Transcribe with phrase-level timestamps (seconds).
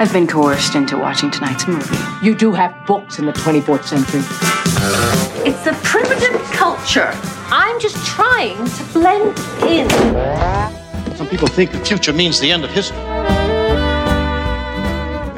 [0.00, 1.96] I've been coerced into watching tonight's movie.
[2.22, 4.20] You do have books in the 24th century.
[5.44, 7.10] It's a primitive culture.
[7.50, 9.36] I'm just trying to blend
[9.68, 9.90] in.
[11.16, 12.96] Some people think the future means the end of history.
[12.98, 13.04] We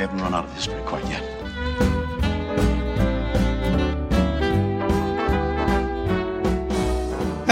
[0.02, 0.79] haven't run out of history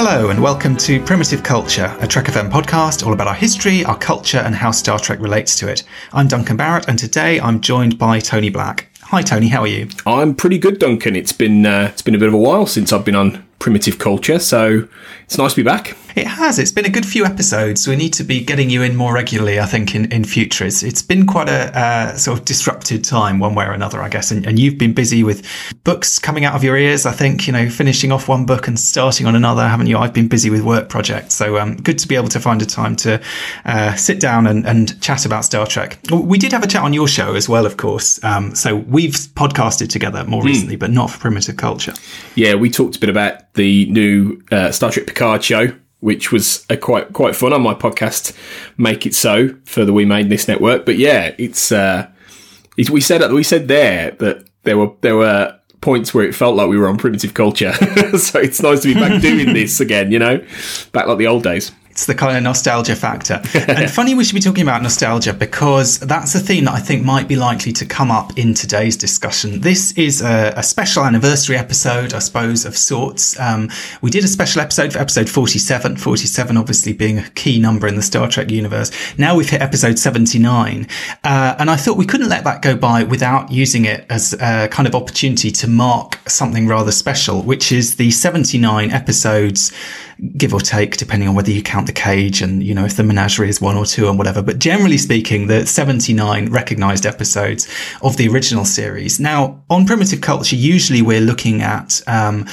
[0.01, 3.99] Hello and welcome to Primitive Culture, a Trek FM podcast all about our history, our
[3.99, 5.83] culture, and how Star Trek relates to it.
[6.13, 8.89] I'm Duncan Barrett, and today I'm joined by Tony Black.
[9.01, 9.49] Hi, Tony.
[9.49, 9.89] How are you?
[10.07, 11.17] I'm pretty good, Duncan.
[11.17, 13.99] It's been uh, it's been a bit of a while since I've been on Primitive
[13.99, 14.87] Culture, so
[15.25, 15.97] it's nice to be back.
[16.19, 16.59] It has.
[16.59, 17.87] It's been a good few episodes.
[17.87, 20.67] We need to be getting you in more regularly, I think, in, in future.
[20.67, 24.09] It's, it's been quite a uh, sort of disrupted time, one way or another, I
[24.09, 24.33] guess.
[24.33, 25.47] And, and you've been busy with
[25.85, 28.77] books coming out of your ears, I think, you know, finishing off one book and
[28.81, 29.97] starting on another, haven't you?
[29.97, 31.37] I've been busy with work projects.
[31.37, 33.23] So um, good to be able to find a time to
[33.65, 36.01] uh, sit down and, and chat about Star Trek.
[36.11, 38.23] We did have a chat on your show as well, of course.
[38.25, 41.95] Um, so we've podcasted together more recently, but not for Primitive Culture.
[42.35, 46.65] Yeah, we talked a bit about the new uh, Star Trek Picard show, which was
[46.71, 48.37] a quite quite fun on my podcast.
[48.77, 50.87] Make it so for the We Made This network.
[50.87, 52.09] But yeah, it's, uh,
[52.77, 56.57] it's we said we said there that there were there were points where it felt
[56.57, 57.73] like we were on primitive culture.
[58.19, 60.13] so it's nice to be back doing this again.
[60.13, 60.39] You know,
[60.93, 61.73] back like the old days.
[61.99, 63.43] It's the kind of nostalgia factor.
[63.55, 67.05] and funny we should be talking about nostalgia because that's a theme that I think
[67.05, 69.63] might be likely to come up in today's discussion.
[69.63, 73.37] This is a, a special anniversary episode, I suppose, of sorts.
[73.41, 73.69] Um,
[74.01, 77.97] we did a special episode for episode 47, 47 obviously being a key number in
[77.97, 78.93] the Star Trek universe.
[79.19, 80.87] Now we've hit episode 79.
[81.25, 84.69] Uh, and I thought we couldn't let that go by without using it as a
[84.69, 89.73] kind of opportunity to mark something rather special, which is the 79 episodes
[90.37, 93.05] give or take, depending on whether you count the cage and, you know, if the
[93.05, 94.43] menagerie is one or two and whatever.
[94.43, 97.69] But generally speaking, the 79 recognized episodes
[98.03, 99.21] of the original series.
[99.21, 102.47] Now, on Primitive Culture, usually we're looking at, um,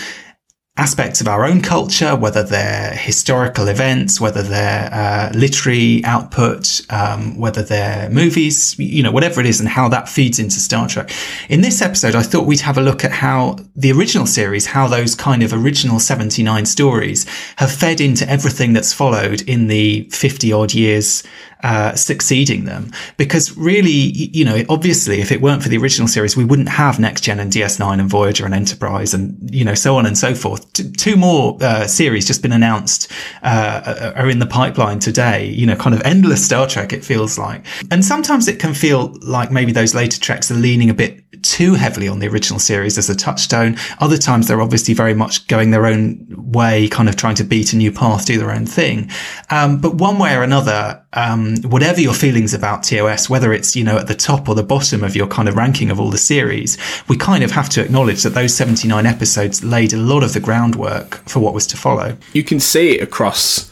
[0.77, 7.37] aspects of our own culture, whether they're historical events, whether they're uh, literary output, um,
[7.37, 11.11] whether they're movies, you know, whatever it is, and how that feeds into Star Trek.
[11.47, 14.87] In this episode, I thought we'd have a look at how the original series, how
[14.87, 17.25] those kind of original 79 stories
[17.55, 21.23] have fed into everything that's followed in the 50 odd years
[21.63, 22.91] uh, succeeding them.
[23.17, 26.99] Because really, you know, obviously, if it weren't for the original series, we wouldn't have
[26.99, 30.35] Next Gen and DS9 and Voyager and Enterprise and, you know, so on and so
[30.35, 30.64] forth.
[30.73, 33.11] T- two more uh, series just been announced
[33.43, 37.37] uh, are in the pipeline today, you know, kind of endless Star Trek, it feels
[37.37, 37.65] like.
[37.91, 41.75] And sometimes it can feel like maybe those later treks are leaning a bit too
[41.75, 43.77] heavily on the original series as a touchstone.
[43.99, 47.73] Other times they're obviously very much going their own way, kind of trying to beat
[47.73, 49.09] a new path, do their own thing.
[49.49, 53.83] Um, but one way or another, um, whatever your feelings about TOS, whether it's, you
[53.83, 56.17] know, at the top or the bottom of your kind of ranking of all the
[56.17, 60.33] series, we kind of have to acknowledge that those 79 episodes laid a lot of
[60.33, 62.17] the groundwork for what was to follow.
[62.33, 63.71] You can see it across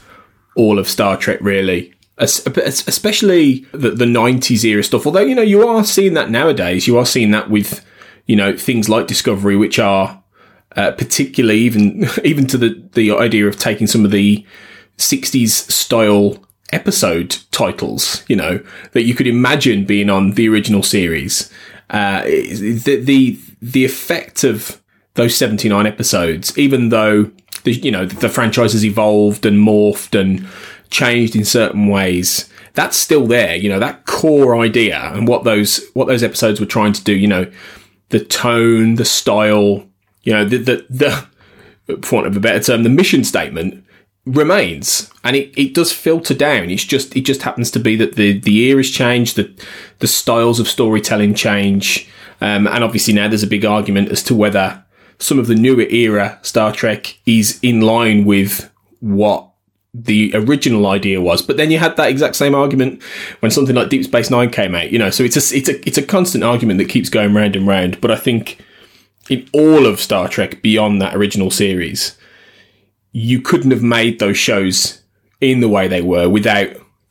[0.55, 5.05] all of Star Trek, really especially the, the 90s era stuff.
[5.05, 6.87] Although, you know, you are seeing that nowadays.
[6.87, 7.83] You are seeing that with,
[8.25, 10.23] you know, things like Discovery, which are
[10.75, 14.45] uh, particularly even, even to the, the idea of taking some of the
[14.97, 21.51] 60s style episode titles, you know, that you could imagine being on the original series.
[21.89, 24.81] Uh, the, the, the effect of
[25.15, 27.31] those 79 episodes, even though
[27.63, 30.47] the, you know, the franchise has evolved and morphed and,
[30.93, 33.55] changed in certain ways, that's still there.
[33.55, 37.13] You know, that core idea and what those what those episodes were trying to do.
[37.13, 37.51] You know,
[38.09, 39.85] the tone, the style.
[40.23, 41.27] You know, the the, the
[42.01, 43.83] for want of a better term, the mission statement
[44.25, 48.15] remains and it, it does filter down it's just it just happens to be that
[48.15, 49.53] the the era's changed the
[49.99, 52.07] the styles of storytelling change
[52.39, 54.81] um, and obviously now there's a big argument as to whether
[55.19, 59.52] some of the newer era star trek is in line with what
[59.93, 63.01] the original idea was but then you had that exact same argument
[63.41, 65.87] when something like deep space nine came out you know so it's a it's a
[65.87, 68.59] it's a constant argument that keeps going round and round but i think
[69.29, 72.17] in all of star trek beyond that original series
[73.11, 75.01] you couldn't have made those shows
[75.39, 76.69] in the way they were without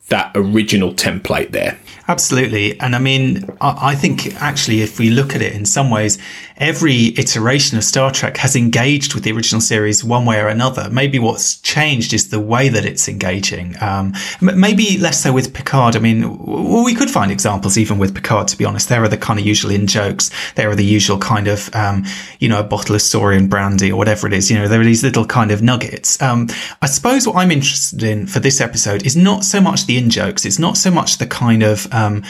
[0.09, 1.79] that original template there.
[2.05, 2.77] Absolutely.
[2.81, 6.17] And I mean, I think actually, if we look at it in some ways,
[6.57, 10.89] every iteration of Star Trek has engaged with the original series one way or another.
[10.89, 13.75] Maybe what's changed is the way that it's engaging.
[13.81, 15.95] Um, maybe less so with Picard.
[15.95, 18.89] I mean, we could find examples even with Picard, to be honest.
[18.89, 20.29] There are the kind of usual in jokes.
[20.55, 22.03] There are the usual kind of, um,
[22.39, 24.51] you know, a bottle of Saurian brandy or whatever it is.
[24.51, 26.21] You know, there are these little kind of nuggets.
[26.21, 26.47] Um,
[26.81, 30.09] I suppose what I'm interested in for this episode is not so much the in
[30.09, 30.45] jokes.
[30.45, 32.23] It's not so much the kind of, um,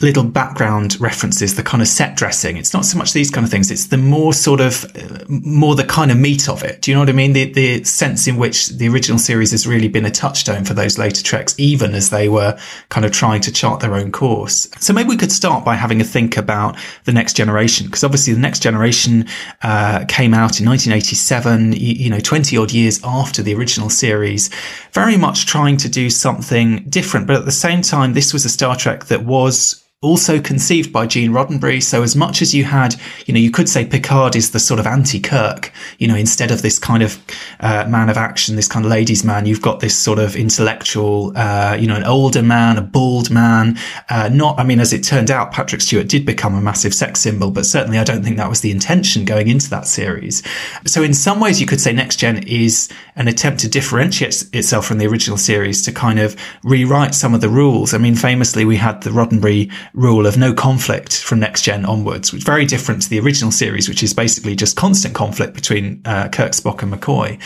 [0.00, 2.56] little background references, the kind of set dressing.
[2.56, 3.70] It's not so much these kind of things.
[3.70, 6.82] It's the more sort of, uh, more the kind of meat of it.
[6.82, 7.32] Do you know what I mean?
[7.32, 10.98] The, the sense in which the original series has really been a touchstone for those
[10.98, 12.58] later treks, even as they were
[12.88, 14.68] kind of trying to chart their own course.
[14.80, 18.34] So maybe we could start by having a think about the next generation, because obviously
[18.34, 19.26] the next generation,
[19.62, 24.50] uh, came out in 1987, you, you know, 20 odd years after the original series,
[24.90, 27.28] very much trying to do something different.
[27.28, 31.06] But at the same time, this was a Star Trek that was also conceived by
[31.06, 31.82] Gene Roddenberry.
[31.82, 32.94] So as much as you had,
[33.26, 36.62] you know, you could say Picard is the sort of anti-Kirk, you know, instead of
[36.62, 37.18] this kind of
[37.60, 41.32] uh, man of action, this kind of ladies' man, you've got this sort of intellectual,
[41.36, 43.78] uh, you know, an older man, a bald man.
[44.10, 47.20] Uh, not, I mean, as it turned out, Patrick Stewart did become a massive sex
[47.20, 50.42] symbol, but certainly I don't think that was the intention going into that series.
[50.86, 54.86] So in some ways, you could say Next Gen is an attempt to differentiate itself
[54.86, 57.94] from the original series to kind of rewrite some of the rules.
[57.94, 62.32] I mean, famously, we had the Roddenberry rule of no conflict from next gen onwards,
[62.32, 66.02] which is very different to the original series, which is basically just constant conflict between
[66.04, 67.40] uh, Kirk, Spock, and McCoy.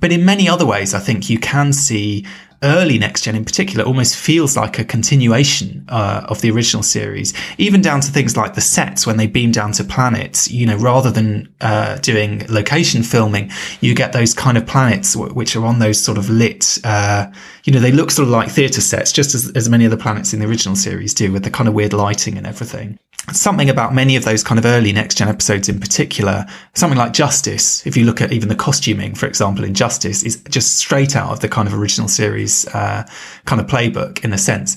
[0.00, 2.26] But in many other ways, I think you can see
[2.64, 7.32] early next gen in particular almost feels like a continuation uh, of the original series
[7.58, 10.76] even down to things like the sets when they beam down to planets you know
[10.76, 13.50] rather than uh, doing location filming
[13.80, 17.26] you get those kind of planets w- which are on those sort of lit uh,
[17.64, 20.32] you know they look sort of like theater sets just as, as many other planets
[20.32, 22.98] in the original series do with the kind of weird lighting and everything
[23.32, 26.44] something about many of those kind of early next gen episodes in particular,
[26.74, 30.42] something like Justice, if you look at even the costuming, for example, in Justice, is
[30.50, 33.06] just straight out of the kind of original series uh,
[33.46, 34.76] kind of playbook in a sense.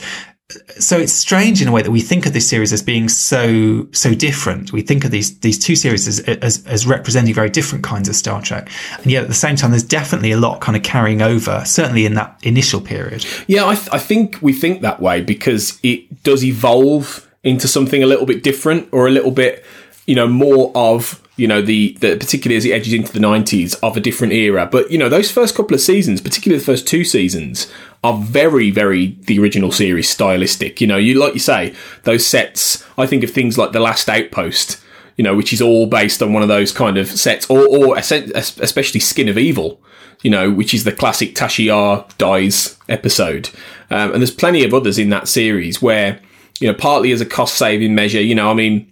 [0.79, 3.85] So it's strange in a way that we think of this series as being so
[3.91, 4.71] so different.
[4.71, 8.15] We think of these these two series as, as as representing very different kinds of
[8.15, 8.69] Star Trek,
[9.01, 11.63] and yet at the same time, there's definitely a lot kind of carrying over.
[11.65, 13.25] Certainly in that initial period.
[13.47, 18.01] Yeah, I, th- I think we think that way because it does evolve into something
[18.01, 19.65] a little bit different or a little bit,
[20.05, 23.77] you know, more of you know the, the particularly as it edges into the 90s
[23.83, 26.87] of a different era but you know those first couple of seasons particularly the first
[26.87, 27.71] two seasons
[28.07, 31.73] are very very the original series stylistic you know you like you say
[32.03, 34.81] those sets i think of things like the last outpost
[35.15, 37.97] you know which is all based on one of those kind of sets or, or
[37.97, 39.81] especially skin of evil
[40.21, 43.49] you know which is the classic Tasha Yar dies episode
[43.89, 46.19] um, and there's plenty of others in that series where
[46.59, 48.21] you know, partly as a cost saving measure.
[48.21, 48.91] You know, I mean,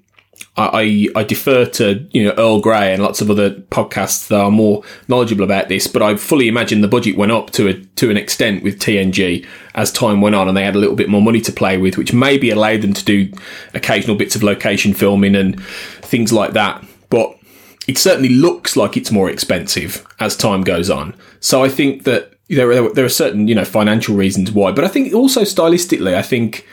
[0.58, 4.52] I, I, defer to you know Earl Grey and lots of other podcasts that are
[4.52, 8.10] more knowledgeable about this, but I fully imagine the budget went up to a to
[8.10, 11.22] an extent with TNG as time went on, and they had a little bit more
[11.22, 13.30] money to play with, which maybe allowed them to do
[13.74, 15.62] occasional bits of location filming and
[16.02, 16.86] things like that.
[17.10, 17.38] But
[17.86, 21.16] it certainly looks like it's more expensive as time goes on.
[21.42, 24.86] So I think that there are, there are certain you know financial reasons why, but
[24.86, 26.66] I think also stylistically, I think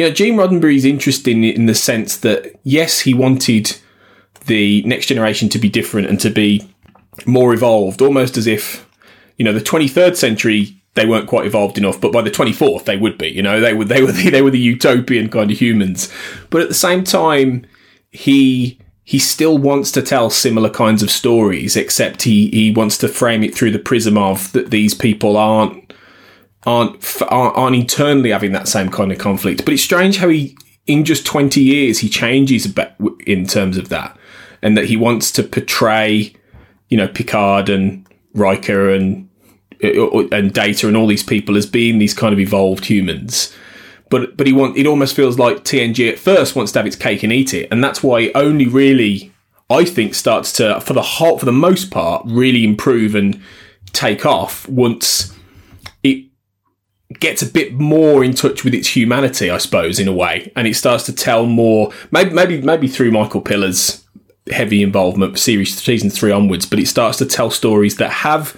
[0.00, 3.76] you know, Gene Roddenberry is interesting in the sense that yes, he wanted
[4.46, 6.66] the next generation to be different and to be
[7.26, 8.88] more evolved, almost as if
[9.36, 12.96] you know the 23rd century they weren't quite evolved enough, but by the 24th they
[12.96, 13.28] would be.
[13.28, 16.10] You know, they were they were the, they were the utopian kind of humans,
[16.48, 17.66] but at the same time,
[18.10, 23.08] he he still wants to tell similar kinds of stories, except he he wants to
[23.08, 25.89] frame it through the prism of that these people aren't
[26.66, 29.64] aren't aren't internally having that same kind of conflict.
[29.64, 32.72] But it's strange how he, in just twenty years, he changes
[33.26, 34.16] in terms of that,
[34.62, 36.32] and that he wants to portray,
[36.88, 39.28] you know, Picard and Riker and
[39.82, 43.54] uh, and Data and all these people as being these kind of evolved humans.
[44.10, 46.96] But but he want it almost feels like TNG at first wants to have its
[46.96, 49.32] cake and eat it, and that's why only really
[49.70, 53.40] I think starts to for the whole for the most part really improve and
[53.92, 55.34] take off once
[57.18, 60.68] gets a bit more in touch with its humanity, I suppose, in a way, and
[60.68, 61.92] it starts to tell more.
[62.10, 64.04] Maybe maybe maybe through Michael Piller's
[64.50, 68.56] heavy involvement, series season three onwards, but it starts to tell stories that have,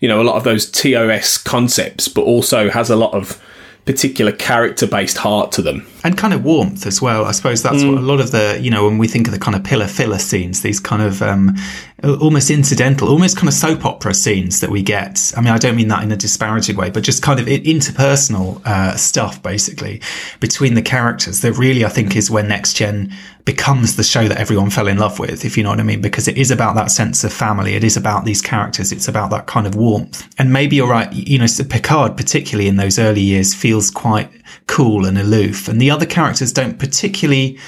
[0.00, 3.40] you know, a lot of those TOS concepts, but also has a lot of
[3.86, 7.82] particular character based heart to them and kind of warmth as well i suppose that's
[7.82, 7.88] mm.
[7.88, 9.88] what a lot of the you know when we think of the kind of Piller
[9.88, 11.56] filler scenes these kind of um,
[12.04, 15.76] almost incidental almost kind of soap opera scenes that we get i mean i don't
[15.76, 20.00] mean that in a disparaging way but just kind of interpersonal uh, stuff basically
[20.40, 23.12] between the characters that really i think is when next gen
[23.44, 26.00] becomes the show that everyone fell in love with, if you know what I mean,
[26.00, 27.74] because it is about that sense of family.
[27.74, 28.92] It is about these characters.
[28.92, 30.28] It's about that kind of warmth.
[30.38, 31.12] And maybe you're right.
[31.12, 34.30] You know, so Picard, particularly in those early years, feels quite
[34.66, 35.68] cool and aloof.
[35.68, 37.58] And the other characters don't particularly,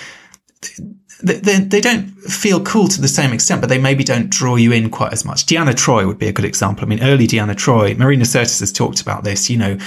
[1.22, 4.72] they, they, don't feel cool to the same extent, but they maybe don't draw you
[4.72, 5.46] in quite as much.
[5.46, 6.84] Deanna Troi would be a good example.
[6.84, 9.78] I mean, early Deanna Troi, Marina Sirtis has talked about this, you know,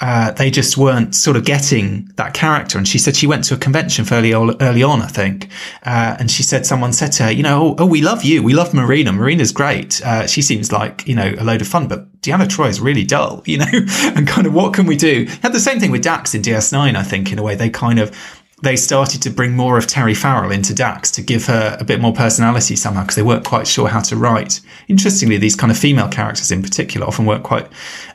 [0.00, 2.78] uh, they just weren't sort of getting that character.
[2.78, 5.48] And she said she went to a convention fairly early on, I think.
[5.84, 8.42] Uh, and she said someone said to her, you know, oh, oh we love you.
[8.42, 9.12] We love Marina.
[9.12, 10.00] Marina's great.
[10.02, 13.04] Uh, she seems like, you know, a load of fun, but Deanna Troi is really
[13.04, 13.70] dull, you know,
[14.16, 15.26] and kind of what can we do?
[15.42, 17.54] Had the same thing with Dax in DS9, I think, in a way.
[17.54, 18.16] They kind of,
[18.62, 22.00] they started to bring more of Terry Farrell into Dax to give her a bit
[22.00, 24.60] more personality somehow because they weren't quite sure how to write.
[24.88, 27.68] Interestingly, these kind of female characters in particular often weren't quite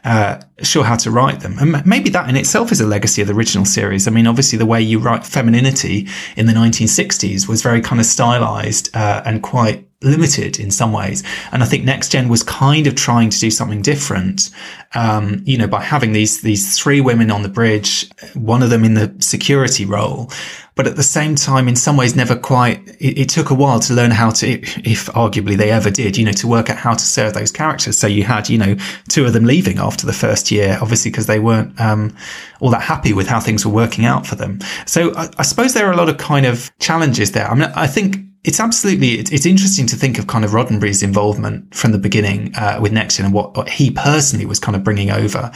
[0.04, 1.58] uh, sure how to write them.
[1.60, 4.08] And maybe that in itself is a legacy of the original series.
[4.08, 8.06] I mean, obviously the way you write femininity in the 1960s was very kind of
[8.06, 11.24] stylized uh, and quite limited in some ways.
[11.52, 14.50] And I think Next Gen was kind of trying to do something different,
[14.94, 18.84] um, you know, by having these, these three women on the bridge, one of them
[18.84, 20.30] in the security role.
[20.76, 23.80] But at the same time, in some ways, never quite, it, it took a while
[23.80, 24.48] to learn how to,
[24.88, 27.98] if arguably they ever did, you know, to work out how to serve those characters.
[27.98, 28.76] So you had, you know,
[29.08, 32.16] two of them leaving after the first year, obviously, because they weren't, um,
[32.60, 34.60] all that happy with how things were working out for them.
[34.86, 37.48] So I, I suppose there are a lot of kind of challenges there.
[37.48, 41.02] I mean, I think it's absolutely it's, it's, interesting to think of kind of Roddenberry's
[41.02, 44.84] involvement from the beginning uh, with NextGen and what, what, he personally was kind of
[44.84, 45.52] bringing over.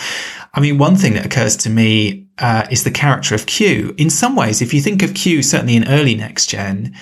[0.54, 3.94] I mean, one thing that occurs to me uh, is the character of Q.
[3.98, 6.96] In some ways, if you think of Q, certainly in early Next Gen,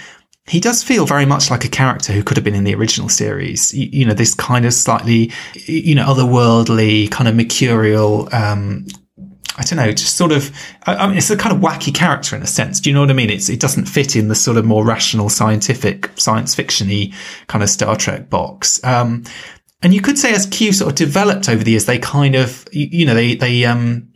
[0.46, 3.10] he does feel very much like a character who could have been in the original
[3.10, 3.74] series.
[3.74, 5.32] You, you know, this kind of slightly,
[5.66, 8.88] you know, otherworldly, kind of mercurial, um,
[9.58, 10.52] I don't know, just sort of,
[10.84, 12.80] I mean, it's a kind of wacky character in a sense.
[12.80, 13.32] Do you know what I mean?
[13.32, 17.14] It's, it doesn't fit in the sort of more rational, scientific, science fictiony
[17.48, 18.84] kind of Star Trek box.
[18.84, 19.24] Um,
[19.82, 22.68] and you could say as Q sort of developed over the years, they kind of,
[22.72, 24.10] you, you know, they, they, um,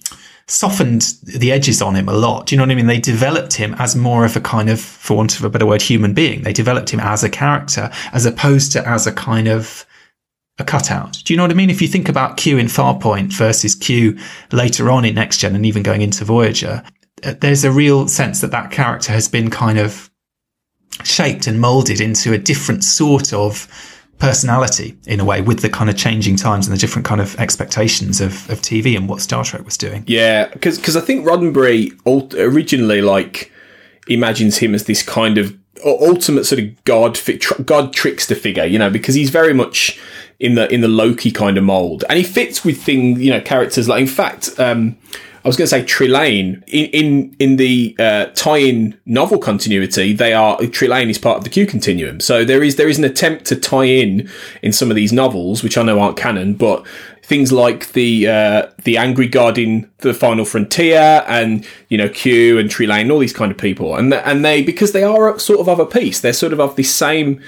[0.48, 2.46] softened the edges on him a lot.
[2.46, 2.88] Do you know what I mean?
[2.88, 5.82] They developed him as more of a kind of, for want of a better word,
[5.82, 6.42] human being.
[6.44, 9.86] They developed him as a character as opposed to as a kind of,
[10.62, 11.22] a cutout.
[11.26, 11.70] Do you know what I mean?
[11.70, 14.18] If you think about Q in Farpoint versus Q
[14.54, 16.84] later on in Next Gen and even going into Voyager,
[17.24, 20.10] uh, there's a real sense that that character has been kind of
[21.04, 23.68] shaped and molded into a different sort of
[24.20, 27.36] personality in a way with the kind of changing times and the different kind of
[27.40, 30.04] expectations of, of TV and what Star Trek was doing.
[30.06, 32.00] Yeah, because I think Roddenberry
[32.38, 33.52] originally like
[34.08, 37.20] imagines him as this kind of ultimate sort of god
[37.66, 40.00] god trickster figure, you know, because he's very much
[40.40, 43.42] in the in the Loki kind of mold, and he fits with things, you know,
[43.42, 44.02] characters like.
[44.02, 44.98] In fact, um,
[45.44, 50.14] I was going to say Trelane in in, in the uh, tie-in novel continuity.
[50.14, 53.04] They are Trelane is part of the Q continuum, so there is there is an
[53.04, 54.30] attempt to tie in
[54.62, 56.86] in some of these novels, which I know aren't canon, but
[57.24, 62.58] things like the uh, the angry god in the Final Frontier, and you know Q
[62.58, 65.70] and Trelane, all these kind of people, and and they because they are sort of
[65.70, 67.42] of a piece, they're sort of of the same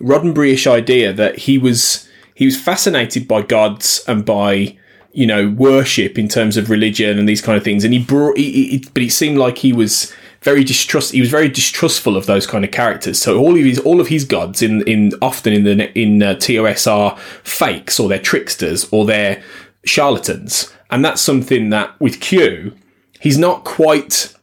[0.00, 4.76] Roddenberryish idea that he was he was fascinated by gods and by
[5.12, 7.84] you know worship in terms of religion and these kind of things.
[7.84, 10.12] And he brought he, he, but it seemed like he was
[10.42, 13.20] very distrust he was very distrustful of those kind of characters.
[13.20, 16.34] So all of his all of his gods in in often in the in uh,
[16.34, 19.42] TOS are fakes or they're tricksters or they're
[19.84, 20.72] charlatans.
[20.90, 22.74] And that's something that with Q
[23.20, 24.34] he's not quite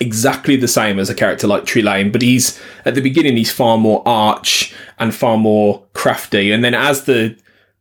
[0.00, 3.78] exactly the same as a character like Trelane, but he's at the beginning he's far
[3.78, 7.36] more arch and far more crafty, and then as the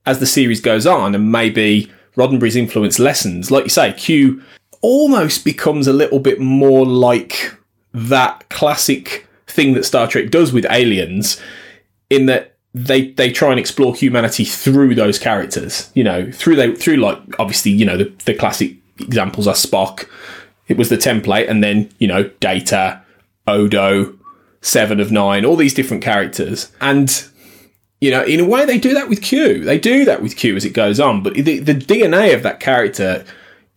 [0.06, 4.42] as the series goes on, and maybe Roddenberry's influence lessens, like you say, Q
[4.82, 7.56] almost becomes a little bit more like
[7.94, 11.40] that classic thing that Star Trek does with aliens,
[12.10, 16.74] in that they they try and explore humanity through those characters, you know, through they
[16.74, 20.08] through like obviously you know the, the classic examples are Spock
[20.72, 23.02] it was the template, and then you know Data,
[23.46, 24.18] Odo,
[24.62, 27.28] Seven of Nine, all these different characters, and
[28.00, 29.64] you know, in a way, they do that with Q.
[29.66, 32.60] They do that with Q as it goes on, but the, the DNA of that
[32.62, 33.26] character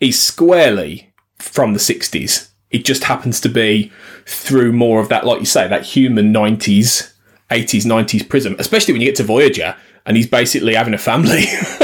[0.00, 2.48] is squarely from the 60s.
[2.70, 3.92] It just happens to be
[4.26, 7.12] through more of that, like you say, that human 90s,
[7.50, 11.40] 80s, 90s prism, especially when you get to Voyager and he's basically having a family,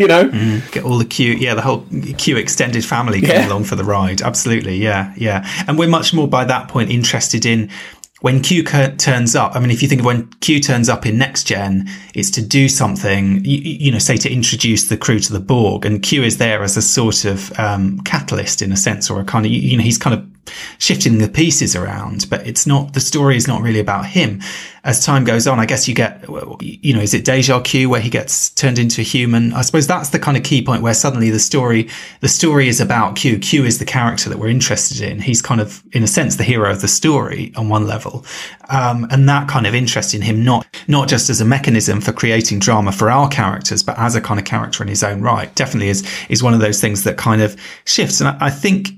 [0.00, 0.28] you know?
[0.28, 1.86] Mm, get all the Q, yeah, the whole
[2.18, 3.48] Q extended family coming Yeah.
[3.48, 4.22] along for the ride.
[4.22, 5.46] Absolutely, yeah, yeah.
[5.68, 7.70] And we're much more by that point interested in
[8.20, 9.56] when Q turns up.
[9.56, 12.42] I mean, if you think of when Q turns up in Next Gen, it's to
[12.42, 16.22] do something, you, you know, say to introduce the crew to the Borg, and Q
[16.22, 19.52] is there as a sort of um, catalyst in a sense, or a kind of,
[19.52, 20.39] you know, he's kind of
[20.78, 24.40] shifting the pieces around, but it's not, the story is not really about him.
[24.82, 26.24] As time goes on, I guess you get,
[26.60, 29.52] you know, is it Deja Q where he gets turned into a human?
[29.52, 31.90] I suppose that's the kind of key point where suddenly the story,
[32.20, 33.38] the story is about Q.
[33.38, 35.20] Q is the character that we're interested in.
[35.20, 38.24] He's kind of, in a sense, the hero of the story on one level.
[38.70, 42.12] Um, and that kind of interest in him, not, not just as a mechanism for
[42.12, 45.54] creating drama for our characters, but as a kind of character in his own right,
[45.56, 47.54] definitely is, is one of those things that kind of
[47.84, 48.22] shifts.
[48.22, 48.92] And I, I think,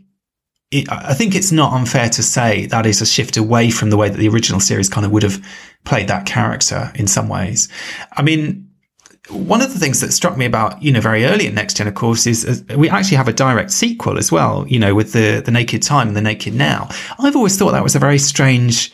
[0.72, 3.96] it, I think it's not unfair to say that is a shift away from the
[3.96, 5.44] way that the original series kind of would have
[5.84, 7.68] played that character in some ways.
[8.12, 8.68] I mean,
[9.28, 11.86] one of the things that struck me about, you know, very early in Next Gen,
[11.86, 15.12] of course, is uh, we actually have a direct sequel as well, you know, with
[15.12, 16.88] the, the Naked Time and the Naked Now.
[17.18, 18.92] I've always thought that was a very strange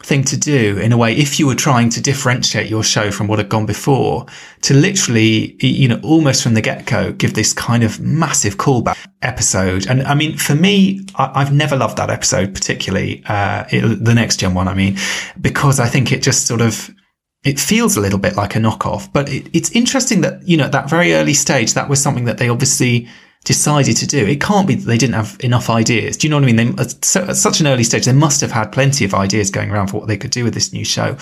[0.00, 3.26] thing to do in a way if you were trying to differentiate your show from
[3.26, 4.24] what had gone before
[4.62, 9.88] to literally you know almost from the get-go give this kind of massive callback episode.
[9.88, 14.14] And i mean for me I, have never loved that episode particularly uh it, the
[14.14, 14.96] next gen one i mean
[15.40, 16.90] because i think it just sort of
[17.44, 19.12] it feels a little bit like a knockoff.
[19.12, 22.24] But it, it's interesting that you know at that very early stage that was something
[22.24, 23.08] that they obviously
[23.44, 24.26] decided to do.
[24.26, 26.16] It can't be that they didn't have enough ideas.
[26.16, 26.56] Do you know what I mean?
[26.56, 29.70] They, at, at such an early stage, they must have had plenty of ideas going
[29.70, 31.16] around for what they could do with this new show.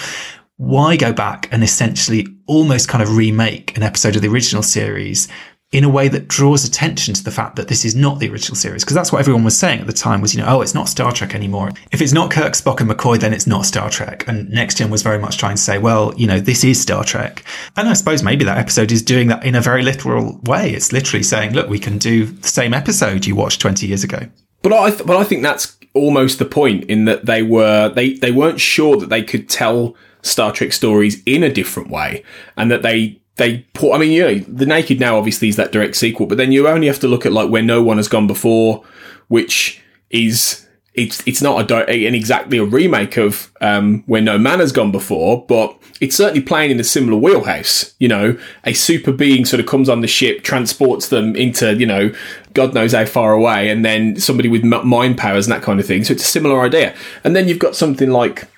[0.57, 5.29] Why go back and essentially almost kind of remake an episode of the original series
[5.73, 8.57] in a way that draws attention to the fact that this is not the original
[8.57, 8.85] series?
[8.85, 10.89] Because that's what everyone was saying at the time was, you know, oh, it's not
[10.89, 11.71] Star Trek anymore.
[11.93, 14.25] If it's not Kirk, Spock and McCoy, then it's not Star Trek.
[14.29, 17.05] And Next Gen was very much trying to say, well, you know, this is Star
[17.05, 17.45] Trek.
[17.77, 20.71] And I suppose maybe that episode is doing that in a very literal way.
[20.71, 24.21] It's literally saying, look, we can do the same episode you watched 20 years ago.
[24.63, 28.15] But I, th- but I think that's almost the point in that they were they
[28.15, 32.23] they weren't sure that they could tell Star Trek stories in a different way,
[32.57, 33.95] and that they they put.
[33.95, 36.67] I mean, you know, the Naked Now obviously is that direct sequel, but then you
[36.69, 38.85] only have to look at like where no one has gone before,
[39.29, 40.63] which is.
[40.95, 44.91] It's it's not a an exactly a remake of um, where no man has gone
[44.91, 47.95] before, but it's certainly playing in a similar wheelhouse.
[47.99, 51.85] You know, a super being sort of comes on the ship, transports them into you
[51.85, 52.15] know
[52.55, 55.85] God knows how far away, and then somebody with mind powers and that kind of
[55.85, 56.03] thing.
[56.03, 56.97] So it's a similar idea.
[57.25, 58.49] And then you've got something like,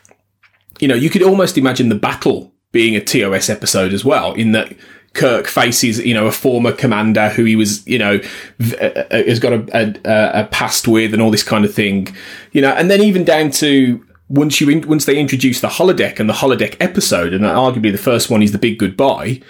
[0.78, 4.52] you know, you could almost imagine the battle being a TOS episode as well, in
[4.52, 4.74] that
[5.14, 8.20] Kirk faces, you know, a former commander who he was, you know,
[8.58, 11.72] v- uh, uh, has got a, a, a past with and all this kind of
[11.72, 12.14] thing,
[12.52, 16.20] you know, and then even down to once you in, once they introduce the holodeck
[16.20, 19.40] and the holodeck episode, and arguably the first one is the big goodbye,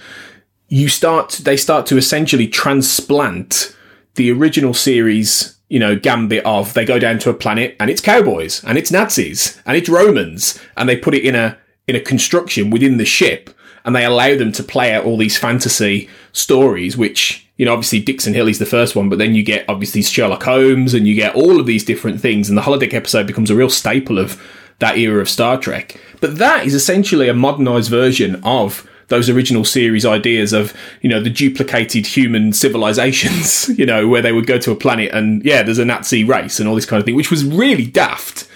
[0.68, 3.76] you start they start to essentially transplant
[4.14, 8.00] the original series you know, gambit of they go down to a planet and it's
[8.00, 12.00] cowboys and it's Nazis and it's Romans and they put it in a in a
[12.00, 13.50] construction within the ship
[13.84, 18.00] and they allow them to play out all these fantasy stories, which, you know, obviously
[18.00, 21.14] Dixon Hill is the first one, but then you get obviously Sherlock Holmes and you
[21.14, 24.40] get all of these different things and the holodeck episode becomes a real staple of
[24.78, 25.98] that era of Star Trek.
[26.20, 31.22] But that is essentially a modernized version of those original series ideas of, you know,
[31.22, 35.62] the duplicated human civilizations, you know, where they would go to a planet and, yeah,
[35.62, 38.46] there's a Nazi race and all this kind of thing, which was really daft.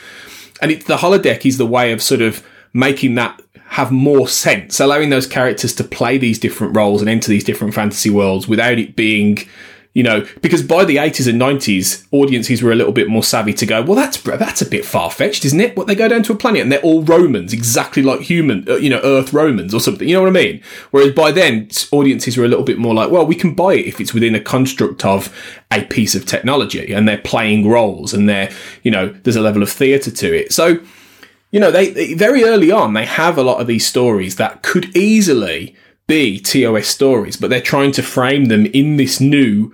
[0.60, 3.40] And it, the holodeck is the way of sort of making that
[3.72, 7.72] have more sense, allowing those characters to play these different roles and enter these different
[7.72, 9.38] fantasy worlds without it being,
[9.94, 13.54] you know, because by the 80s and 90s, audiences were a little bit more savvy
[13.54, 15.74] to go, well, that's that's a bit far fetched, isn't it?
[15.74, 18.76] What they go down to a planet and they're all Romans, exactly like human, uh,
[18.76, 20.06] you know, Earth Romans or something.
[20.06, 20.62] You know what I mean?
[20.90, 23.86] Whereas by then, audiences were a little bit more like, well, we can buy it
[23.86, 25.34] if it's within a construct of
[25.70, 28.50] a piece of technology and they're playing roles and they're,
[28.82, 30.52] you know, there's a level of theatre to it.
[30.52, 30.78] So,
[31.52, 34.62] you know, they, they very early on they have a lot of these stories that
[34.62, 35.76] could easily
[36.08, 39.72] be TOS stories, but they're trying to frame them in this new,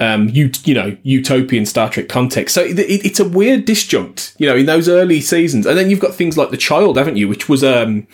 [0.00, 2.54] um, you, you know, utopian Star Trek context.
[2.54, 5.66] So it, it, it's a weird disjunct, you know, in those early seasons.
[5.66, 7.28] And then you've got things like The Child, haven't you?
[7.28, 8.06] Which was, um,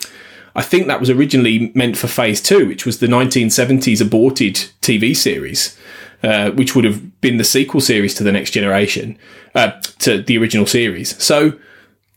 [0.53, 5.15] I think that was originally meant for Phase Two, which was the 1970s aborted TV
[5.15, 5.77] series.
[6.23, 9.15] Uh, which would have been the sequel series to the Next Generation,
[9.53, 11.21] uh, to the original series.
[11.23, 11.59] So,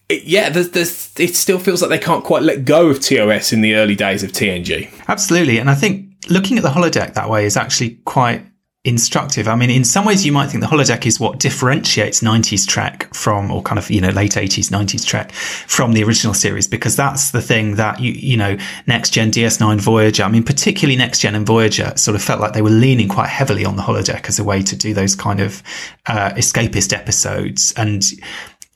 [0.09, 3.53] it, yeah, there's, there's, it still feels like they can't quite let go of TOS
[3.53, 4.91] in the early days of TNG.
[5.09, 5.59] Absolutely.
[5.59, 8.43] And I think looking at the holodeck that way is actually quite
[8.85, 9.49] instructive.
[9.49, 13.13] I mean, in some ways, you might think the holodeck is what differentiates 90s Trek
[13.13, 16.97] from, or kind of, you know, late 80s, 90s Trek from the original series, because
[16.97, 21.21] that's the thing that, you, you know, Next Gen, DS9, Voyager, I mean, particularly Next
[21.21, 24.27] Gen and Voyager sort of felt like they were leaning quite heavily on the holodeck
[24.29, 25.63] as a way to do those kind of
[26.07, 27.75] uh, escapist episodes.
[27.77, 28.05] And,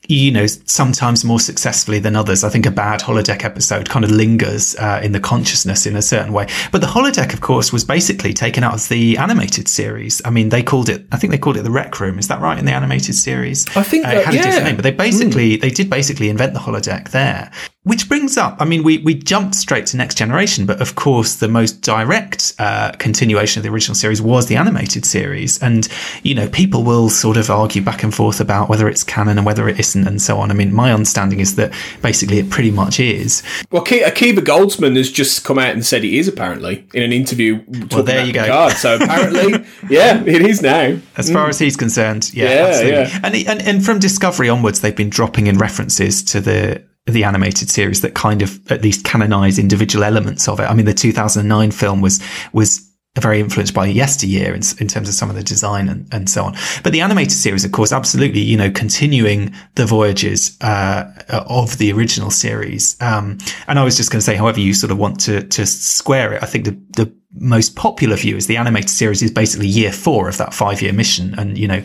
[0.07, 2.43] you know, sometimes more successfully than others.
[2.43, 6.01] I think a bad holodeck episode kind of lingers uh, in the consciousness in a
[6.01, 6.47] certain way.
[6.71, 10.21] But the holodeck, of course, was basically taken out of the animated series.
[10.25, 12.19] I mean, they called it, I think they called it the Rec Room.
[12.19, 13.65] Is that right in the animated series?
[13.77, 14.41] I think uh, that, it had yeah.
[14.41, 15.61] a different name, but they basically, mm.
[15.61, 17.51] they did basically invent the holodeck there.
[17.83, 21.35] Which brings up, I mean, we, we jumped straight to Next Generation, but of course,
[21.35, 25.61] the most direct uh, continuation of the original series was the animated series.
[25.61, 25.89] And,
[26.23, 29.45] you know, people will sort of argue back and forth about whether it's canon and
[29.45, 30.49] whether it isn't and so on.
[30.49, 33.43] I mean, my understanding is that basically it pretty much is.
[33.69, 37.65] Well, Akiva Goldsman has just come out and said it is apparently in an interview.
[37.91, 38.43] Well, there you go.
[38.43, 38.73] Picard.
[38.73, 40.97] So apparently, yeah, it is now.
[41.17, 41.49] As far mm.
[41.49, 42.91] as he's concerned, yeah, yeah absolutely.
[42.91, 43.19] Yeah.
[43.23, 47.69] And, and, and from Discovery onwards, they've been dropping in references to the the animated
[47.69, 50.63] series that kind of at least canonize individual elements of it.
[50.63, 52.89] I mean, the 2009 film was, was
[53.19, 56.43] very influenced by yesteryear in, in terms of some of the design and, and so
[56.43, 56.55] on.
[56.81, 61.91] But the animated series, of course, absolutely, you know, continuing the voyages, uh, of the
[61.91, 62.99] original series.
[63.01, 63.37] Um,
[63.67, 66.33] and I was just going to say, however you sort of want to, to square
[66.33, 69.91] it, I think the, the most popular view is the animated series is basically year
[69.91, 71.37] four of that five year mission.
[71.37, 71.83] And, you know,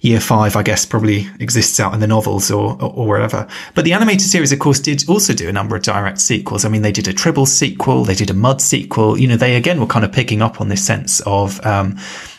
[0.00, 3.46] year five, I guess, probably exists out in the novels or, or, wherever.
[3.74, 6.64] But the animated series, of course, did also do a number of direct sequels.
[6.64, 9.18] I mean, they did a Tribble sequel, they did a Mudd sequel.
[9.18, 11.98] You know, they again were kind of picking up on this sense of, um,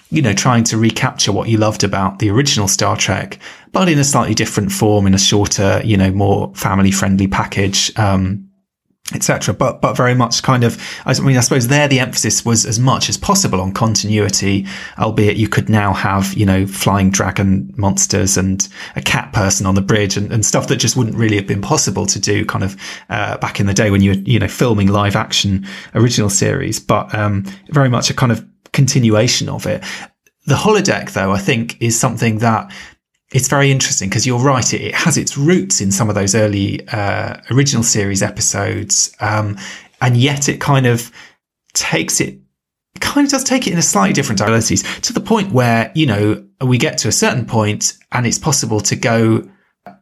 [0.10, 3.39] you know, trying to recapture what you loved about the original Star Trek,
[3.72, 7.98] but in a slightly different form, in a shorter, you know, more family friendly package.
[7.98, 8.49] Um,
[9.13, 9.54] etc.
[9.54, 12.80] But but very much kind of I mean I suppose there the emphasis was as
[12.80, 14.65] much as possible on continuity,
[14.98, 19.76] albeit you could now have you know flying dragon monsters and a cat person on
[19.76, 22.63] the bridge and, and stuff that just wouldn't really have been possible to do kind
[22.63, 22.76] of
[23.10, 26.80] uh, back in the day when you were you know filming live action original series.
[26.80, 29.84] But um, very much a kind of continuation of it.
[30.45, 32.72] The holodeck, though, I think is something that
[33.32, 34.74] it's very interesting because you're right.
[34.74, 39.58] It, it, has its roots in some of those early uh, original series episodes, um,
[40.02, 41.12] and yet it kind of
[41.74, 42.39] takes it,
[43.00, 46.06] kind of does take it in a slightly different direction to the point where you
[46.06, 49.48] know we get to a certain point and it's possible to go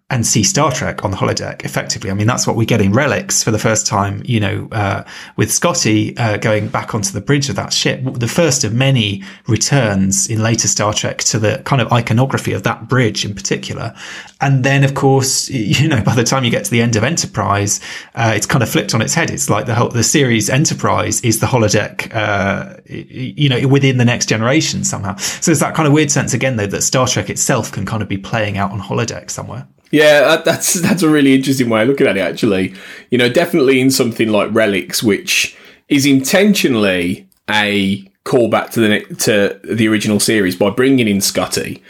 [0.10, 2.10] and see Star Trek on the holodeck effectively.
[2.10, 5.04] I mean, that's what we get in Relics for the first time, you know, uh,
[5.36, 9.22] with Scotty uh, going back onto the bridge of that ship, the first of many
[9.48, 13.94] returns in later Star Trek to the kind of iconography of that bridge in particular.
[14.40, 17.04] And then, of course, you know, by the time you get to the end of
[17.04, 17.82] Enterprise,
[18.16, 19.30] uh, it's kind of flipped on its head.
[19.30, 24.06] It's like the whole, the series Enterprise is the holodeck, uh, you know, within the
[24.06, 25.18] next generation somehow.
[25.18, 28.02] So there's that kind of weird sense again, though, that Star Trek itself can kind
[28.02, 29.68] of be playing out on holodeck somewhere.
[29.92, 32.22] Yeah, that's that's a really interesting way of looking at it.
[32.22, 32.76] Actually,
[33.10, 35.56] you know, definitely in something like Relics, which
[35.88, 41.82] is intentionally a callback to the to the original series by bringing in Scotty.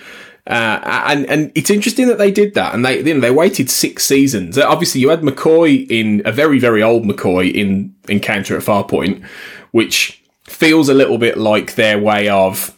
[0.45, 3.69] Uh, and and it's interesting that they did that, and they you know, they waited
[3.69, 4.57] six seasons.
[4.57, 9.25] Obviously, you had McCoy in a very very old McCoy in Encounter at Farpoint,
[9.71, 12.73] which feels a little bit like their way of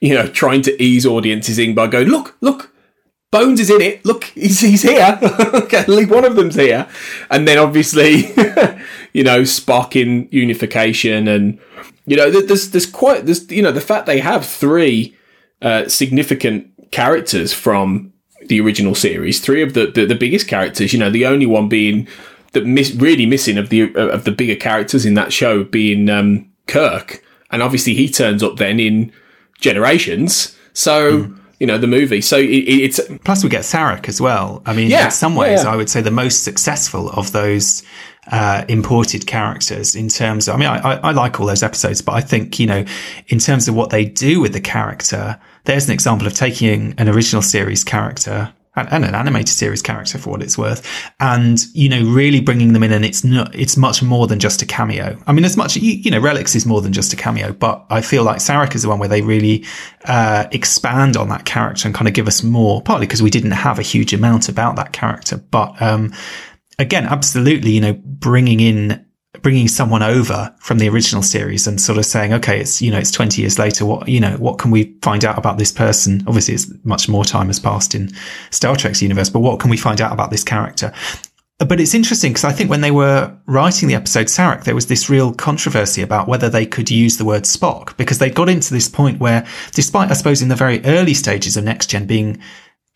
[0.00, 2.69] you know trying to ease audiences in by going, look, look,
[3.30, 4.04] Bones is in it.
[4.04, 5.00] Look, he's, he's here.
[5.22, 6.88] At least one of them's here.
[7.30, 8.26] And then obviously,
[9.12, 11.60] you know, Spock in unification and,
[12.06, 15.16] you know, there's, there's quite, there's, you know, the fact they have three,
[15.62, 18.12] uh, significant characters from
[18.46, 21.68] the original series, three of the, the, the biggest characters, you know, the only one
[21.68, 22.08] being
[22.52, 26.10] that miss, really missing of the, uh, of the bigger characters in that show being,
[26.10, 27.22] um, Kirk.
[27.52, 29.12] And obviously he turns up then in
[29.60, 30.56] Generations.
[30.72, 32.22] So, mm you know the movie.
[32.22, 34.62] So it, it's plus we get Sarek as well.
[34.66, 35.72] I mean, yeah, in some ways, yeah, yeah.
[35.72, 37.84] I would say the most successful of those
[38.32, 40.56] uh, imported characters in terms of.
[40.56, 42.84] I mean, I, I, like all those episodes, but I think you know,
[43.28, 47.08] in terms of what they do with the character, there's an example of taking an
[47.08, 48.52] original series character
[48.88, 50.86] and, an animated series character for what it's worth.
[51.20, 54.62] And, you know, really bringing them in and it's not, it's much more than just
[54.62, 55.18] a cameo.
[55.26, 57.84] I mean, as much, you, you know, Relics is more than just a cameo, but
[57.90, 59.64] I feel like Sarek is the one where they really,
[60.04, 63.52] uh, expand on that character and kind of give us more, partly because we didn't
[63.52, 65.36] have a huge amount about that character.
[65.36, 66.12] But, um,
[66.78, 69.04] again, absolutely, you know, bringing in
[69.42, 72.98] bringing someone over from the original series and sort of saying, okay, it's, you know,
[72.98, 73.84] it's 20 years later.
[73.84, 76.22] What, you know, what can we find out about this person?
[76.26, 78.10] Obviously, it's much more time has passed in
[78.50, 80.92] Star Trek's universe, but what can we find out about this character?
[81.66, 84.86] but it's interesting because I think when they were writing the episode Sarek, there was
[84.86, 88.72] this real controversy about whether they could use the word Spock because they got into
[88.72, 92.40] this point where, despite, I suppose, in the very early stages of Next Gen being,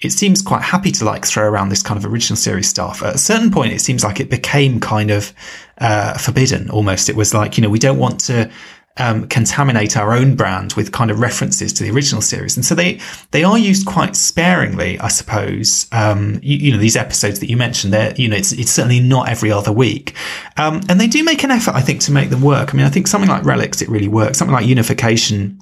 [0.01, 3.03] it seems quite happy to like throw around this kind of original series stuff.
[3.03, 5.33] At a certain point, it seems like it became kind of
[5.79, 7.09] uh, forbidden almost.
[7.09, 8.51] It was like, you know, we don't want to
[8.97, 12.57] um, contaminate our own brand with kind of references to the original series.
[12.57, 13.01] And so they,
[13.33, 15.87] they are used quite sparingly, I suppose.
[15.91, 19.01] Um, you, you, know, these episodes that you mentioned there, you know, it's, it's certainly
[19.01, 20.15] not every other week.
[20.57, 22.73] Um, and they do make an effort, I think, to make them work.
[22.73, 24.39] I mean, I think something like Relics, it really works.
[24.39, 25.59] Something like Unification,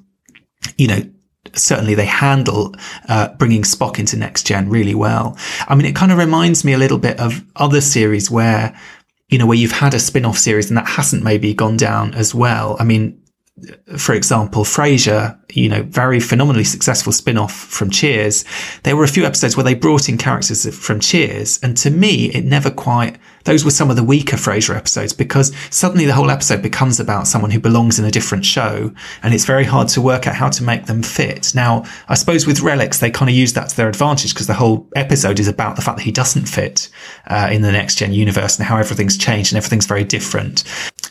[0.77, 1.03] you know,
[1.55, 2.74] certainly they handle
[3.09, 5.37] uh, bringing Spock into next gen really well.
[5.68, 8.78] I mean, it kind of reminds me a little bit of other series where,
[9.28, 12.35] you know, where you've had a spin-off series and that hasn't maybe gone down as
[12.35, 12.76] well.
[12.78, 13.21] I mean,
[13.96, 18.44] for example, Frasier, you know, very phenomenally successful spin-off from Cheers.
[18.83, 21.61] There were a few episodes where they brought in characters from Cheers.
[21.62, 25.55] And to me, it never quite, those were some of the weaker Frasier episodes because
[25.70, 28.92] suddenly the whole episode becomes about someone who belongs in a different show.
[29.22, 31.55] And it's very hard to work out how to make them fit.
[31.55, 34.55] Now, I suppose with Relics, they kind of use that to their advantage because the
[34.55, 36.88] whole episode is about the fact that he doesn't fit
[37.27, 40.64] uh, in the next gen universe and how everything's changed and everything's very different.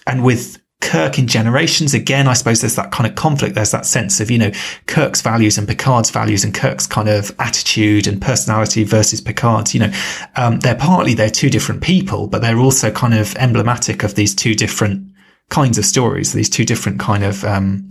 [0.07, 3.55] And with Kirk in Generations, again, I suppose there's that kind of conflict.
[3.55, 4.51] There's that sense of, you know,
[4.87, 9.79] Kirk's values and Picard's values and Kirk's kind of attitude and personality versus Picard's, you
[9.79, 9.93] know,
[10.35, 14.35] um, they're partly, they're two different people, but they're also kind of emblematic of these
[14.35, 15.07] two different
[15.49, 17.87] kinds of stories, these two different kind of, um,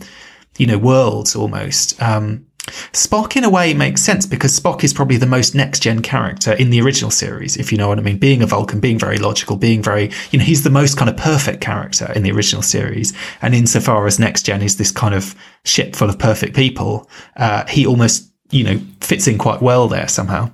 [0.59, 2.00] you know, worlds almost.
[2.03, 2.46] Um,
[2.92, 6.53] Spock, in a way, makes sense because Spock is probably the most next gen character
[6.53, 8.18] in the original series, if you know what I mean.
[8.18, 11.16] Being a Vulcan, being very logical, being very, you know, he's the most kind of
[11.16, 13.12] perfect character in the original series.
[13.42, 17.66] And insofar as next gen is this kind of ship full of perfect people, uh,
[17.66, 20.51] he almost, you know, fits in quite well there somehow.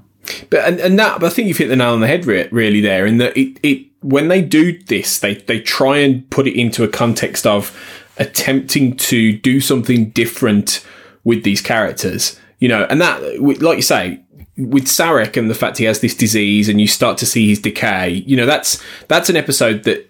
[0.50, 2.80] But and, and that, but I think you've hit the nail on the head really
[2.80, 3.06] there.
[3.06, 6.82] In that it, it when they do this, they they try and put it into
[6.82, 7.76] a context of
[8.18, 10.84] attempting to do something different
[11.26, 13.20] with these characters, you know, and that,
[13.60, 14.20] like you say,
[14.56, 17.58] with Sarek and the fact he has this disease and you start to see his
[17.58, 20.08] decay, you know, that's, that's an episode that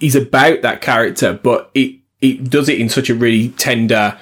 [0.00, 4.16] is about that character, but it, it does it in such a really tender,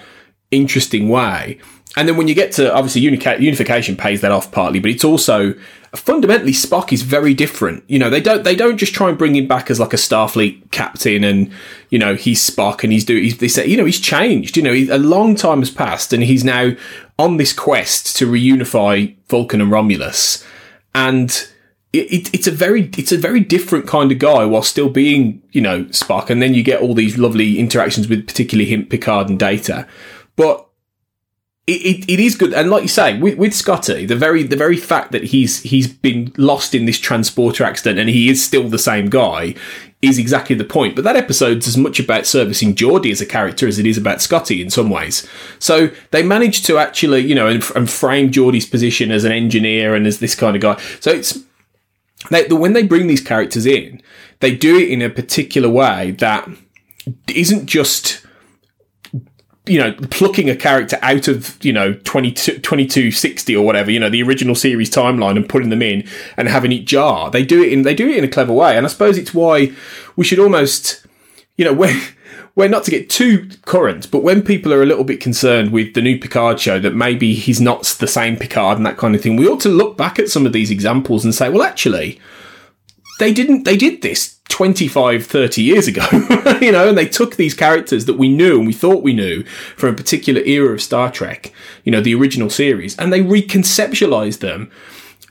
[0.51, 1.59] interesting way.
[1.97, 5.55] And then when you get to obviously unification pays that off partly, but it's also
[5.95, 7.85] fundamentally Spock is very different.
[7.87, 9.97] You know, they don't they don't just try and bring him back as like a
[9.97, 11.53] Starfleet captain and
[11.91, 13.25] you know he's Spock and he's doing.
[13.25, 14.57] He's, they say you know he's changed.
[14.57, 16.73] You know, he, a long time has passed and he's now
[17.19, 20.45] on this quest to reunify Vulcan and Romulus,
[20.95, 21.31] and
[21.93, 25.43] it, it, it's a very it's a very different kind of guy while still being
[25.53, 26.31] you know Spock.
[26.31, 29.87] And then you get all these lovely interactions with particularly him, Picard, and Data,
[30.37, 30.67] but
[31.67, 34.57] it, it, it is good, and like you say, with, with Scotty, the very the
[34.57, 38.69] very fact that he's he's been lost in this transporter accident and he is still
[38.69, 39.55] the same guy
[40.03, 40.97] is exactly the point.
[40.97, 44.21] But that episode's as much about servicing Geordi as a character as it is about
[44.21, 45.29] Scotty in some ways.
[45.61, 49.95] So they managed to actually, you know, and, and frame Geordi's position as an engineer
[49.95, 50.83] and as this kind of guy.
[50.99, 51.39] So it's
[52.31, 54.03] they, when they bring these characters in,
[54.41, 56.49] they do it in a particular way that
[57.29, 58.27] isn't just
[59.67, 64.11] you know, plucking a character out of, you know, 22, 2260 or whatever, you know,
[64.11, 67.31] the original series timeline and putting them in and having it jar.
[67.31, 68.77] They do it in, they do it in a clever way.
[68.77, 69.73] And I suppose it's why
[70.17, 71.07] we should almost,
[71.57, 71.97] you know, when,
[72.55, 75.95] when not to get too current, but when people are a little bit concerned with
[75.95, 79.21] the new Picard show that maybe he's not the same Picard and that kind of
[79.21, 82.21] thing, we ought to look back at some of these examples and say, well, actually,
[83.21, 86.07] they didn't, they did this 25, 30 years ago,
[86.61, 89.43] you know, and they took these characters that we knew and we thought we knew
[89.77, 94.41] from a particular era of Star Trek, you know, the original series, and they reconceptualized
[94.41, 94.71] them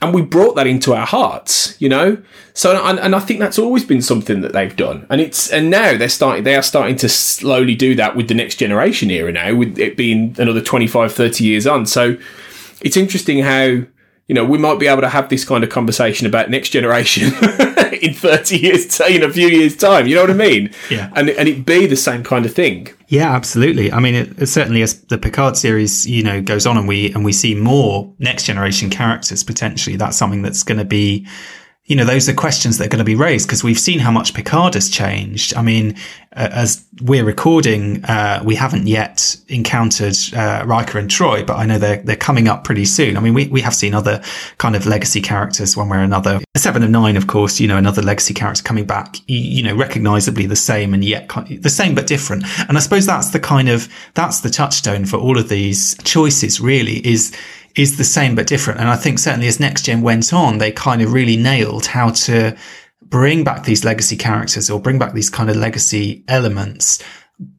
[0.02, 2.20] and we brought that into our hearts, you know.
[2.52, 5.70] So, and, and, I think that's always been something that they've done, and it's and
[5.70, 9.30] now they're starting, they are starting to slowly do that with the next generation era
[9.30, 11.86] now, with it being another 25, 30 years on.
[11.86, 12.16] So,
[12.80, 13.84] it's interesting how
[14.28, 17.32] you know, we might be able to have this kind of conversation about next generation
[18.02, 20.06] in 30 years, in a few years' time.
[20.06, 20.70] You know what I mean?
[20.90, 21.10] Yeah.
[21.14, 22.88] And, and it be the same kind of thing.
[23.08, 23.92] Yeah, absolutely.
[23.92, 27.24] I mean, it, certainly as the Picard series, you know, goes on and we, and
[27.24, 31.26] we see more next generation characters potentially, that's something that's going to be,
[31.86, 34.12] you know, those are questions that are going to be raised because we've seen how
[34.12, 35.52] much Picard has changed.
[35.56, 35.96] I mean,
[36.34, 41.66] uh, as we're recording, uh, we haven't yet encountered uh, Riker and Troi, but I
[41.66, 43.16] know they're they're coming up pretty soon.
[43.16, 44.22] I mean, we, we have seen other
[44.58, 46.40] kind of legacy characters one way or another.
[46.56, 49.74] Seven of Nine, of course, you know, another legacy character coming back, you, you know,
[49.74, 52.44] recognizably the same and yet the same but different.
[52.68, 56.60] And I suppose that's the kind of that's the touchstone for all of these choices.
[56.60, 57.36] Really, is
[57.74, 58.80] is the same but different.
[58.80, 62.10] And I think certainly as next gen went on, they kind of really nailed how
[62.10, 62.56] to
[63.02, 67.02] bring back these legacy characters or bring back these kind of legacy elements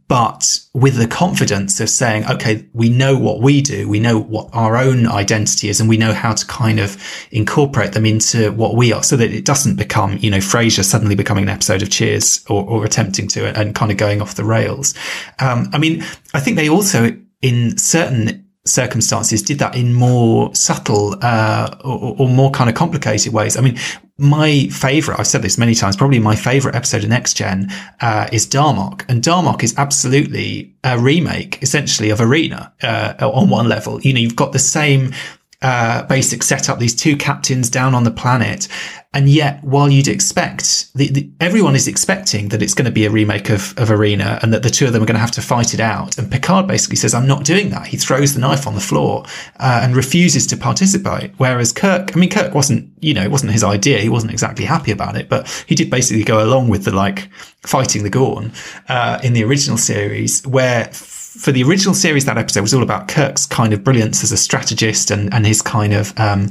[0.07, 3.89] but with the confidence of saying, okay, we know what we do.
[3.89, 6.97] We know what our own identity is and we know how to kind of
[7.31, 11.15] incorporate them into what we are so that it doesn't become, you know, Frasier suddenly
[11.15, 14.43] becoming an episode of Cheers or, or attempting to and kind of going off the
[14.43, 14.93] rails.
[15.39, 21.15] Um, I mean, I think they also, in certain circumstances did that in more subtle
[21.21, 23.57] uh, or, or, more kind of complicated ways.
[23.57, 23.77] I mean,
[24.17, 28.29] my favorite, I've said this many times, probably my favorite episode of Next Gen uh,
[28.31, 29.03] is Darmok.
[29.09, 33.99] And Darmok is absolutely a remake, essentially, of Arena uh, on one level.
[34.01, 35.11] You know, you've got the same
[35.63, 38.67] uh, basic setup, these two captains down on the planet.
[39.15, 43.05] And yet, while you'd expect, the, the, everyone is expecting that it's going to be
[43.05, 45.31] a remake of, of Arena and that the two of them are going to have
[45.31, 46.17] to fight it out.
[46.17, 47.85] And Picard basically says, I'm not doing that.
[47.85, 49.23] He throws the knife on the floor
[49.59, 51.31] uh, and refuses to participate.
[51.37, 53.99] Whereas Kirk, I mean, Kirk wasn't, you know, it wasn't his idea.
[53.99, 57.31] He wasn't exactly happy about it, but he did basically go along with the like
[57.61, 58.51] fighting the Gorn
[58.89, 60.89] uh, in the original series where
[61.33, 64.37] for the original series, that episode was all about Kirk's kind of brilliance as a
[64.37, 66.49] strategist and, and his kind of, um,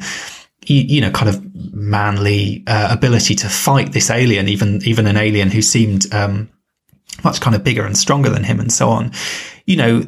[0.66, 5.50] you, know, kind of manly uh, ability to fight this alien, even even an alien
[5.50, 6.50] who seemed um,
[7.22, 9.12] much kind of bigger and stronger than him, and so on.
[9.66, 10.02] You know,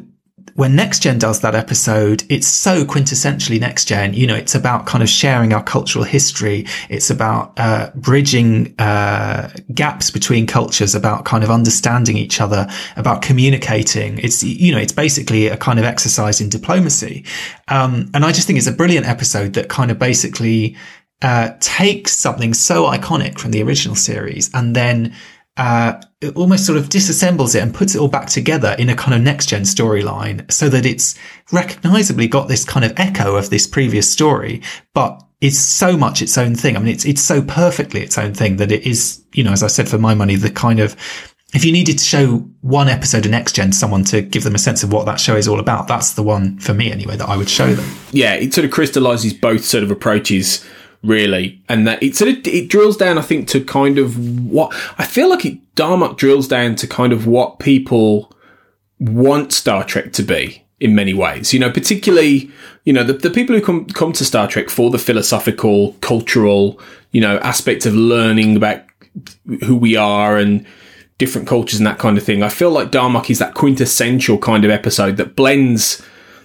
[0.53, 4.13] when Next Gen does that episode, it's so quintessentially Next Gen.
[4.13, 6.65] You know, it's about kind of sharing our cultural history.
[6.89, 13.21] It's about uh, bridging uh, gaps between cultures, about kind of understanding each other, about
[13.21, 14.17] communicating.
[14.19, 17.25] It's you know, it's basically a kind of exercise in diplomacy.
[17.67, 20.77] Um, and I just think it's a brilliant episode that kind of basically
[21.21, 25.13] uh, takes something so iconic from the original series and then
[25.57, 28.95] uh, it almost sort of disassembles it and puts it all back together in a
[28.95, 31.15] kind of next gen storyline so that it's
[31.51, 34.61] recognizably got this kind of echo of this previous story,
[34.93, 36.75] but it's so much its own thing.
[36.75, 39.63] I mean, it's, it's so perfectly its own thing that it is, you know, as
[39.63, 40.95] I said, for my money, the kind of,
[41.53, 44.59] if you needed to show one episode of Next Gen someone to give them a
[44.59, 47.29] sense of what that show is all about, that's the one for me anyway that
[47.29, 47.89] I would show them.
[48.11, 50.65] Yeah, it sort of crystallizes both sort of approaches
[51.05, 53.17] really, and that it sort of it drills down.
[53.17, 54.17] I think to kind of
[54.49, 58.33] what I feel like it Darmok drills down to kind of what people
[58.99, 61.53] want Star Trek to be in many ways.
[61.53, 62.51] You know, particularly
[62.83, 66.79] you know the, the people who come come to Star Trek for the philosophical, cultural,
[67.11, 68.83] you know, aspect of learning about
[69.63, 70.65] who we are and
[71.17, 72.43] different cultures and that kind of thing.
[72.43, 76.01] I feel like Darmok is that quintessential kind of episode that blends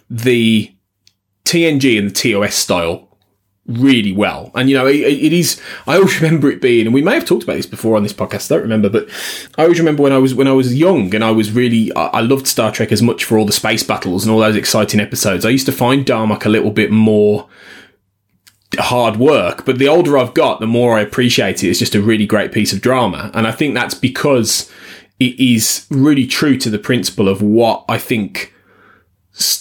[0.08, 0.72] the
[1.44, 3.09] TNG and the TOS style
[3.70, 4.50] really well.
[4.54, 7.24] And, you know, it, it is, I always remember it being, and we may have
[7.24, 9.09] talked about this before on this podcast, I don't remember, but
[9.56, 12.06] I always remember when I was, when I was young and I was really, I,
[12.06, 15.00] I loved Star Trek as much for all the space battles and all those exciting
[15.00, 15.44] episodes.
[15.44, 17.48] I used to find Darmok a little bit more,
[18.78, 21.68] hard work, but the older I've got, the more I appreciate it.
[21.68, 23.30] It's just a really great piece of drama.
[23.35, 24.70] And I think that's because
[25.18, 28.54] it is really true to the principle of what I think,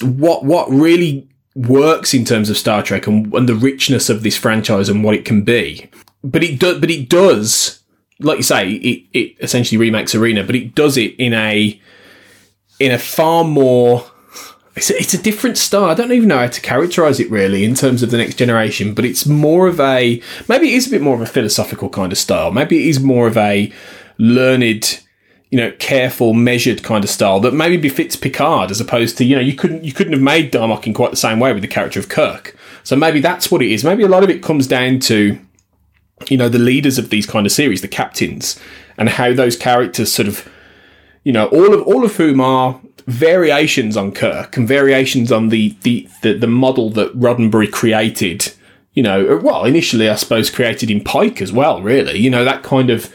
[0.02, 1.29] what, what really
[1.68, 5.16] works in terms of Star Trek and, and the richness of this franchise and what
[5.16, 5.90] it can be.
[6.24, 7.82] But it does, but it does,
[8.20, 11.80] like you say, it, it essentially remakes Arena, but it does it in a,
[12.80, 14.10] in a far more,
[14.76, 15.86] it's a, it's a different style.
[15.90, 18.94] I don't even know how to characterize it really in terms of the next generation,
[18.94, 22.14] but it's more of a, maybe it is a bit more of a philosophical kind
[22.14, 22.52] of style.
[22.52, 23.72] Maybe it is more of a
[24.18, 25.02] learned,
[25.50, 29.36] you know, careful, measured kind of style that maybe befits Picard as opposed to, you
[29.36, 31.68] know, you couldn't you couldn't have made Darmok in quite the same way with the
[31.68, 32.56] character of Kirk.
[32.84, 33.84] So maybe that's what it is.
[33.84, 35.40] Maybe a lot of it comes down to,
[36.28, 38.60] you know, the leaders of these kind of series, the captains,
[38.98, 40.48] and how those characters sort of,
[41.24, 45.76] you know, all of all of whom are variations on Kirk and variations on the
[45.82, 48.52] the the, the model that Roddenberry created.
[48.94, 51.82] You know, uh, well, initially I suppose created in Pike as well.
[51.82, 53.12] Really, you know, that kind of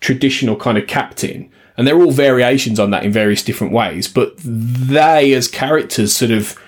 [0.00, 4.08] traditional kind of captain and they're all variations on that in various different ways.
[4.08, 6.58] But they, as characters, sort of,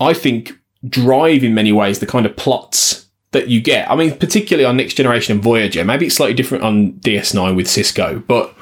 [0.00, 3.90] I think, drive in many ways the kind of plots that you get.
[3.90, 5.84] I mean, particularly on Next Generation and Voyager.
[5.84, 8.54] Maybe it's slightly different on DS9 with Sisko, but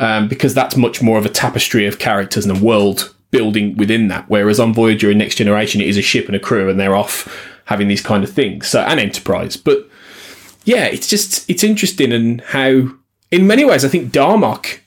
[0.00, 4.08] um, because that's much more of a tapestry of characters and a world building within
[4.08, 4.24] that.
[4.28, 6.96] Whereas on Voyager and Next Generation, it is a ship and a crew, and they're
[6.96, 8.68] off having these kind of things.
[8.68, 9.88] So, and Enterprise, but
[10.64, 12.90] yeah, it's just it's interesting and how,
[13.30, 14.80] in many ways, I think Darmok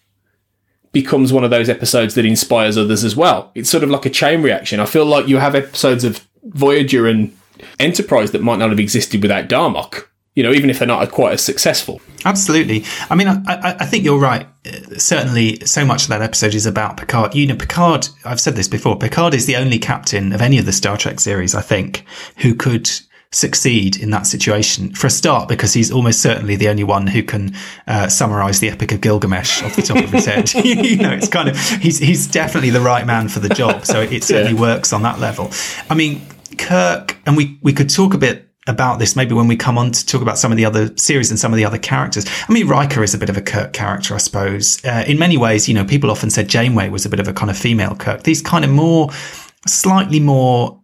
[0.91, 3.51] becomes one of those episodes that inspires others as well.
[3.55, 4.79] It's sort of like a chain reaction.
[4.79, 7.35] I feel like you have episodes of Voyager and
[7.79, 10.05] Enterprise that might not have existed without Darmok.
[10.35, 11.99] You know, even if they're not quite as successful.
[12.23, 12.85] Absolutely.
[13.09, 14.47] I mean, I, I, I think you're right.
[14.65, 17.35] Uh, certainly, so much of that episode is about Picard.
[17.35, 18.07] You know, Picard.
[18.23, 18.97] I've said this before.
[18.97, 22.05] Picard is the only captain of any of the Star Trek series, I think,
[22.37, 22.89] who could
[23.31, 27.21] succeed in that situation for a start because he's almost certainly the only one who
[27.21, 27.53] can
[27.85, 31.27] uh, summarize the epic of gilgamesh off the top of his head you know it's
[31.27, 34.59] kind of he's he's definitely the right man for the job so it certainly yeah.
[34.59, 35.51] works on that level
[35.91, 36.19] i mean
[36.57, 39.91] kirk and we we could talk a bit about this maybe when we come on
[39.91, 42.25] to talk about some of the other series and some of the other characters.
[42.47, 44.83] I mean, Riker is a bit of a Kirk character, I suppose.
[44.85, 47.33] Uh, in many ways, you know, people often said Janeway was a bit of a
[47.33, 48.23] kind of female Kirk.
[48.23, 49.09] These kind of more,
[49.65, 50.79] slightly more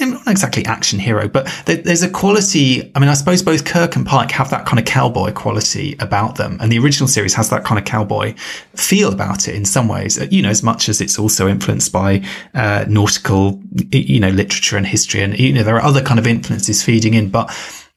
[0.00, 2.90] not exactly action hero, but there's a quality.
[2.94, 6.36] I mean, I suppose both Kirk and Pike have that kind of cowboy quality about
[6.36, 8.34] them, and the original series has that kind of cowboy
[8.74, 10.18] feel about it in some ways.
[10.30, 12.22] You know, as much as it's also influenced by
[12.54, 13.60] uh, nautical,
[13.92, 17.14] you know, literature and history, and you know, there are other kind of influences feeding
[17.14, 17.50] in, but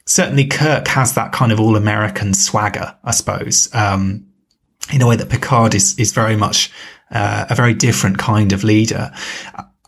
[0.06, 4.26] certainly Kirk has that kind of all-American swagger, I suppose, um,
[4.92, 6.72] in a way that Picard is is very much
[7.12, 9.12] uh, a very different kind of leader.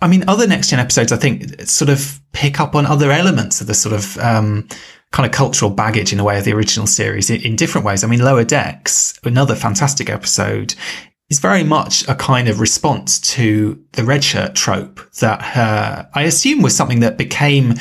[0.02, 3.62] I mean, other next gen episodes, I think, sort of pick up on other elements
[3.62, 4.68] of the sort of um,
[5.12, 8.04] kind of cultural baggage in a way of the original series in, in, different ways.
[8.04, 10.74] I mean, Lower Decks, another fantastic episode,
[11.30, 16.24] is very much a kind of response to the red shirt trope that uh, I
[16.24, 17.76] assume was something that became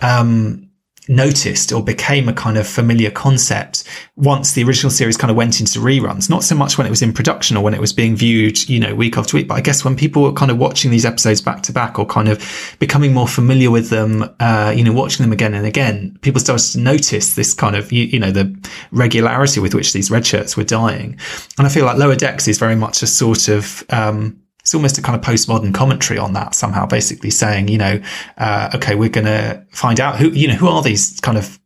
[0.00, 0.61] um,
[1.08, 3.84] noticed or became a kind of familiar concept
[4.16, 6.30] once the original series kind of went into reruns.
[6.30, 8.78] Not so much when it was in production or when it was being viewed, you
[8.78, 11.40] know, week after week, but I guess when people were kind of watching these episodes
[11.40, 15.24] back to back or kind of becoming more familiar with them, uh, you know, watching
[15.24, 18.54] them again and again, people started to notice this kind of, you, you know, the
[18.92, 21.18] regularity with which these red shirts were dying.
[21.58, 24.96] And I feel like Lower Decks is very much a sort of, um, it's almost
[24.96, 28.00] a kind of postmodern commentary on that somehow, basically saying, you know,
[28.38, 31.58] uh, okay, we're going to find out who, you know, who are these kind of,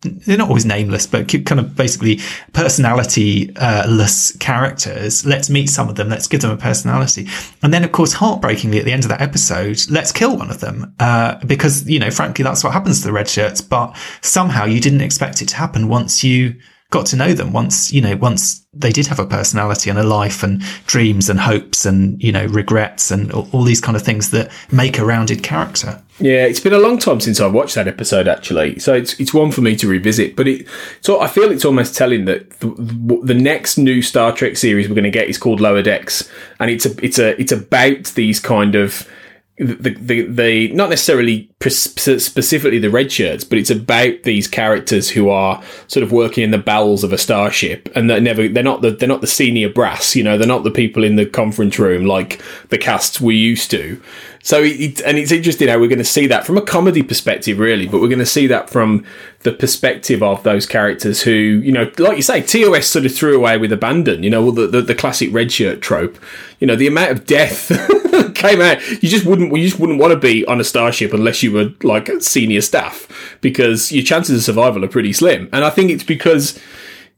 [0.00, 2.18] they're not always nameless, but kind of basically
[2.54, 5.24] personality-less characters.
[5.24, 6.08] Let's meet some of them.
[6.08, 7.28] Let's give them a personality.
[7.62, 10.58] And then, of course, heartbreakingly at the end of that episode, let's kill one of
[10.58, 10.92] them.
[10.98, 13.60] Uh, because, you know, frankly, that's what happens to the red shirts.
[13.60, 16.56] But somehow you didn't expect it to happen once you
[16.92, 20.04] got to know them once, you know, once they did have a personality and a
[20.04, 24.02] life and dreams and hopes and, you know, regrets and all, all, these kind of
[24.02, 26.00] things that make a rounded character.
[26.20, 28.78] Yeah, it's been a long time since I've watched that episode actually.
[28.78, 30.66] So it's, it's one for me to revisit, but it,
[31.00, 32.68] so I feel it's almost telling that the,
[33.24, 36.30] the next new Star Trek series we're going to get is called Lower Decks
[36.60, 39.08] and it's a, it's a, it's about these kind of,
[39.58, 45.28] the, the, the not necessarily specifically the red shirts, but it's about these characters who
[45.28, 48.80] are sort of working in the bowels of a starship, and they're never they're not
[48.80, 51.78] the they're not the senior brass, you know, they're not the people in the conference
[51.78, 52.40] room like
[52.70, 54.00] the casts we used to.
[54.44, 57.86] So, and it's interesting how we're going to see that from a comedy perspective, really,
[57.86, 59.06] but we're going to see that from
[59.40, 63.36] the perspective of those characters who, you know, like you say, TOS sort of threw
[63.36, 66.18] away with abandon, you know, the, the, the classic red shirt trope,
[66.58, 67.68] you know, the amount of death
[68.34, 71.44] came out, you just wouldn't, you just wouldn't want to be on a starship unless
[71.44, 75.48] you were like senior staff because your chances of survival are pretty slim.
[75.52, 76.58] And I think it's because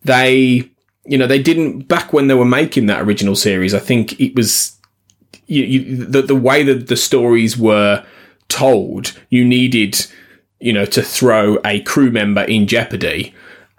[0.03, 0.71] they,
[1.07, 3.73] you know, they didn't back when they were making that original series.
[3.73, 4.74] I think it was
[5.47, 8.05] you, you, the the way that the stories were
[8.49, 10.07] told, you needed
[10.61, 13.35] you know to throw a crew member in jeopardy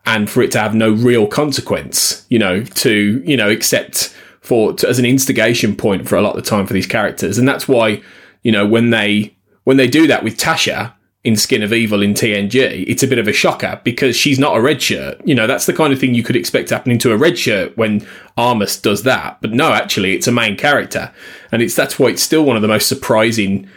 [0.05, 4.73] and for it to have no real consequence, you know, to you know except for
[4.73, 7.47] to, as an instigation point for a lot of the time for these characters, and
[7.47, 8.01] that's why
[8.43, 10.93] you know when they when they do that with Tasha,
[11.25, 14.55] in Skin of Evil in TNG, it's a bit of a shocker because she's not
[14.55, 15.19] a red shirt.
[15.25, 17.75] You know, that's the kind of thing you could expect happening to a red shirt
[17.75, 18.01] when
[18.37, 19.41] Armus does that.
[19.41, 21.11] But no, actually, it's a main character.
[21.51, 23.67] And it's that's why it's still one of the most surprising,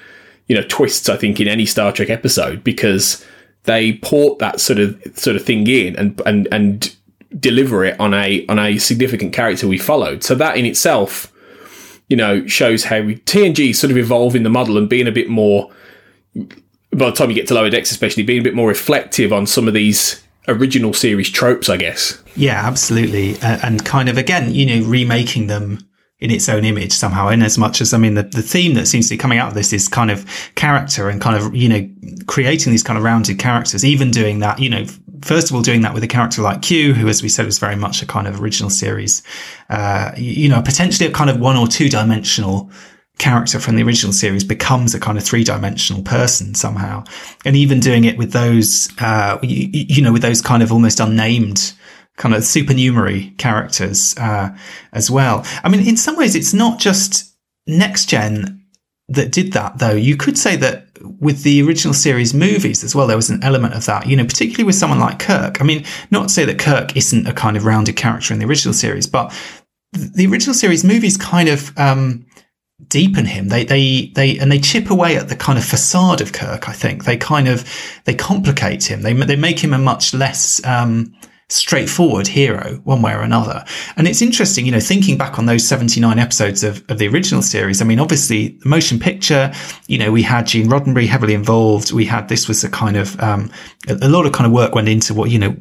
[0.47, 3.25] you know, twists, I think, in any Star Trek episode because
[3.65, 6.95] they port that sort of sort of thing in and and and
[7.41, 10.23] deliver it on a on a significant character we followed.
[10.23, 11.33] So that in itself,
[12.11, 15.71] you know, shows how TNG sort of evolving the model and being a bit more
[16.93, 19.47] by the time you get to lower decks, especially being a bit more reflective on
[19.47, 22.23] some of these original series tropes, I guess.
[22.35, 25.81] Yeah, absolutely, uh, and kind of again, you know, remaking them
[26.21, 27.29] in its own image somehow.
[27.29, 29.49] In as much as I mean, the, the theme that seems to be coming out
[29.49, 31.89] of this is kind of character and kind of you know
[32.27, 33.85] creating these kind of rounded characters.
[33.85, 34.85] Even doing that, you know,
[35.23, 37.59] first of all, doing that with a character like Q, who, as we said, was
[37.59, 39.23] very much a kind of original series,
[39.71, 42.71] uh, you know, potentially a kind of one or two dimensional
[43.19, 47.05] character from the original series becomes a kind of three dimensional person somehow.
[47.45, 51.01] And even doing it with those, uh, you, you, know, with those kind of almost
[51.01, 51.73] unnamed
[52.17, 54.57] kind of supernumerary characters, uh,
[54.93, 55.45] as well.
[55.63, 57.35] I mean, in some ways, it's not just
[57.67, 58.65] next gen
[59.09, 59.95] that did that though.
[59.95, 60.87] You could say that
[61.21, 64.25] with the original series movies as well, there was an element of that, you know,
[64.25, 65.61] particularly with someone like Kirk.
[65.61, 68.47] I mean, not to say that Kirk isn't a kind of rounded character in the
[68.47, 69.33] original series, but
[69.93, 72.27] the original series movies kind of, um,
[72.87, 73.49] deepen him.
[73.49, 76.69] They, they, they, and they chip away at the kind of facade of Kirk.
[76.69, 77.69] I think they kind of,
[78.05, 79.03] they complicate him.
[79.03, 81.15] They, they make him a much less, um,
[81.51, 83.65] straightforward hero one way or another.
[83.97, 87.41] And it's interesting, you know, thinking back on those 79 episodes of, of the original
[87.41, 87.81] series.
[87.81, 89.51] I mean, obviously the motion picture,
[89.87, 91.91] you know, we had Gene Roddenberry heavily involved.
[91.91, 93.51] We had, this was a kind of, um,
[93.89, 95.53] a, a, lot of kind of work went into what, you know,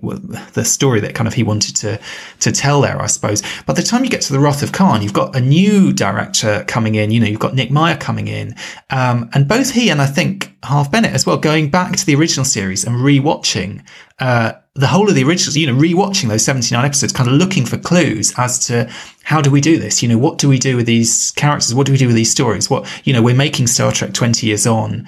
[0.54, 2.00] the story that kind of he wanted to,
[2.42, 3.42] to tell there, I suppose.
[3.66, 6.66] By the time you get to the Wrath of Khan, you've got a new director
[6.68, 8.56] coming in, you know, you've got Nick Meyer coming in.
[8.90, 12.16] Um, and both he and I think Harve Bennett as well, going back to the
[12.16, 13.86] original series and rewatching,
[14.20, 17.66] uh, the whole of the originals, you know, rewatching those 79 episodes, kind of looking
[17.66, 18.90] for clues as to
[19.24, 20.04] how do we do this?
[20.04, 21.74] You know, what do we do with these characters?
[21.74, 22.70] What do we do with these stories?
[22.70, 25.08] What, you know, we're making Star Trek 20 years on.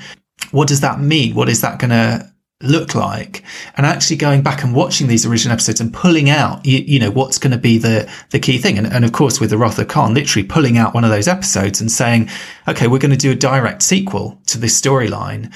[0.52, 1.36] What does that mean?
[1.36, 3.44] What is that going to look like?
[3.78, 7.12] And actually going back and watching these original episodes and pulling out, you, you know,
[7.12, 8.78] what's going to be the, the key thing.
[8.80, 11.28] And, and of course, with the Wrath of Khan, literally pulling out one of those
[11.28, 12.28] episodes and saying,
[12.68, 15.54] okay, we're going to do a direct sequel to this storyline.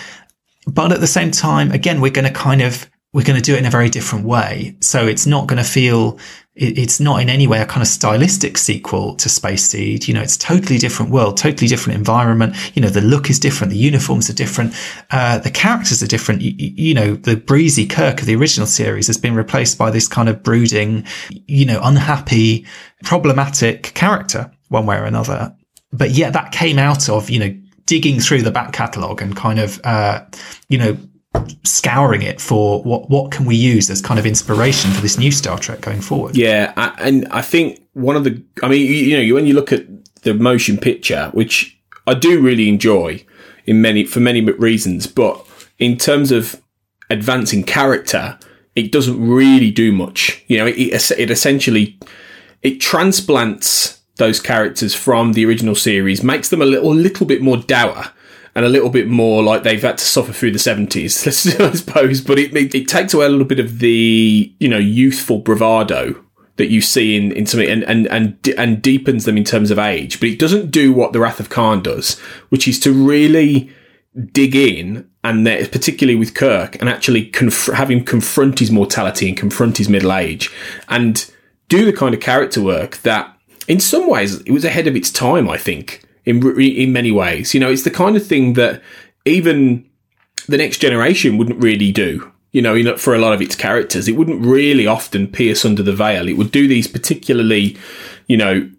[0.67, 3.53] But at the same time, again, we're going to kind of we're going to do
[3.53, 4.75] it in a very different way.
[4.81, 6.17] So it's not going to feel,
[6.55, 10.07] it's not in any way a kind of stylistic sequel to Space Seed.
[10.07, 12.55] You know, it's totally different world, totally different environment.
[12.75, 13.71] You know, the look is different.
[13.71, 14.73] The uniforms are different.
[15.11, 16.41] Uh, the characters are different.
[16.41, 20.07] You, you, know, the breezy Kirk of the original series has been replaced by this
[20.07, 22.65] kind of brooding, you know, unhappy,
[23.03, 25.55] problematic character one way or another.
[25.91, 27.55] But yet that came out of, you know,
[27.85, 30.25] digging through the back catalogue and kind of, uh,
[30.67, 30.97] you know,
[31.63, 35.31] scouring it for what what can we use as kind of inspiration for this new
[35.31, 36.35] Star Trek going forward.
[36.35, 39.85] Yeah, and I think one of the, I mean, you, know, when you look at
[40.23, 41.77] the motion picture, which
[42.07, 43.25] I do really enjoy
[43.65, 45.45] in many for many reasons, but
[45.79, 46.61] in terms of
[47.09, 48.37] advancing character,
[48.75, 50.43] it doesn't really do much.
[50.47, 51.97] You know, it, it essentially
[52.61, 57.57] it transplants those characters from the original series, makes them a little little bit more
[57.57, 58.11] dour
[58.55, 61.27] and a little bit more like they've had to suffer through the 70s,
[61.59, 62.21] I suppose.
[62.21, 66.23] But it, it, it, takes away a little bit of the, you know, youthful bravado
[66.57, 69.79] that you see in, in something and, and, and, and deepens them in terms of
[69.79, 70.19] age.
[70.19, 73.71] But it doesn't do what the Wrath of Khan does, which is to really
[74.31, 79.35] dig in and particularly with Kirk and actually conf- have him confront his mortality and
[79.35, 80.51] confront his middle age
[80.89, 81.29] and
[81.69, 83.35] do the kind of character work that
[83.67, 87.53] in some ways it was ahead of its time, I think in in many ways.
[87.53, 88.81] You know, it's the kind of thing that
[89.25, 89.89] even
[90.47, 92.31] the next generation wouldn't really do.
[92.51, 95.93] You know, for a lot of its characters, it wouldn't really often pierce under the
[95.93, 96.27] veil.
[96.27, 97.75] It would do these particularly,
[98.27, 98.69] you know,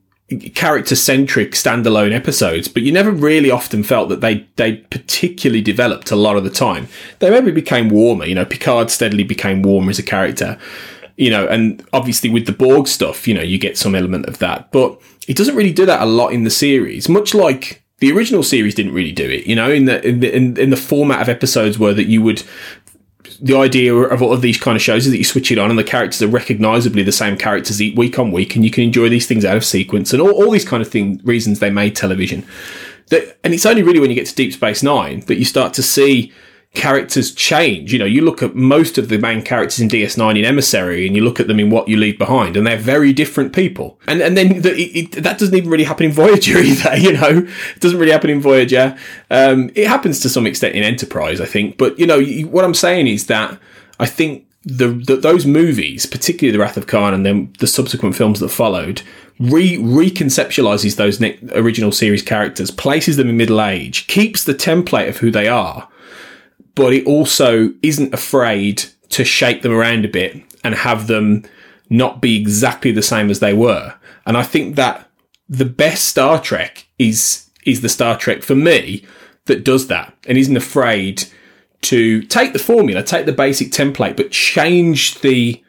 [0.55, 6.11] character centric standalone episodes, but you never really often felt that they they particularly developed
[6.11, 6.88] a lot of the time.
[7.18, 8.24] They maybe became warmer.
[8.26, 10.59] You know, Picard steadily became warmer as a character.
[11.16, 14.38] You know, and obviously with the Borg stuff, you know, you get some element of
[14.38, 18.12] that, but it doesn't really do that a lot in the series, much like the
[18.12, 19.47] original series didn't really do it.
[19.47, 22.22] You know, in the in the, in, in the format of episodes where that you
[22.22, 22.43] would
[23.41, 25.70] the idea of all of these kind of shows is that you switch it on
[25.70, 29.09] and the characters are recognizably the same characters week on week and you can enjoy
[29.09, 31.97] these things out of sequence and all, all these kind of thing reasons they made
[31.97, 32.47] television
[33.09, 35.75] that, and it's only really when you get to deep space nine that you start
[35.75, 36.33] to see
[36.75, 37.93] characters change.
[37.93, 41.16] You know, you look at most of the main characters in DS9 in Emissary and
[41.16, 43.99] you look at them in What You Leave Behind and they're very different people.
[44.07, 47.47] And, and then the, it, that doesn't even really happen in Voyager either, you know,
[47.75, 48.99] it doesn't really happen in Voyager.
[49.31, 51.79] Um, it happens to some extent in Enterprise, I think.
[51.79, 53.59] But, you know, what I'm saying is that
[54.01, 58.16] I think the, the, those movies, particularly The Wrath of Khan and then the subsequent
[58.16, 59.03] films that followed,
[59.39, 61.22] re reconceptualizes those
[61.53, 65.89] original series characters, places them in middle age, keeps the template of who they are,
[66.75, 71.45] but it also isn't afraid to shake them around a bit and have them
[71.91, 73.95] not be exactly the same as they were.
[74.27, 75.09] And I think that
[75.49, 79.05] the best Star Trek is is the Star Trek for me
[79.47, 81.25] that does that and isn't afraid
[81.83, 85.62] to take the formula, take the basic template, but change the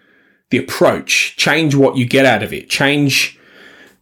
[0.49, 3.39] the approach, change what you get out of it, change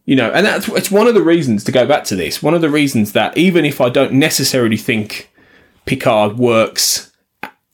[0.04, 2.42] you know, and that's it's one of the reasons to go back to this.
[2.42, 5.30] One of the reasons that even if I don't necessarily think
[5.84, 7.12] Picard works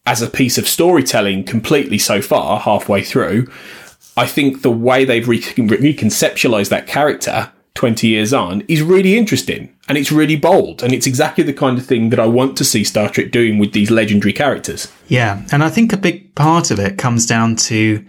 [0.07, 3.49] as a piece of storytelling completely so far, halfway through.
[4.17, 9.75] I think the way they've re- reconceptualized that character 20 years on is really interesting
[9.89, 12.65] and it's really bold and it's exactly the kind of thing that I want to
[12.65, 14.93] see Star Trek doing with these legendary characters.
[15.09, 18.05] Yeah, and I think a big part of it comes down to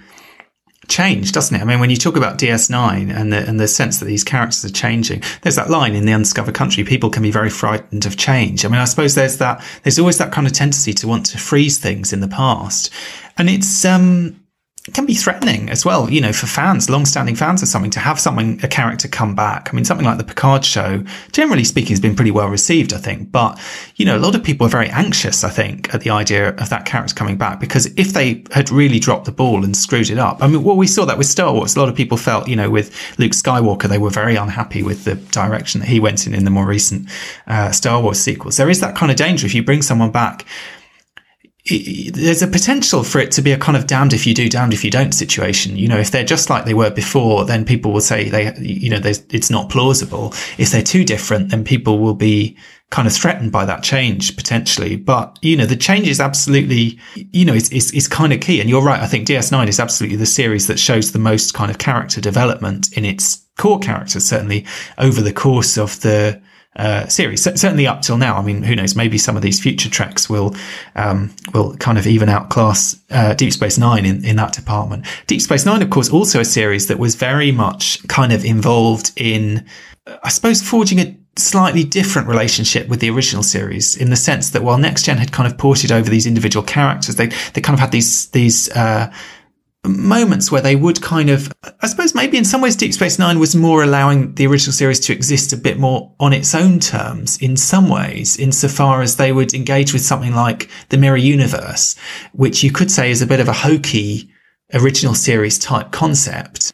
[0.92, 1.62] change, doesn't it?
[1.62, 4.64] I mean, when you talk about DS9 and the, and the sense that these characters
[4.66, 8.18] are changing, there's that line in the undiscovered country, people can be very frightened of
[8.18, 8.66] change.
[8.66, 11.38] I mean, I suppose there's that, there's always that kind of tendency to want to
[11.38, 12.92] freeze things in the past.
[13.38, 14.41] And it's, um,
[14.92, 18.00] it can be threatening as well, you know, for fans, long-standing fans of something, to
[18.02, 19.70] have something, a character come back.
[19.72, 22.98] I mean, something like the Picard show, generally speaking, has been pretty well received, I
[22.98, 23.32] think.
[23.32, 23.58] But,
[23.96, 26.68] you know, a lot of people are very anxious, I think, at the idea of
[26.72, 30.20] that character coming back, because if they had really dropped the ball and screwed it
[30.20, 31.78] up, I mean, well, we saw that with Star Wars.
[31.78, 35.06] A lot of people felt, you know, with Luke Skywalker, they were very unhappy with
[35.06, 37.10] the direction that he went in in the more recent
[37.48, 38.58] uh, Star Wars sequels.
[38.58, 40.46] There is that kind of danger if you bring someone back
[41.66, 44.74] there's a potential for it to be a kind of damned if you do, damned
[44.74, 45.78] if you don't situation.
[45.78, 48.90] You know, if they're just like they were before, then people will say they, you
[48.90, 50.34] know, it's not plausible.
[50.58, 52.58] If they're too different, then people will be
[52.90, 54.96] kind of threatened by that change potentially.
[54.96, 58.60] But, you know, the change is absolutely, you know, is, is, is kind of key.
[58.60, 59.00] And you're right.
[59.00, 62.92] I think DS9 is absolutely the series that shows the most kind of character development
[62.98, 64.66] in its core characters, certainly
[64.98, 66.42] over the course of the,
[66.76, 67.44] uh, series.
[67.44, 68.38] C- certainly up till now.
[68.38, 68.96] I mean, who knows?
[68.96, 70.56] Maybe some of these future Treks will
[70.96, 75.06] um, will kind of even outclass uh, Deep Space Nine in, in that department.
[75.28, 79.12] Deep Space Nine, of course, also a series that was very much kind of involved
[79.16, 79.66] in,
[80.24, 84.64] I suppose, forging a slightly different relationship with the original series in the sense that
[84.64, 87.80] while Next Gen had kind of ported over these individual characters, they they kind of
[87.80, 89.12] had these these uh,
[89.84, 91.52] moments where they would kind of,
[91.82, 95.00] I suppose maybe in some ways Deep Space Nine was more allowing the original series
[95.02, 99.32] to exist a bit more on its own terms in some ways, insofar as they
[99.32, 101.96] would engage with something like the Mirror Universe,
[102.34, 104.30] which you could say is a bit of a hokey
[104.74, 106.74] original series type concept.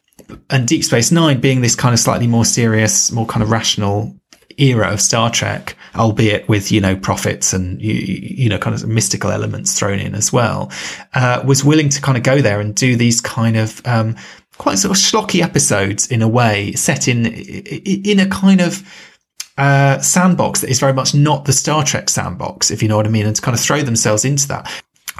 [0.50, 4.20] And Deep Space Nine being this kind of slightly more serious, more kind of rational
[4.58, 8.88] era of Star Trek, albeit with, you know, prophets and, you, you know, kind of
[8.88, 10.72] mystical elements thrown in as well,
[11.14, 14.16] uh, was willing to kind of go there and do these kind of, um,
[14.58, 18.84] quite sort of schlocky episodes in a way, set in, in a kind of,
[19.58, 23.08] uh, sandbox that is very much not the Star Trek sandbox, if you know what
[23.08, 24.72] I mean, and to kind of throw themselves into that.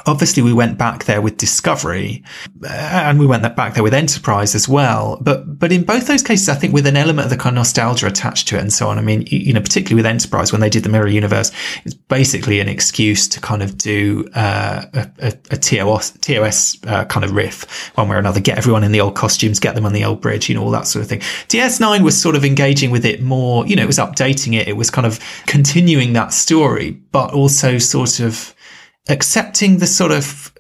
[0.06, 2.24] Obviously, we went back there with Discovery,
[2.64, 5.18] uh, and we went back there with Enterprise as well.
[5.22, 7.62] But but in both those cases, I think with an element of the kind of
[7.62, 8.98] nostalgia attached to it and so on.
[8.98, 11.52] I mean, you, know, particularly with Enterprise when they did the Mirror Universe,
[11.84, 17.06] it's basically an excuse to kind of do uh, a, a, a, TOS, TOS uh,
[17.06, 18.40] kind of riff one way or another.
[18.40, 20.72] Get everyone in the old costumes, get them on the old bridge, you know, all
[20.72, 21.20] that sort of thing.
[21.50, 23.66] DS9 was sort of engaging with it more.
[23.66, 24.68] You know, it was updating it.
[24.68, 28.54] It was kind of continuing that story, but also sort of
[29.10, 30.54] accepting the sort of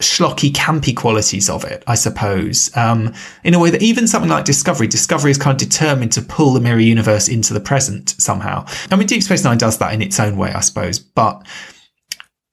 [0.00, 3.12] schlocky, campy qualities of it, I suppose, um,
[3.44, 6.52] in a way that even something like Discovery, Discovery is kind of determined to pull
[6.52, 8.64] the mirror universe into the present somehow.
[8.90, 11.46] I mean, Deep Space Nine does that in its own way, I suppose, but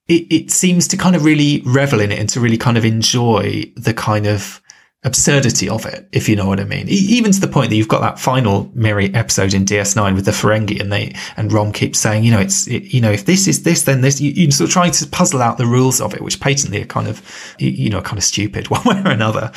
[0.08, 2.86] it, it seems to kind of really revel in it and to really kind of
[2.86, 4.62] enjoy the kind of
[5.04, 6.88] absurdity of it, if you know what I mean.
[6.90, 10.32] even to the point that you've got that final mirror episode in DS9 with the
[10.32, 13.48] Ferengi and they, and Rom keeps saying, you know, it's, it, you know, if this
[13.48, 16.14] is this, then this, you, you're sort of trying to puzzle out the rules of
[16.14, 17.22] it, which patently are kind of,
[17.60, 19.52] you know, kind of stupid one way or another.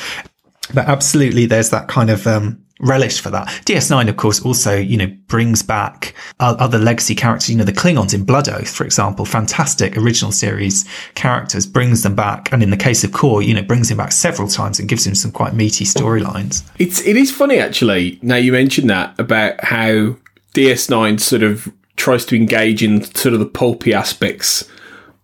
[0.73, 3.47] But absolutely, there's that kind of, um, relish for that.
[3.65, 7.71] DS9, of course, also, you know, brings back uh, other legacy characters, you know, the
[7.71, 12.51] Klingons in Blood Oath, for example, fantastic original series characters, brings them back.
[12.51, 15.05] And in the case of Kor, you know, brings him back several times and gives
[15.05, 16.67] him some quite meaty storylines.
[16.79, 18.19] It's, it is funny, actually.
[18.21, 20.17] Now you mentioned that about how
[20.53, 24.67] DS9 sort of tries to engage in sort of the pulpy aspects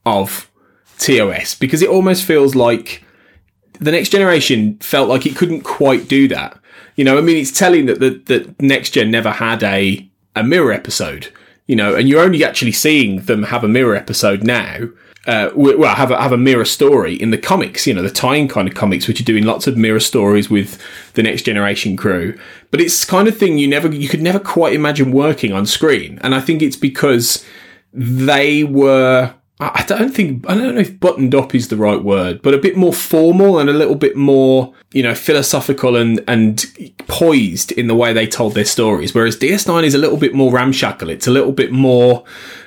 [0.06, 0.50] of
[1.00, 3.04] TOS because it almost feels like
[3.80, 6.58] the next generation felt like it couldn't quite do that
[6.98, 10.44] you know, I mean, it's telling that the that next gen never had a a
[10.44, 11.32] mirror episode.
[11.68, 14.90] You know, and you're only actually seeing them have a mirror episode now.
[15.26, 18.48] Uh, well, have a, have a mirror story in the comics, you know, the tying
[18.48, 20.82] kind of comics, which are doing lots of mirror stories with
[21.16, 22.40] the next generation crew.
[22.72, 26.18] But it's kind of thing you never, you could never quite imagine working on screen.
[26.22, 27.44] And I think it's because
[27.92, 32.44] they were I don't think I don't know if buttoned up is the right word,
[32.44, 36.64] but a bit more formal and a little bit more, you know, philosophical and and
[37.08, 39.16] poised in the way they told their stories.
[39.16, 41.10] Whereas DS9 is a little bit more ramshackle.
[41.10, 42.24] It's a little bit more,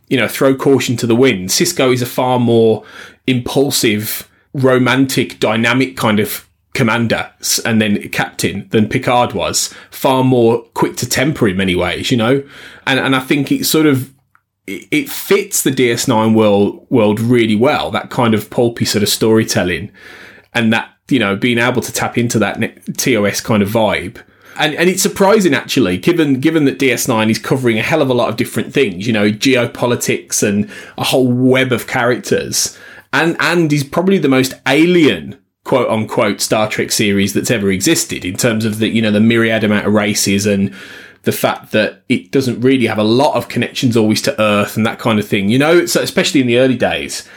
[0.08, 1.50] you know, throw caution to the wind.
[1.50, 2.84] Sisko is a far more
[3.28, 7.30] impulsive, romantic, dynamic kind of commander
[7.64, 9.72] and then captain than Picard was.
[9.92, 12.42] Far more quick to temper in many ways, you know,
[12.84, 14.12] and and I think it sort of
[14.90, 17.90] it fits the DS9 world world really well.
[17.90, 19.92] That kind of pulpy sort of storytelling,
[20.54, 22.60] and that you know being able to tap into that
[22.96, 24.22] TOS kind of vibe.
[24.58, 28.14] And, and it's surprising actually, given given that DS9 is covering a hell of a
[28.14, 32.78] lot of different things, you know, geopolitics and a whole web of characters,
[33.12, 38.24] and and is probably the most alien quote unquote Star Trek series that's ever existed
[38.24, 40.74] in terms of the you know the myriad amount of races and
[41.22, 44.86] the fact that it doesn't really have a lot of connections always to Earth and
[44.86, 45.48] that kind of thing.
[45.48, 47.28] You know, so especially in the early days,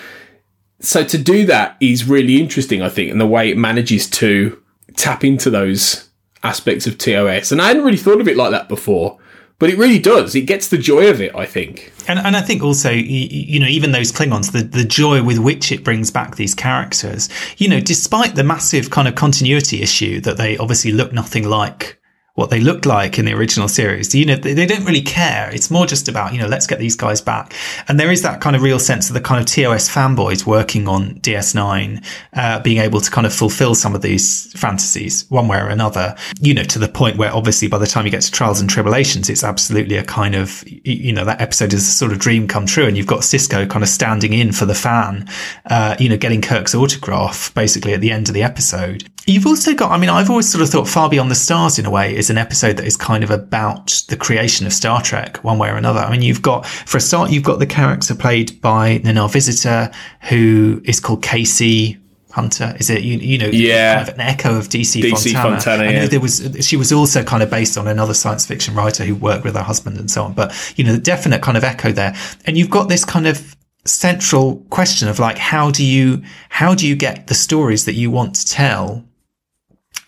[0.79, 4.61] so to do that is really interesting, I think, and the way it manages to
[4.95, 6.09] tap into those
[6.43, 7.51] aspects of TOS.
[7.51, 9.17] And I hadn't really thought of it like that before,
[9.59, 10.35] but it really does.
[10.35, 11.93] It gets the joy of it, I think.
[12.07, 15.39] And, and I think also, you, you know, even those Klingons, the, the joy with
[15.39, 20.19] which it brings back these characters, you know, despite the massive kind of continuity issue
[20.21, 21.97] that they obviously look nothing like
[22.35, 24.15] what they looked like in the original series.
[24.15, 25.51] You know, they, they, don't really care.
[25.53, 27.53] It's more just about, you know, let's get these guys back.
[27.87, 30.87] And there is that kind of real sense of the kind of TOS fanboys working
[30.87, 32.03] on DS9,
[32.33, 36.15] uh, being able to kind of fulfill some of these fantasies one way or another,
[36.39, 38.69] you know, to the point where obviously by the time you get to Trials and
[38.69, 42.47] Tribble-ations, it's absolutely a kind of, you know, that episode is a sort of dream
[42.47, 42.87] come true.
[42.87, 45.29] And you've got Sisko kind of standing in for the fan,
[45.67, 49.07] uh, you know, getting Kirk's autograph basically at the end of the episode.
[49.25, 51.85] You've also got, I mean, I've always sort of thought Far Beyond the Stars in
[51.85, 55.43] a way is an episode that is kind of about the creation of Star Trek
[55.43, 55.99] one way or another.
[55.99, 59.91] I mean, you've got, for a start, you've got the character played by Nana Visitor,
[60.29, 61.97] who is called Casey
[62.31, 62.77] Hunter.
[62.79, 63.95] Is it, you, you know, yeah.
[63.95, 65.49] kind of an echo of DC, DC Fontana.
[65.49, 66.07] Fontana, I know yeah.
[66.07, 69.43] there was, she was also kind of based on another science fiction writer who worked
[69.43, 70.31] with her husband and so on.
[70.31, 72.15] But, you know, the definite kind of echo there.
[72.45, 73.53] And you've got this kind of
[73.83, 78.09] central question of like, how do you, how do you get the stories that you
[78.09, 79.03] want to tell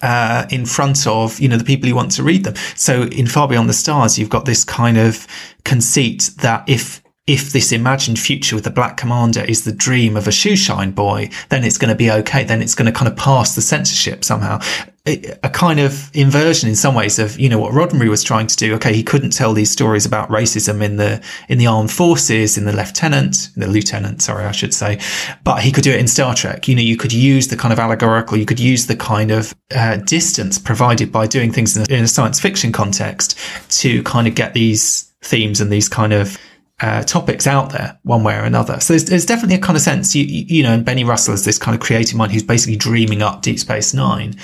[0.06, 2.53] uh, in front of you know the people who want to read them.
[2.76, 5.26] So in Far Beyond the Stars, you've got this kind of
[5.64, 10.28] conceit that if if this imagined future with the Black Commander is the dream of
[10.28, 12.43] a shoeshine boy, then it's going to be okay.
[12.43, 14.60] Then it's going to kind of pass the censorship somehow.
[15.08, 18.56] A kind of inversion in some ways of, you know, what Roddenberry was trying to
[18.56, 18.74] do.
[18.76, 18.93] Okay.
[18.93, 22.74] He couldn't tell these stories about racism in the, in the armed forces, in the
[22.74, 24.99] lieutenant, the lieutenant, sorry, I should say,
[25.43, 26.68] but he could do it in Star Trek.
[26.68, 29.53] You know, you could use the kind of allegorical, you could use the kind of
[29.76, 33.38] uh, distance provided by doing things in a, in a science fiction context
[33.82, 36.38] to kind of get these themes and these kind of
[36.82, 38.80] uh, topics out there one way or another.
[38.80, 41.45] So there's, there's, definitely a kind of sense, you, you know, and Benny Russell is
[41.45, 44.36] this kind of creative mind who's basically dreaming up Deep Space Nine,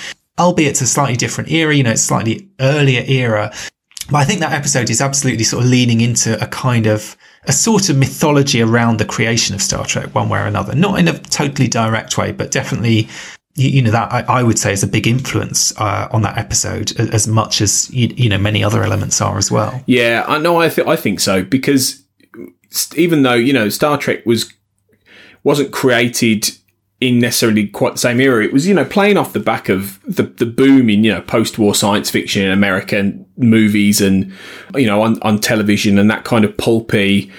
[0.41, 3.53] albeit it's a slightly different era, you know, it's slightly earlier era.
[4.09, 7.15] But I think that episode is absolutely sort of leaning into a kind of
[7.45, 10.75] a sort of mythology around the creation of Star Trek one way or another.
[10.75, 13.07] Not in a totally direct way, but definitely
[13.55, 16.37] you, you know that I, I, would say is a big influence uh, on that
[16.37, 19.81] episode as much as you, you, know many other elements are as well.
[19.85, 20.59] Yeah, I know.
[20.59, 22.03] I th- I think so because
[22.95, 24.51] even though you know Star Trek was
[25.43, 26.51] wasn't created
[27.01, 29.99] in necessarily quite the same era, it was you know playing off the back of
[30.03, 34.31] the the boom in you know post war science fiction in American movies and
[34.75, 37.29] you know on on television and that kind of pulpy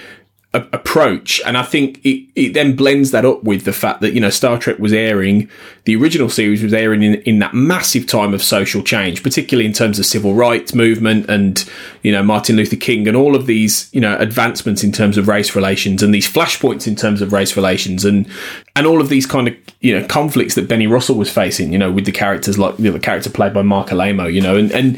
[0.53, 1.41] a- approach.
[1.45, 4.29] And I think it, it then blends that up with the fact that, you know,
[4.29, 5.49] Star Trek was airing,
[5.85, 9.73] the original series was airing in, in that massive time of social change, particularly in
[9.73, 11.69] terms of civil rights movement and,
[12.03, 15.27] you know, Martin Luther King and all of these, you know, advancements in terms of
[15.27, 18.27] race relations and these flashpoints in terms of race relations and,
[18.75, 21.79] and all of these kind of, you know, conflicts that Benny Russell was facing, you
[21.79, 24.55] know, with the characters like you know, the character played by Marc Alaimo, you know,
[24.55, 24.97] and, and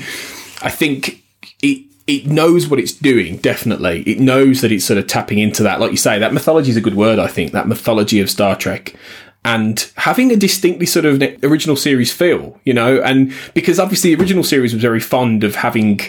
[0.62, 1.24] I think
[1.62, 4.04] it, it knows what it's doing, definitely.
[4.04, 5.80] It knows that it's sort of tapping into that.
[5.80, 8.56] Like you say, that mythology is a good word, I think, that mythology of Star
[8.56, 8.96] Trek.
[9.44, 14.22] And having a distinctly sort of original series feel, you know, and because obviously the
[14.22, 16.02] original series was very fond of having,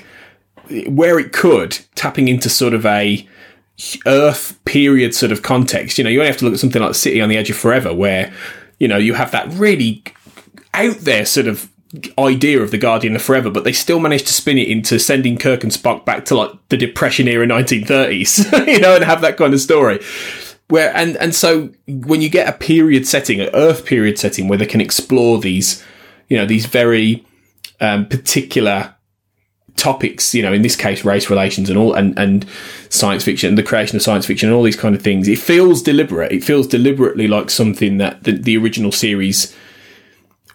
[0.86, 3.26] where it could, tapping into sort of a
[4.06, 5.98] Earth period sort of context.
[5.98, 7.56] You know, you only have to look at something like City on the Edge of
[7.56, 8.32] Forever, where,
[8.78, 10.02] you know, you have that really
[10.72, 11.70] out there sort of
[12.18, 15.38] idea of the Guardian of Forever, but they still managed to spin it into sending
[15.38, 19.36] Kirk and Spock back to like the Depression era 1930s, you know, and have that
[19.36, 20.00] kind of story.
[20.68, 24.58] Where and and so when you get a period setting, an Earth period setting, where
[24.58, 25.84] they can explore these,
[26.28, 27.24] you know, these very
[27.80, 28.94] um, particular
[29.76, 32.46] topics, you know, in this case, race relations and all, and, and
[32.88, 35.28] science fiction, the creation of science fiction, and all these kind of things.
[35.28, 36.32] It feels deliberate.
[36.32, 39.54] It feels deliberately like something that the, the original series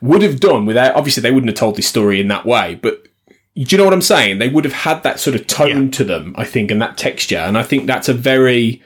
[0.01, 0.95] would have done without.
[0.95, 3.07] Obviously, they wouldn't have told this story in that way, but
[3.55, 4.39] do you know what I'm saying?
[4.39, 5.91] They would have had that sort of tone yeah.
[5.91, 8.81] to them, I think, and that texture, and I think that's a very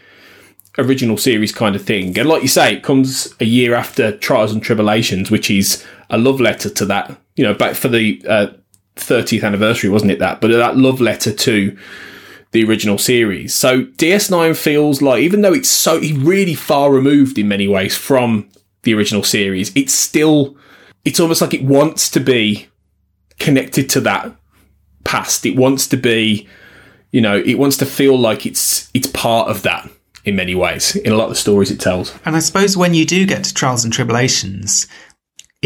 [0.78, 2.18] original series kind of thing.
[2.18, 6.18] And like you say, it comes a year after Trials and Tribble-ations, which is a
[6.18, 7.18] love letter to that.
[7.36, 8.47] You know, back for the uh,
[8.95, 10.20] 30th anniversary, wasn't it?
[10.20, 11.78] That, but that love letter to
[12.51, 13.53] the original series.
[13.53, 18.49] So DS9 feels like, even though it's so really far removed in many ways from
[18.84, 20.57] the original series, it's still
[21.06, 22.68] it's almost like it wants to be
[23.39, 24.36] connected to that
[25.03, 25.45] past.
[25.45, 26.47] It wants to be,
[27.12, 29.89] you know, it wants to feel like it's it's part of that
[30.26, 32.14] in many ways in a lot of the stories it tells.
[32.26, 34.88] And I suppose when you do get to trials and tribble-ations,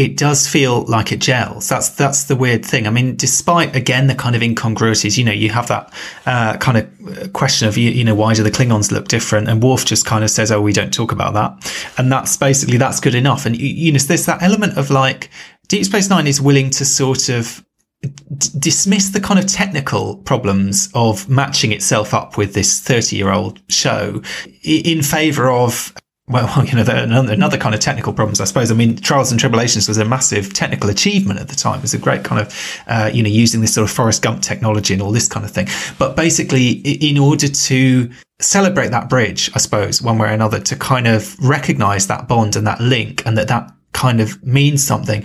[0.00, 1.68] it does feel like it gels.
[1.68, 2.86] That's that's the weird thing.
[2.86, 5.92] I mean, despite again the kind of incongruities, you know, you have that
[6.24, 9.62] uh, kind of question of you, you know why do the Klingons look different, and
[9.62, 12.98] Worf just kind of says, "Oh, we don't talk about that," and that's basically that's
[12.98, 13.44] good enough.
[13.44, 15.28] And you know, there's that element of like
[15.68, 17.62] Deep Space Nine is willing to sort of
[18.00, 23.30] d- dismiss the kind of technical problems of matching itself up with this 30 year
[23.30, 24.22] old show
[24.62, 25.92] in favor of
[26.32, 28.70] well, you know, another kind of technical problems, I suppose.
[28.70, 31.80] I mean, Trials and Tribble-ations was a massive technical achievement at the time.
[31.80, 34.40] It was a great kind of, uh, you know, using this sort of Forrest Gump
[34.40, 35.66] technology and all this kind of thing.
[35.98, 38.10] But basically, in order to
[38.40, 42.54] celebrate that bridge, I suppose, one way or another, to kind of recognize that bond
[42.54, 45.24] and that link and that that kind of means something.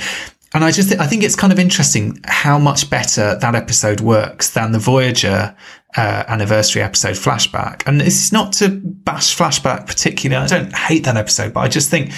[0.55, 3.99] And I just, th- I think it's kind of interesting how much better that episode
[3.99, 5.55] works than the Voyager
[5.97, 7.83] uh, anniversary episode flashback.
[7.87, 10.43] And it's not to bash flashback particularly.
[10.43, 12.11] I don't hate that episode, but I just think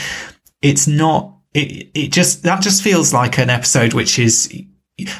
[0.61, 4.53] it's not, it, it just, that just feels like an episode which is,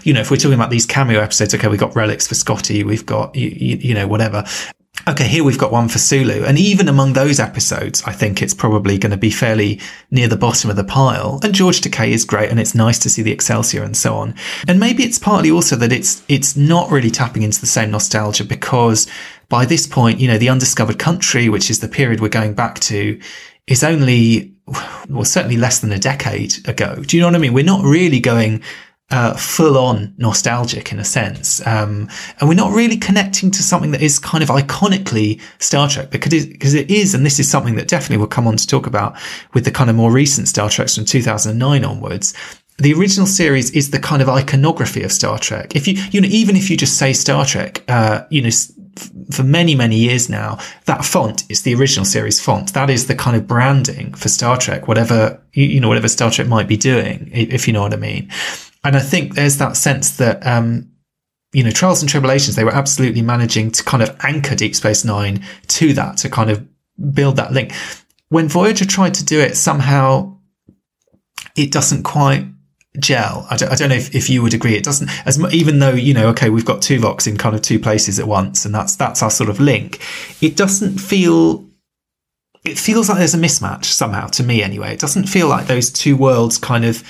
[0.04, 2.84] you know, if we're talking about these cameo episodes, okay, we've got relics for Scotty,
[2.84, 4.44] we've got, you, you know, whatever
[5.08, 6.44] okay, here we've got one for Sulu.
[6.44, 9.80] And even among those episodes, I think it's probably going to be fairly
[10.12, 11.40] near the bottom of the pile.
[11.44, 14.36] And George Takei is great and it's nice to see the Excelsior and so on.
[14.68, 18.44] And maybe it's partly also that it's, it's not really tapping into the same nostalgia
[18.44, 19.08] because
[19.48, 22.80] by this point, you know, the undiscovered country, which is the period we're going back
[22.82, 23.20] to,
[23.66, 24.54] is only,
[25.10, 26.96] well, certainly less than a decade ago.
[26.96, 27.54] Do you know what I mean?
[27.54, 28.62] We're not really going
[29.10, 31.66] uh, full on nostalgic in a sense.
[31.66, 36.10] Um, and we're not really connecting to something that is kind of iconically Star Trek
[36.10, 38.68] because it, because it is, and this is something that definitely we'll come on to
[38.68, 39.18] talk about
[39.54, 42.34] with the kind of more recent Star Treks from 2009 onwards.
[42.80, 45.76] The original series is the kind of iconography of Star Trek.
[45.76, 48.50] If you, you know, even if you just say Star Trek, uh, you know,
[49.32, 52.74] for many, many years now, that font is the original series font.
[52.74, 56.48] That is the kind of branding for Star Trek, whatever, you know, whatever Star Trek
[56.48, 58.30] might be doing, if you know what I mean.
[58.88, 60.90] And I think there's that sense that, um,
[61.52, 65.04] you know, Trials and Tribble-ations, they were absolutely managing to kind of anchor Deep Space
[65.04, 66.66] Nine to that, to kind of
[67.14, 67.74] build that link.
[68.30, 70.38] When Voyager tried to do it, somehow
[71.58, 72.46] it doesn't quite
[72.98, 73.46] gel.
[73.50, 74.76] I don't, I don't know if, if you would agree.
[74.76, 77.80] It doesn't, as even though, you know, okay, we've got Tuvok in kind of two
[77.80, 80.00] places at once and that's, that's our sort of link.
[80.42, 81.66] It doesn't feel,
[82.64, 84.94] it feels like there's a mismatch somehow to me anyway.
[84.94, 87.04] It doesn't feel like those two worlds kind of,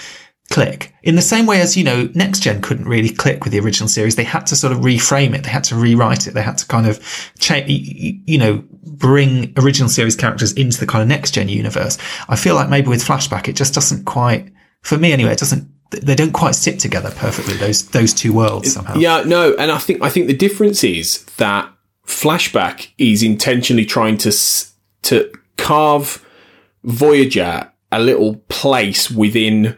[0.49, 0.93] click.
[1.03, 3.89] In the same way as, you know, Next Gen couldn't really click with the original
[3.89, 4.15] series.
[4.15, 5.43] They had to sort of reframe it.
[5.43, 6.33] They had to rewrite it.
[6.33, 6.99] They had to kind of
[7.39, 11.97] change, you know, bring original series characters into the kind of Next Gen universe.
[12.29, 15.69] I feel like maybe with Flashback, it just doesn't quite, for me anyway, it doesn't,
[15.91, 18.95] they don't quite sit together perfectly, those, those two worlds somehow.
[18.95, 19.53] Yeah, no.
[19.55, 21.71] And I think, I think the difference is that
[22.05, 24.33] Flashback is intentionally trying to,
[25.03, 26.25] to carve
[26.83, 29.77] Voyager a little place within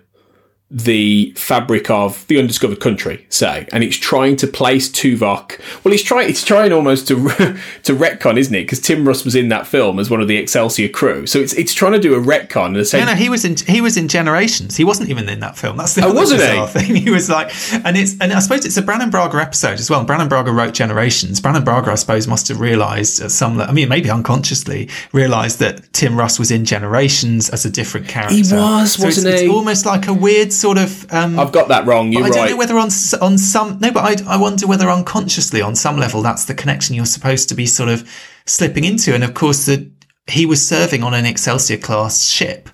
[0.72, 5.59] the fabric of the undiscovered country, say, and it's trying to place Tuvok.
[5.84, 6.30] Well, it's trying.
[6.30, 7.15] It's trying almost to
[7.84, 8.63] to retcon, isn't it?
[8.63, 11.53] Because Tim Russ was in that film as one of the Excelsior crew, so it's
[11.53, 12.78] it's trying to do a retcon.
[12.78, 14.78] And say, no, no, he was in he was in Generations.
[14.78, 15.78] He wasn't even in that film.
[15.78, 16.67] That's the oh, wasn't he?
[16.80, 16.95] thing.
[16.95, 20.03] He was like, and it's and I suppose it's a Brannon Braga episode as well.
[20.03, 21.41] Brannon Braga wrote Generations.
[21.41, 23.59] Brannon Braga, I suppose, must have realised at some.
[23.59, 28.36] I mean, maybe unconsciously realised that Tim Russ was in Generations as a different character.
[28.36, 29.47] He was, so wasn't it's, he?
[29.47, 31.12] It's almost like a weird sort of.
[31.12, 32.12] Um, I've got that wrong.
[32.12, 32.51] You're I don't right.
[32.51, 32.89] know whether on
[33.22, 36.95] on some no, but I, I wonder whether unconsciously on some level that's the connection
[36.95, 38.10] you're supposed to be sort of
[38.45, 39.14] slipping into.
[39.14, 39.89] And of course, that
[40.28, 42.70] he was serving on an Excelsior class ship.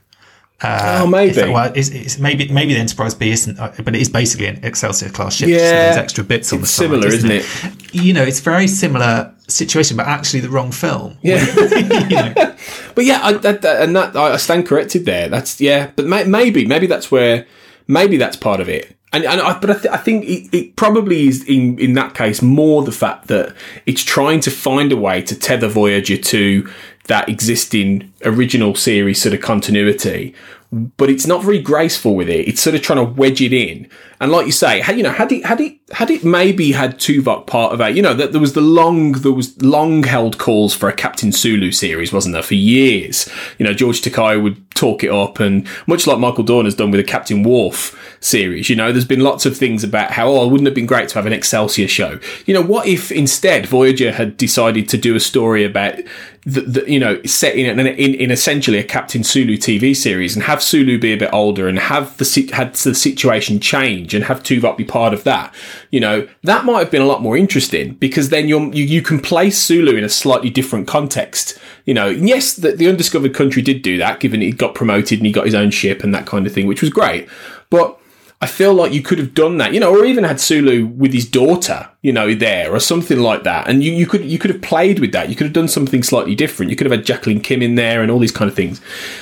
[0.61, 1.37] Uh, oh, maybe.
[1.37, 4.47] It, well, it's, it's, maybe maybe the Enterprise B isn't, uh, but it is basically
[4.47, 5.49] an Excelsior class ship.
[5.49, 7.45] Yeah, there's extra bits on the similar, side, isn't it?
[7.63, 7.93] it?
[7.93, 11.17] You know, it's very similar situation, but actually the wrong film.
[11.21, 11.45] Yeah,
[12.09, 12.33] you know.
[12.95, 15.27] but yeah, I, that, that, and that I stand corrected there.
[15.27, 17.45] That's yeah, but may, maybe maybe that's where
[17.87, 18.95] maybe that's part of it.
[19.13, 22.15] And, and I, but I, th- I think it, it, probably is in, in that
[22.15, 23.55] case more the fact that
[23.85, 26.69] it's trying to find a way to tether Voyager to
[27.05, 30.33] that existing original series sort of continuity,
[30.75, 32.47] but it's not very graceful with it.
[32.47, 33.89] It's sort of trying to wedge it in.
[34.19, 37.47] And like you say, you know, had it, had it, had it maybe had Tuvok
[37.47, 40.73] part of it, you know, that there was the long, there was long held calls
[40.73, 43.29] for a Captain Sulu series, wasn't there, for years?
[43.57, 46.91] You know, George Takei would talk it up and much like Michael Dorn has done
[46.91, 50.47] with a Captain Worf series, you know, there's been lots of things about how, oh,
[50.47, 52.19] wouldn't it have been great to have an Excelsior show?
[52.45, 55.99] You know, what if instead Voyager had decided to do a story about
[56.45, 60.43] the, the you know, set in, in, in essentially a Captain Sulu TV series and
[60.43, 64.43] have Sulu be a bit older and have the, had the situation change and have
[64.43, 65.53] Tuvok be part of that,
[65.89, 69.19] you know, that might have been a lot more interesting because then you, you can
[69.19, 71.57] place Sulu in a slightly different context.
[71.85, 75.25] You know, yes, the, the undiscovered country did do that, given he got promoted and
[75.25, 77.27] he got his own ship and that kind of thing, which was great.
[77.71, 77.99] But
[78.41, 81.13] I feel like you could have done that, you know, or even had Sulu with
[81.13, 83.67] his daughter, you know, there or something like that.
[83.67, 85.29] And you, you could you could have played with that.
[85.29, 86.69] You could have done something slightly different.
[86.69, 88.81] You could have had Jacqueline Kim in there and all these kind of things.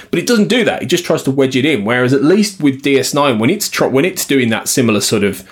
[0.09, 0.81] But it doesn't do that.
[0.81, 1.85] It just tries to wedge it in.
[1.85, 5.47] Whereas at least with DS9, when it's tr- when it's doing that similar sort of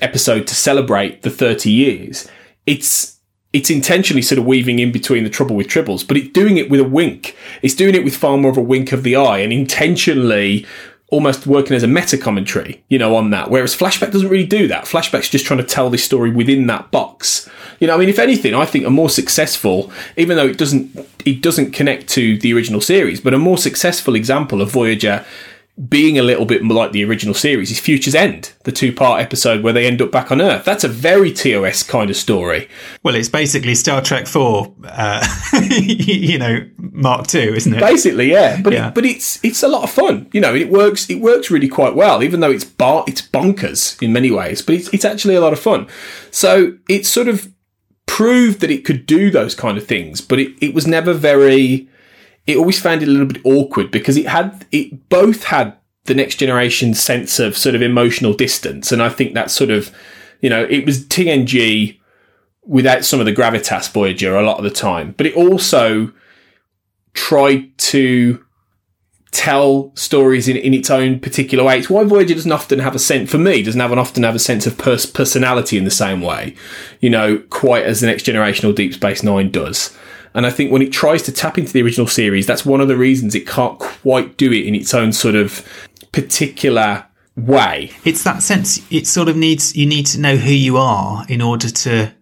[0.00, 2.28] episode to celebrate the 30 years,
[2.66, 3.18] it's
[3.54, 6.68] it's intentionally sort of weaving in between the trouble with tribbles, but it's doing it
[6.68, 7.34] with a wink.
[7.62, 10.66] It's doing it with far more of a wink of the eye and intentionally
[11.08, 13.48] almost working as a meta commentary, you know, on that.
[13.50, 14.84] Whereas Flashback doesn't really do that.
[14.84, 17.48] Flashback's just trying to tell this story within that box.
[17.78, 20.98] You know, I mean, if anything, I think a more successful, even though it doesn't,
[21.24, 25.24] it doesn't connect to the original series, but a more successful example of Voyager
[25.88, 29.62] being a little bit like the original series is Future's End, the two part episode
[29.62, 30.64] where they end up back on Earth.
[30.64, 32.68] That's a very TOS kind of story.
[33.02, 35.26] Well, it's basically Star Trek 4, uh,
[35.70, 37.80] you know, Mark 2, isn't it?
[37.80, 38.60] Basically, yeah.
[38.60, 38.88] But Yeah.
[38.88, 40.30] It, but it's it's a lot of fun.
[40.32, 44.02] You know, it works it works really quite well, even though it's bar it's bonkers
[44.02, 45.88] in many ways, but it's it's actually a lot of fun.
[46.30, 47.52] So it sort of
[48.06, 51.86] proved that it could do those kind of things, but it, it was never very
[52.46, 56.14] it always found it a little bit awkward because it had it both had the
[56.14, 59.94] next generation sense of sort of emotional distance, and I think that sort of
[60.40, 61.98] you know it was TNG
[62.64, 66.12] without some of the gravitas Voyager a lot of the time, but it also
[67.14, 68.44] tried to
[69.36, 71.78] tell stories in, in its own particular way.
[71.78, 74.34] It's why Voyager doesn't often have a sense, for me, doesn't have an often have
[74.34, 76.54] a sense of pers- personality in the same way,
[77.00, 79.96] you know, quite as the next generation or Deep Space Nine does.
[80.36, 82.88] And I think when it tries to tap into the original series, that's one of
[82.88, 85.66] the reasons it can't quite do it in its own sort of
[86.12, 87.06] particular
[87.36, 87.90] way.
[88.04, 91.40] It's that sense, it sort of needs, you need to know who you are in
[91.40, 92.12] order to,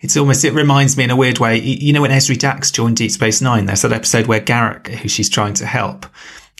[0.00, 2.96] it's almost, it reminds me in a weird way, you know, when Ezri Dax joined
[2.96, 6.04] Deep Space Nine, there's that episode where Garak, who she's trying to help,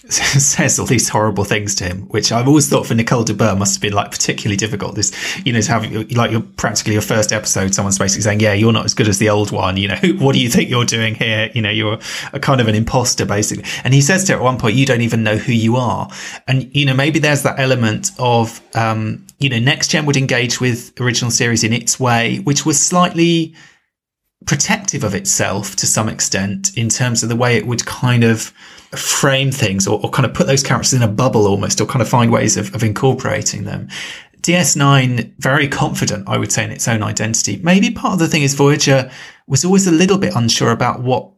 [0.09, 3.55] says all these horrible things to him, which I've always thought for Nicole de Boer
[3.55, 4.97] must have been like particularly difficult.
[4.97, 5.13] This,
[5.47, 8.73] you know, to have like your practically your first episode, someone's basically saying, "Yeah, you're
[8.73, 11.15] not as good as the old one." You know, what do you think you're doing
[11.15, 11.51] here?
[11.55, 12.01] You know, you're
[12.33, 13.65] a kind of an imposter basically.
[13.85, 16.11] And he says to her at one point, "You don't even know who you are."
[16.49, 20.61] And you know, maybe there's that element of, um, you know, next gen would engage
[20.61, 23.55] with original series in its way, which was slightly
[24.47, 28.53] protective of itself to some extent in terms of the way it would kind of
[28.97, 32.03] frame things or, or kind of put those characters in a bubble almost or kind
[32.03, 33.89] of find ways of, of incorporating them.
[34.43, 37.61] DS9, very confident, I would say, in its own identity.
[37.63, 39.11] Maybe part of the thing is Voyager
[39.47, 41.31] was always a little bit unsure about what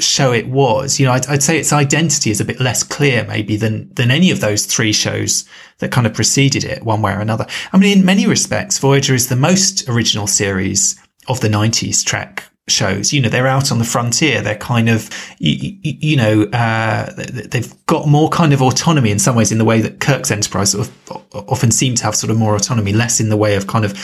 [0.00, 0.98] show it was.
[0.98, 4.10] You know, I'd, I'd say its identity is a bit less clear maybe than, than
[4.10, 5.44] any of those three shows
[5.78, 7.46] that kind of preceded it one way or another.
[7.72, 12.49] I mean, in many respects, Voyager is the most original series of the 90s Trek
[12.70, 13.12] shows.
[13.12, 14.40] You know, they're out on the frontier.
[14.40, 19.36] They're kind of, you, you know, uh, they've got more kind of autonomy in some
[19.36, 22.36] ways in the way that Kirk's Enterprise sort of often seem to have sort of
[22.36, 23.94] more autonomy, less in the way of kind of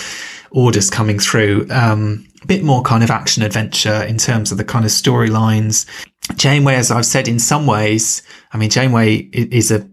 [0.51, 1.67] orders coming through.
[1.71, 5.87] Um, a bit more kind of action adventure in terms of the kind of storylines.
[6.37, 9.89] Janeway, as I've said, in some ways, I mean, Janeway is a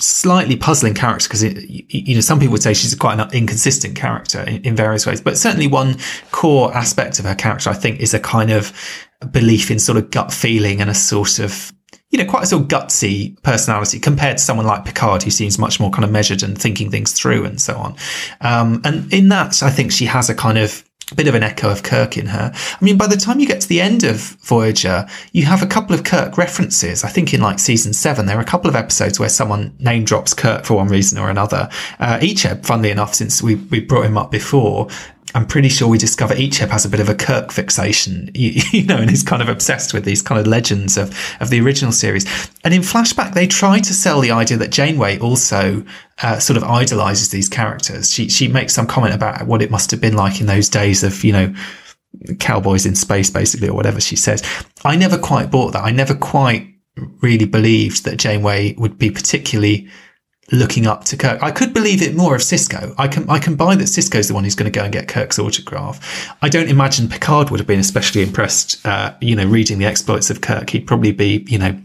[0.00, 4.40] slightly puzzling character because you know some people would say she's quite an inconsistent character
[4.42, 5.96] in, in, various ways but certainly one
[6.32, 8.72] core aspect of her character i think is a kind of
[9.30, 11.72] belief in sort of gut feeling and a sort of
[12.10, 15.58] you know quite a sort of gutsy personality compared to someone like picard who seems
[15.58, 17.94] much more kind of measured and thinking things through and so on.
[18.40, 20.84] Um, and in that i think she has a kind of
[21.14, 22.52] bit of an echo of Kirk in her.
[22.54, 25.66] I mean, by the time you get to the end of Voyager, you have a
[25.66, 27.04] couple of Kirk references.
[27.04, 30.04] I think in like season seven, there are a couple of episodes where someone name
[30.04, 31.68] drops Kirk for one reason or another.
[31.98, 34.88] Uh, Icheb, funnily enough, since we, we brought him up before,
[35.34, 38.62] I'm pretty sure we discover each Icheb has a bit of a Kirk fixation, you,
[38.72, 41.60] you, know, and is kind of obsessed with these kind of legends of, of the
[41.60, 42.26] original series.
[42.64, 45.84] And in Flashback, they try to sell the idea that Janeway also
[46.22, 48.12] uh, sort of idolizes these characters.
[48.12, 51.02] She, she makes some comment about what it must have been like in those days
[51.02, 51.54] of, you know,
[52.38, 54.42] cowboys in space, basically, or whatever she says.
[54.84, 55.84] I never quite bought that.
[55.84, 56.66] I never quite
[57.22, 59.88] really believed that Janeway would be particularly
[60.52, 61.42] looking up to Kirk.
[61.42, 62.94] I could believe it more of Sisko.
[62.98, 65.08] I can I can buy that Sisko's the one who's going to go and get
[65.08, 66.34] Kirk's autograph.
[66.42, 68.84] I don't imagine Picard would have been especially impressed.
[68.86, 71.78] Uh, you know, reading the exploits of Kirk, he'd probably be you know.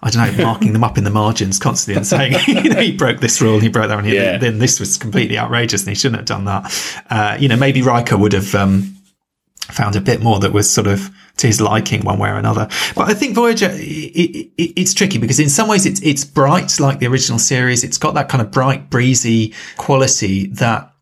[0.00, 2.92] I don't know, marking them up in the margins constantly and saying, you know, he
[2.92, 4.38] broke this rule, he broke that one, Yeah.
[4.38, 7.02] then this was completely outrageous and he shouldn't have done that.
[7.10, 8.94] Uh, you know, maybe Riker would have, um,
[9.62, 11.10] found a bit more that was sort of
[11.40, 12.68] to his liking one way or another.
[12.94, 16.78] But I think Voyager, it, it, it's tricky because in some ways it's, it's bright
[16.80, 17.84] like the original series.
[17.84, 20.92] It's got that kind of bright, breezy quality that,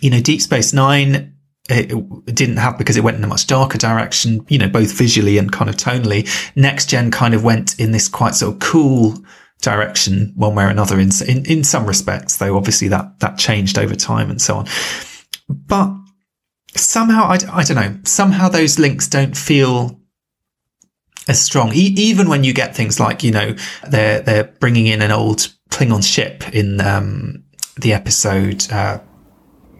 [0.00, 1.34] you know, Deep Space Nine,
[1.68, 5.38] it didn't have because it went in a much darker direction, you know, both visually
[5.38, 6.28] and kind of tonally.
[6.56, 9.14] Next Gen kind of went in this quite sort of cool,
[9.62, 13.78] direction one way or another in, in, in some respects, though obviously that, that changed
[13.78, 14.66] over time and so on.
[15.48, 15.94] But
[16.74, 20.00] somehow, I, I don't know, somehow those links don't feel
[21.28, 21.72] as strong.
[21.72, 23.54] E- even when you get things like, you know,
[23.88, 27.44] they're, they're bringing in an old Klingon ship in, um,
[27.76, 28.98] the episode, uh,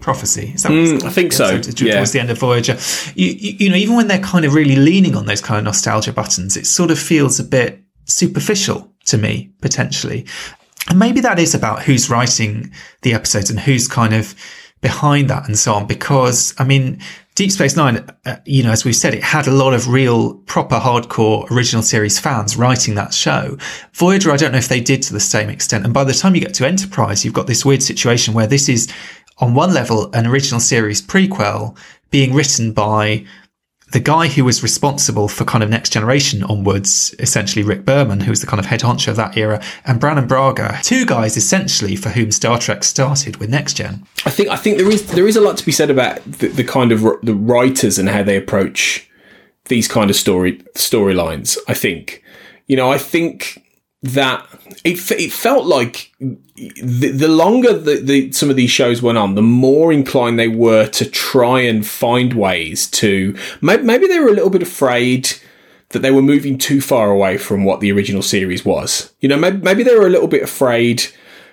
[0.01, 0.53] prophecy.
[0.55, 1.51] Is that mm, I think so.
[1.51, 1.95] Yeah.
[1.95, 2.77] Towards the end of Voyager,
[3.15, 5.65] you, you, you know, even when they're kind of really leaning on those kind of
[5.65, 10.27] nostalgia buttons, it sort of feels a bit superficial to me potentially.
[10.89, 12.73] And maybe that is about who's writing
[13.03, 14.35] the episodes and who's kind of
[14.83, 15.87] behind that and so on.
[15.87, 17.01] Because I mean,
[17.35, 20.35] Deep Space Nine, uh, you know, as we've said, it had a lot of real,
[20.41, 23.57] proper, hardcore original series fans writing that show.
[23.95, 25.87] Voyager, I don't know if they did to the same extent.
[25.87, 28.69] And by the time you get to Enterprise, you've got this weird situation where this
[28.69, 28.93] is
[29.39, 31.75] on one level, an original series prequel
[32.11, 33.25] being written by
[33.93, 38.31] the guy who was responsible for kind of next generation onwards, essentially Rick Berman, who
[38.31, 41.95] was the kind of head honcho of that era, and Brannon Braga, two guys essentially
[41.95, 44.05] for whom Star Trek started with next gen.
[44.25, 46.49] I think I think there is there is a lot to be said about the,
[46.49, 49.09] the kind of the writers and how they approach
[49.67, 51.57] these kind of story storylines.
[51.69, 52.23] I think,
[52.67, 53.63] you know, I think
[54.03, 54.45] that
[54.85, 59.35] it it felt like the, the longer the, the, some of these shows went on,
[59.35, 64.33] the more inclined they were to try and find ways to maybe, they were a
[64.33, 65.33] little bit afraid
[65.91, 69.13] that they were moving too far away from what the original series was.
[69.21, 71.05] You know, maybe, maybe they were a little bit afraid.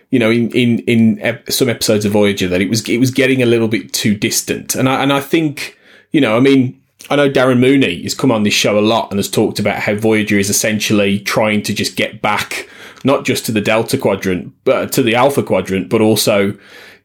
[0.10, 3.12] You know, in in in ep- some episodes of Voyager, that it was it was
[3.12, 5.78] getting a little bit too distant, and I and I think
[6.12, 9.12] you know, I mean, I know Darren Mooney has come on this show a lot
[9.12, 12.70] and has talked about how Voyager is essentially trying to just get back,
[13.04, 16.58] not just to the Delta Quadrant, but to the Alpha Quadrant, but also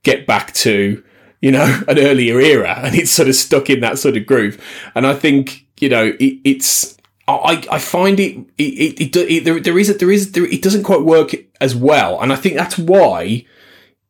[0.03, 1.03] get back to,
[1.41, 2.81] you know, an earlier era.
[2.83, 4.63] And it's sort of stuck in that sort of groove.
[4.95, 9.61] And I think, you know, it, it's, I, I find it, it, it, it, there,
[9.61, 12.21] there is, a, there is, there, it doesn't quite work as well.
[12.21, 13.47] And I think that's why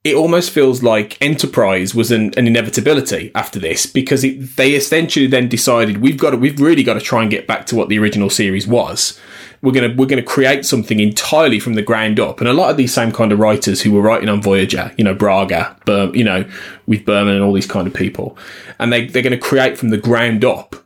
[0.05, 5.27] it almost feels like Enterprise was an, an inevitability after this because it, they essentially
[5.27, 7.89] then decided we've got to, we've really got to try and get back to what
[7.89, 9.19] the original series was.
[9.63, 12.77] We're gonna we're gonna create something entirely from the ground up, and a lot of
[12.77, 15.75] these same kind of writers who were writing on Voyager, you know, Braga,
[16.13, 16.45] you know,
[16.87, 18.37] with Berman and all these kind of people,
[18.79, 20.77] and they they're going to create from the ground up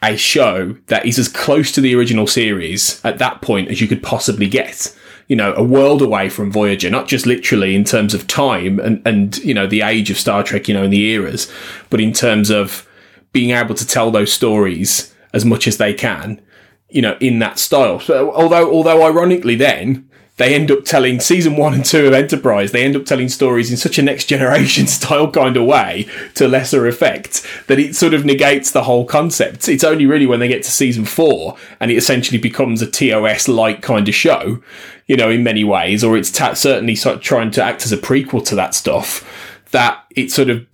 [0.00, 3.88] a show that is as close to the original series at that point as you
[3.88, 4.96] could possibly get
[5.30, 9.00] you know, a world away from Voyager, not just literally in terms of time and,
[9.06, 11.48] and, you know, the age of Star Trek, you know, in the eras,
[11.88, 12.84] but in terms of
[13.30, 16.40] being able to tell those stories as much as they can,
[16.88, 18.00] you know, in that style.
[18.00, 20.09] So, although, although ironically then,
[20.40, 23.70] they end up telling season one and two of Enterprise, they end up telling stories
[23.70, 28.14] in such a next generation style kind of way to lesser effect that it sort
[28.14, 29.68] of negates the whole concept.
[29.68, 33.48] It's only really when they get to season four and it essentially becomes a TOS
[33.48, 34.62] like kind of show,
[35.06, 37.98] you know, in many ways, or it's ta- certainly sort trying to act as a
[37.98, 40.66] prequel to that stuff that it sort of,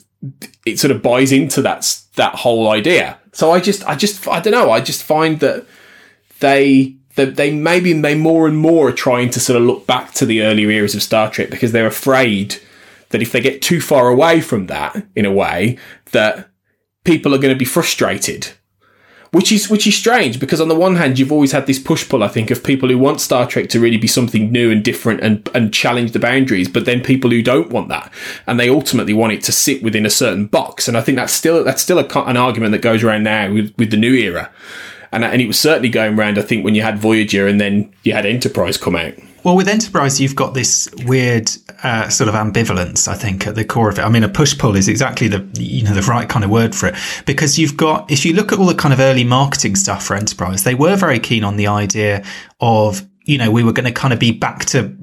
[0.64, 3.18] it sort of buys into that, that whole idea.
[3.32, 5.66] So I just, I just, I don't know, I just find that
[6.38, 10.12] they, that they maybe they more and more are trying to sort of look back
[10.14, 12.56] to the earlier eras of Star Trek because they're afraid
[13.10, 15.78] that if they get too far away from that, in a way,
[16.12, 16.48] that
[17.04, 18.48] people are going to be frustrated.
[19.32, 22.08] Which is which is strange because on the one hand you've always had this push
[22.08, 24.84] pull I think of people who want Star Trek to really be something new and
[24.84, 28.10] different and and challenge the boundaries, but then people who don't want that
[28.46, 30.86] and they ultimately want it to sit within a certain box.
[30.86, 33.74] And I think that's still that's still a, an argument that goes around now with,
[33.76, 34.50] with the new era
[35.12, 36.38] and and it was certainly going around.
[36.38, 39.14] I think when you had Voyager and then you had Enterprise come out.
[39.44, 41.48] Well, with Enterprise, you've got this weird
[41.84, 43.07] uh, sort of ambivalence.
[43.07, 44.02] I think at the core of it.
[44.02, 46.74] I mean, a push pull is exactly the you know the right kind of word
[46.74, 46.96] for it
[47.26, 50.16] because you've got if you look at all the kind of early marketing stuff for
[50.16, 52.24] Enterprise, they were very keen on the idea
[52.61, 54.96] of you know we were going to kind of be back to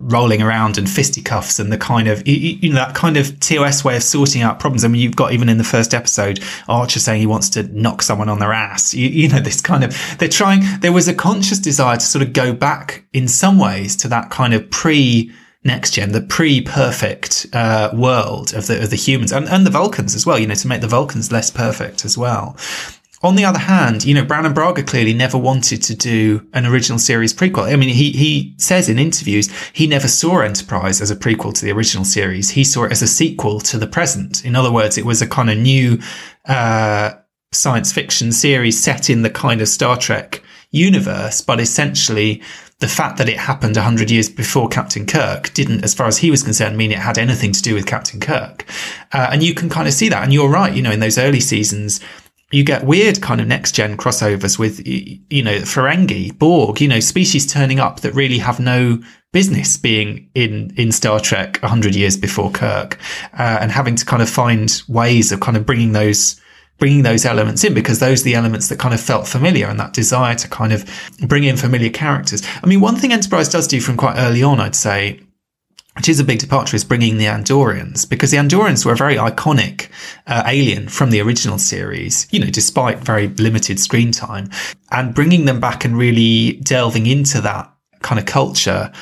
[0.00, 3.96] rolling around and fisticuffs and the kind of you, know that kind of TOS way
[3.96, 4.84] of sorting out problems.
[4.84, 8.02] I mean, you've got even in the first episode Archer saying he wants to knock
[8.02, 8.94] someone on their ass.
[8.94, 10.62] You, you, know this kind of they're trying.
[10.80, 14.30] There was a conscious desire to sort of go back in some ways to that
[14.30, 15.32] kind of pre
[15.64, 20.14] next gen, the pre-perfect uh, world of the of the humans and, and the Vulcans
[20.14, 20.38] as well.
[20.38, 22.56] You know, to make the Vulcans less perfect as well.
[23.22, 26.98] On the other hand, you know, Brannon Braga clearly never wanted to do an original
[26.98, 27.72] series prequel.
[27.72, 31.64] I mean, he, he says in interviews, he never saw Enterprise as a prequel to
[31.64, 32.50] the original series.
[32.50, 34.44] He saw it as a sequel to the present.
[34.44, 35.98] In other words, it was a kind of new,
[36.46, 37.14] uh,
[37.50, 42.42] science fiction series set in the kind of Star Trek universe, but essentially
[42.80, 46.30] the fact that it happened 100 years before Captain Kirk didn't, as far as he
[46.30, 48.64] was concerned, mean it had anything to do with Captain Kirk.
[49.12, 50.22] Uh, and you can kind of see that.
[50.22, 52.00] And you're right, you know, in those early seasons,
[52.50, 57.00] you get weird kind of next gen crossovers with, you know, Ferengi, Borg, you know,
[57.00, 59.02] species turning up that really have no
[59.32, 62.98] business being in in Star Trek 100 years before Kirk
[63.34, 66.40] uh, and having to kind of find ways of kind of bringing those
[66.78, 69.78] bringing those elements in because those are the elements that kind of felt familiar and
[69.80, 70.88] that desire to kind of
[71.26, 72.42] bring in familiar characters.
[72.62, 75.20] I mean, one thing Enterprise does do from quite early on, I'd say,
[75.98, 79.16] which is a big departure, is bringing the Andorians because the Andorians were a very
[79.16, 79.88] iconic
[80.28, 84.48] uh, alien from the original series, you know, despite very limited screen time
[84.92, 88.92] and bringing them back and really delving into that kind of culture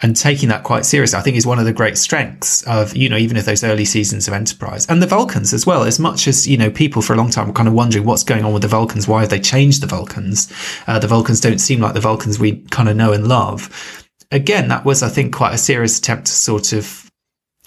[0.00, 3.08] and taking that quite seriously, I think is one of the great strengths of, you
[3.08, 5.82] know, even of those early seasons of Enterprise and the Vulcans as well.
[5.82, 8.22] As much as, you know, people for a long time were kind of wondering what's
[8.22, 9.08] going on with the Vulcans.
[9.08, 10.52] Why have they changed the Vulcans?
[10.86, 14.03] Uh, the Vulcans don't seem like the Vulcans we kind of know and love.
[14.34, 17.04] Again, that was, I think, quite a serious attempt to sort of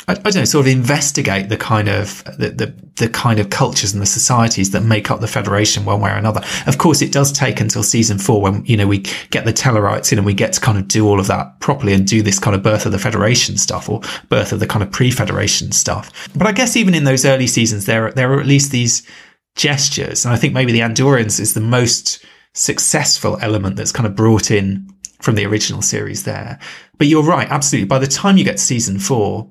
[0.08, 3.50] I, I, don't know, sort of investigate the kind of the, the, the kind of
[3.50, 6.42] cultures and the societies that make up the Federation one way or another.
[6.66, 9.00] Of course, it does take until season four when you know we
[9.32, 11.94] get the Tellarites in and we get to kind of do all of that properly
[11.94, 14.84] and do this kind of birth of the Federation stuff or birth of the kind
[14.84, 16.30] of pre-Federation stuff.
[16.36, 19.06] But I guess even in those early seasons, there there are at least these
[19.56, 22.24] gestures, and I think maybe the Andorians is the most
[22.54, 24.88] successful element that's kind of brought in
[25.20, 26.60] from the original series there.
[26.98, 27.88] But you're right, absolutely.
[27.88, 29.50] By the time you get season four,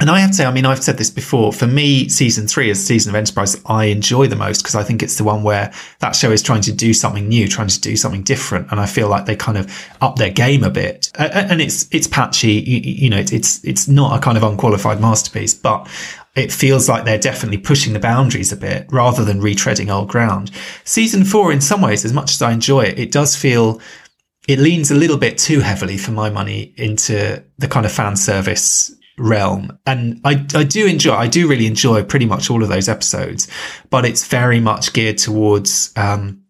[0.00, 1.52] and I have to say, I mean, I've said this before.
[1.52, 5.02] For me, season three is season of Enterprise I enjoy the most because I think
[5.02, 7.96] it's the one where that show is trying to do something new, trying to do
[7.96, 9.68] something different, and I feel like they kind of
[10.00, 11.10] up their game a bit.
[11.16, 15.54] And it's it's patchy, you, you know, it's it's not a kind of unqualified masterpiece,
[15.54, 15.88] but
[16.36, 20.52] it feels like they're definitely pushing the boundaries a bit rather than retreading old ground.
[20.84, 23.80] Season four, in some ways, as much as I enjoy it, it does feel
[24.48, 28.16] it leans a little bit too heavily for my money into the kind of fan
[28.16, 29.78] service realm.
[29.86, 33.46] And I, I do enjoy, I do really enjoy pretty much all of those episodes,
[33.90, 36.42] but it's very much geared towards, um,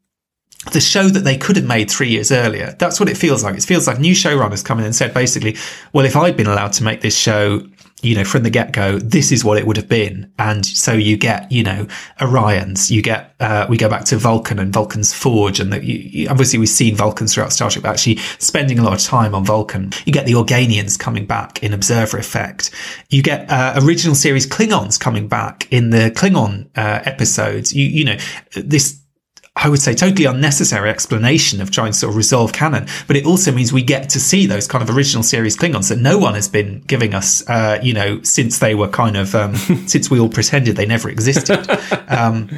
[0.72, 2.76] the show that they could have made three years earlier.
[2.78, 3.56] That's what it feels like.
[3.56, 5.56] It feels like new showrunners come in and said basically,
[5.92, 7.62] well, if I'd been allowed to make this show
[8.00, 10.32] you know, from the get go, this is what it would have been.
[10.38, 11.86] And so you get, you know,
[12.20, 15.58] Orions, you get, uh, we go back to Vulcan and Vulcan's Forge.
[15.58, 18.94] And the, you, obviously we've seen Vulcans throughout Star Trek, but actually spending a lot
[18.94, 19.92] of time on Vulcan.
[20.04, 22.70] You get the Organians coming back in Observer Effect.
[23.10, 27.72] You get, uh, original series Klingons coming back in the Klingon, uh, episodes.
[27.72, 28.16] You, you know,
[28.54, 29.02] this,
[29.60, 33.26] I would say totally unnecessary explanation of trying to sort of resolve canon, but it
[33.26, 36.34] also means we get to see those kind of original series Klingons that no one
[36.34, 39.56] has been giving us, uh, you know, since they were kind of, um,
[39.86, 41.68] since we all pretended they never existed.
[42.08, 42.48] Um,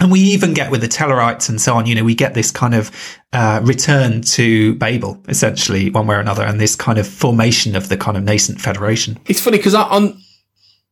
[0.00, 2.50] and we even get with the Tellarites and so on, you know, we get this
[2.50, 2.90] kind of
[3.32, 7.88] uh, return to Babel, essentially, one way or another, and this kind of formation of
[7.88, 9.18] the kind of nascent federation.
[9.26, 10.20] It's funny because on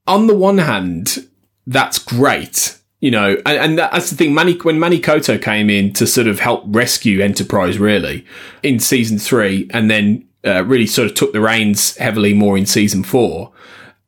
[0.07, 1.29] on the one hand,
[1.67, 4.35] that's great you know, and, and that's the thing.
[4.35, 8.27] Manny, when Manny Coto came in to sort of help rescue Enterprise, really
[8.63, 12.67] in season three, and then uh, really sort of took the reins heavily more in
[12.67, 13.53] season four.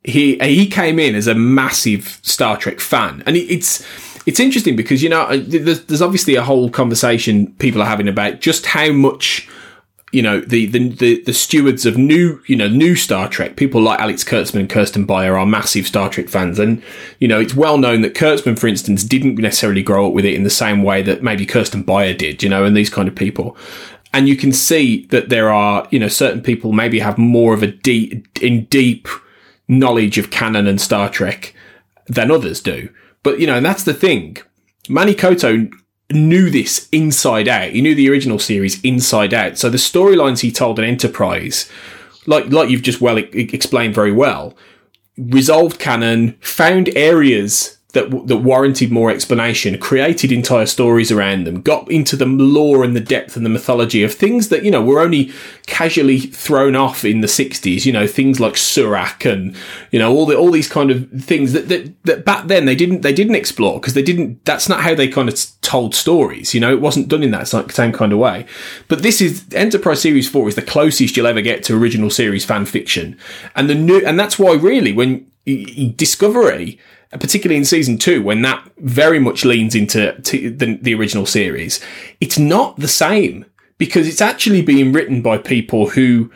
[0.05, 3.85] He he came in as a massive Star Trek fan, and it's
[4.27, 8.09] it's interesting because you know uh, there's, there's obviously a whole conversation people are having
[8.09, 9.48] about just how much
[10.12, 13.80] you know, the, the, the, the, stewards of new, you know, new Star Trek, people
[13.80, 16.59] like Alex Kurtzman and Kirsten Beyer are massive Star Trek fans.
[16.59, 16.82] And,
[17.18, 20.34] you know, it's well known that Kurtzman, for instance, didn't necessarily grow up with it
[20.34, 23.14] in the same way that maybe Kirsten Beyer did, you know, and these kind of
[23.14, 23.56] people.
[24.12, 27.62] And you can see that there are, you know, certain people maybe have more of
[27.62, 29.09] a deep, in deep
[29.66, 31.55] knowledge of canon and Star Trek
[32.06, 32.90] than others do.
[33.22, 34.36] But, you know, and that's the thing.
[34.90, 35.72] Manny Coto
[36.14, 37.70] knew this inside out.
[37.70, 39.59] He knew the original series inside out.
[39.59, 41.70] So the storylines he told in Enterprise,
[42.26, 44.55] like like you've just well explained very well,
[45.16, 51.90] resolved canon, found areas that that warranted more explanation, created entire stories around them, got
[51.90, 55.01] into the lore and the depth and the mythology of things that you know were
[55.01, 55.31] only
[55.66, 57.85] casually thrown off in the '60s.
[57.85, 59.55] You know, things like Surak and
[59.90, 62.74] you know all the all these kind of things that that, that back then they
[62.74, 64.43] didn't they didn't explore because they didn't.
[64.47, 66.55] That's not how they kind of told stories.
[66.55, 68.47] You know, it wasn't done in that same kind of way.
[68.89, 72.47] But this is Enterprise Series Four is the closest you'll ever get to original series
[72.47, 73.19] fan fiction,
[73.55, 76.78] and the new and that's why really when Discovery
[77.12, 81.80] particularly in season two, when that very much leans into the, the original series,
[82.20, 83.44] it's not the same
[83.78, 86.30] because it's actually being written by people who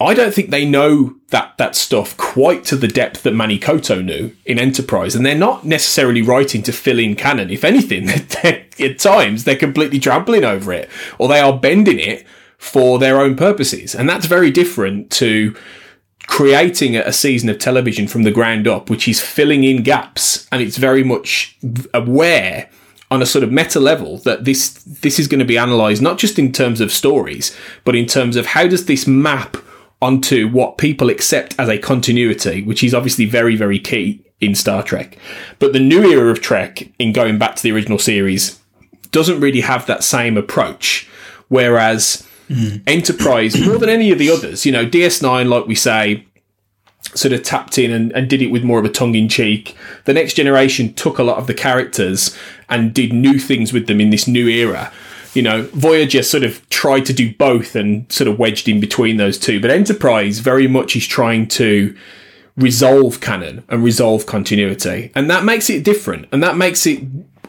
[0.00, 4.04] I don't think they know that that stuff quite to the depth that Manny Coto
[4.04, 7.50] knew in Enterprise, and they're not necessarily writing to fill in canon.
[7.50, 8.08] If anything,
[8.44, 10.88] at times they're completely trampling over it,
[11.18, 12.24] or they are bending it
[12.58, 15.54] for their own purposes, and that's very different to
[16.28, 20.62] creating a season of television from the ground up, which is filling in gaps, and
[20.62, 21.58] it's very much
[21.92, 22.70] aware
[23.10, 26.18] on a sort of meta level that this this is going to be analysed not
[26.18, 29.56] just in terms of stories, but in terms of how does this map
[30.00, 34.82] onto what people accept as a continuity, which is obviously very, very key in Star
[34.82, 35.18] Trek.
[35.58, 38.60] But the new era of Trek, in going back to the original series,
[39.10, 41.08] doesn't really have that same approach.
[41.48, 42.82] Whereas mm.
[42.86, 46.26] Enterprise, more than any of the others, you know, DS9, like we say,
[47.14, 49.76] sort of tapped in and, and did it with more of a tongue in cheek.
[50.04, 52.36] The next generation took a lot of the characters
[52.68, 54.92] and did new things with them in this new era.
[55.34, 59.16] You know, Voyager sort of tried to do both and sort of wedged in between
[59.16, 61.96] those two, but Enterprise very much is trying to
[62.56, 65.12] resolve canon and resolve continuity.
[65.14, 66.28] And that makes it different.
[66.32, 67.02] And that makes it,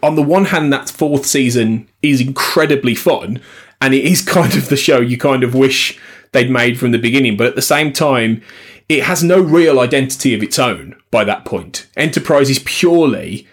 [0.04, 3.42] on the one hand, that fourth season is incredibly fun.
[3.82, 6.00] And it is kind of the show you kind of wish
[6.32, 7.38] they'd made from the beginning.
[7.38, 8.42] But at the same time,
[8.88, 11.88] it has no real identity of its own by that point.
[11.96, 13.48] Enterprise is purely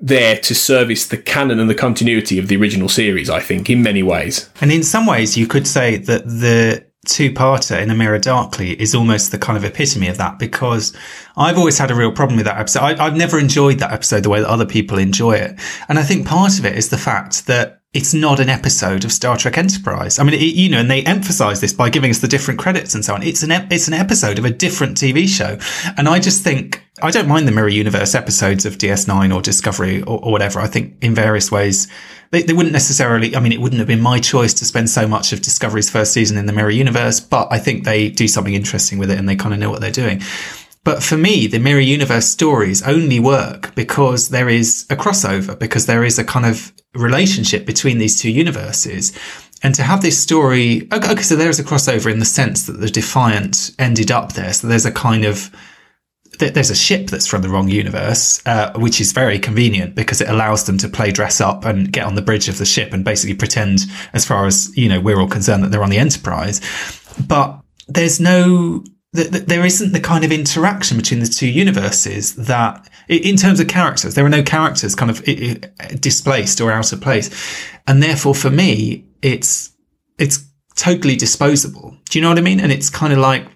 [0.00, 3.82] there to service the canon and the continuity of the original series, I think, in
[3.82, 4.48] many ways.
[4.60, 8.94] And in some ways, you could say that the two-parter in A Mirror Darkly is
[8.94, 10.94] almost the kind of epitome of that because
[11.36, 12.82] I've always had a real problem with that episode.
[12.82, 15.58] I, have never enjoyed that episode the way that other people enjoy it.
[15.88, 19.12] And I think part of it is the fact that it's not an episode of
[19.12, 20.18] Star Trek Enterprise.
[20.18, 22.94] I mean, it, you know, and they emphasize this by giving us the different credits
[22.94, 23.22] and so on.
[23.22, 25.58] It's an ep- it's an episode of a different TV show,
[25.96, 30.02] and I just think I don't mind the Mirror Universe episodes of DS9 or Discovery
[30.02, 30.60] or, or whatever.
[30.60, 31.88] I think in various ways
[32.30, 33.34] they, they wouldn't necessarily.
[33.34, 36.12] I mean, it wouldn't have been my choice to spend so much of Discovery's first
[36.12, 39.26] season in the Mirror Universe, but I think they do something interesting with it and
[39.26, 40.20] they kind of know what they're doing.
[40.88, 45.84] But for me, the Mirror Universe stories only work because there is a crossover, because
[45.84, 49.12] there is a kind of relationship between these two universes.
[49.62, 52.88] And to have this story, okay, so there's a crossover in the sense that the
[52.88, 54.50] Defiant ended up there.
[54.54, 55.54] So there's a kind of,
[56.38, 60.30] there's a ship that's from the wrong universe, uh, which is very convenient because it
[60.30, 63.04] allows them to play dress up and get on the bridge of the ship and
[63.04, 63.80] basically pretend,
[64.14, 66.62] as far as, you know, we're all concerned that they're on the Enterprise.
[67.26, 73.36] But there's no there isn't the kind of interaction between the two universes that, in
[73.36, 75.22] terms of characters, there are no characters kind of
[76.00, 77.30] displaced or out of place.
[77.86, 79.72] And therefore, for me, it's,
[80.18, 80.44] it's
[80.76, 81.96] totally disposable.
[82.10, 82.60] Do you know what I mean?
[82.60, 83.46] And it's kind of like,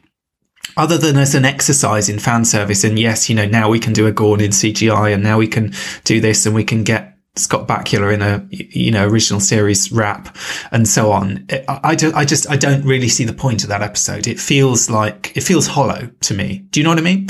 [0.77, 3.93] other than as an exercise in fan service, and yes, you know, now we can
[3.93, 5.75] do a Gorn in CGI and now we can
[6.05, 10.37] do this and we can get Scott Bakula in a you know original series wrap
[10.71, 11.47] and so on.
[11.67, 12.15] I, don't.
[12.15, 12.49] I just.
[12.51, 14.27] I don't really see the point of that episode.
[14.27, 16.59] It feels like it feels hollow to me.
[16.71, 17.29] Do you know what I mean?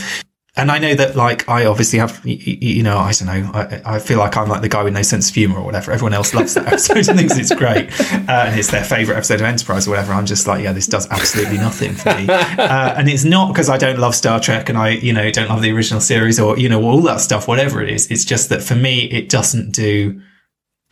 [0.55, 3.99] And I know that like I obviously have you know I don't know I, I,
[3.99, 5.93] feel like I'm like the guy with no sense of humor or whatever.
[5.93, 7.91] Everyone else loves that episode and thinks it's great
[8.29, 10.13] uh, and it's their favorite episode of Enterprise or whatever.
[10.13, 12.27] I'm just like yeah, this does absolutely nothing for me.
[12.29, 15.49] Uh, and it's not because I don't love Star Trek and I you know don't
[15.49, 17.49] love the original series or you know all that stuff.
[17.49, 20.21] Whatever it is, it's just that for me it doesn't do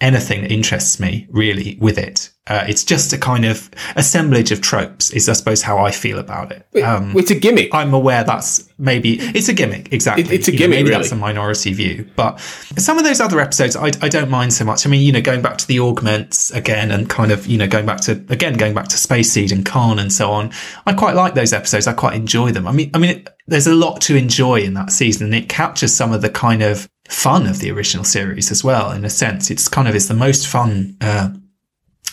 [0.00, 2.30] anything that interests me really with it.
[2.46, 6.18] Uh, it's just a kind of assemblage of tropes is I suppose how I feel
[6.18, 6.82] about it.
[6.82, 7.72] Um, it's a gimmick.
[7.72, 9.92] I'm aware that's maybe it's a gimmick.
[9.92, 10.24] Exactly.
[10.24, 10.70] It, it's a you gimmick.
[10.70, 11.02] Know, maybe really.
[11.02, 12.40] that's a minority view, but
[12.76, 14.84] some of those other episodes I, I don't mind so much.
[14.84, 17.68] I mean, you know, going back to the augments again and kind of, you know,
[17.68, 20.50] going back to, again, going back to Space Seed and Khan and so on.
[20.86, 21.86] I quite like those episodes.
[21.86, 22.66] I quite enjoy them.
[22.66, 25.48] I mean, I mean, it, there's a lot to enjoy in that season and it
[25.48, 28.92] captures some of the kind of fun of the original series as well.
[28.92, 31.30] In a sense, it's kind of it's the most fun uh,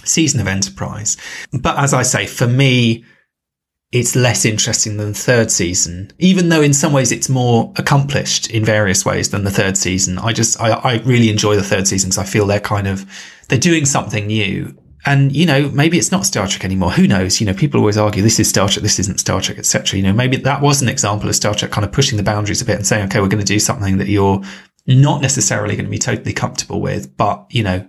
[0.04, 1.18] season of Enterprise.
[1.54, 3.06] But as I say, for me,
[3.92, 8.50] it's less interesting than the third season, even though in some ways it's more accomplished
[8.50, 10.18] in various ways than the third season.
[10.18, 13.10] I just, I, I really enjoy the third season because I feel they're kind of,
[13.48, 14.76] they're doing something new.
[15.06, 16.92] And, you know, maybe it's not Star Trek anymore.
[16.92, 17.40] Who knows?
[17.40, 19.98] You know, people always argue this is Star Trek, this isn't Star Trek, etc.
[19.98, 22.62] You know, maybe that was an example of Star Trek kind of pushing the boundaries
[22.62, 24.42] a bit and saying, okay, we're going to do something that you're
[24.88, 27.88] not necessarily going to be totally comfortable with, but you know,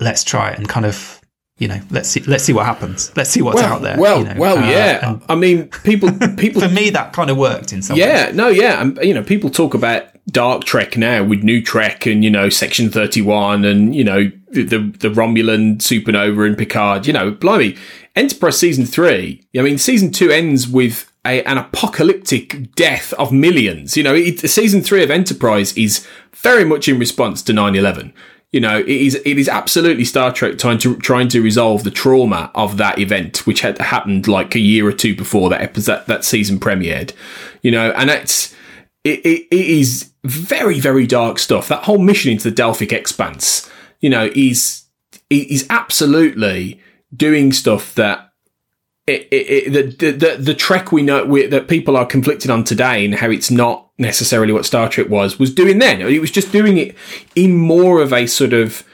[0.00, 1.20] let's try it and kind of
[1.60, 3.14] you know, let's see, let's see what happens.
[3.16, 3.98] Let's see what's well, out there.
[3.98, 5.18] Well, you know, well, uh, yeah.
[5.28, 6.62] I mean, people, people.
[6.62, 7.98] for me, that kind of worked in some.
[7.98, 8.34] Yeah, ways.
[8.34, 12.24] no, yeah, and you know, people talk about Dark Trek now with New Trek and
[12.24, 17.06] you know Section Thirty One and you know the, the the Romulan Supernova and Picard.
[17.06, 17.76] You know, blimey,
[18.16, 19.46] Enterprise season three.
[19.54, 23.96] I mean, season two ends with a, an apocalyptic death of millions.
[23.96, 28.12] You know, it, season three of Enterprise is very much in response to 9-11.
[28.52, 31.90] You know, it is it is absolutely Star Trek trying to trying to resolve the
[31.92, 36.04] trauma of that event, which had happened like a year or two before that episode,
[36.08, 37.12] that season premiered.
[37.62, 38.52] You know, and it's
[39.04, 41.68] it, it, it is very very dark stuff.
[41.68, 43.70] That whole mission into the Delphic Expanse,
[44.00, 44.82] you know, is
[45.30, 46.80] is absolutely
[47.14, 48.29] doing stuff that
[49.10, 53.04] it, it, the, the, the Trek we know we, that people are conflicted on today
[53.04, 56.00] and how it's not necessarily what Star Trek was was doing then.
[56.00, 56.96] It was just doing it
[57.34, 58.84] in more of a sort of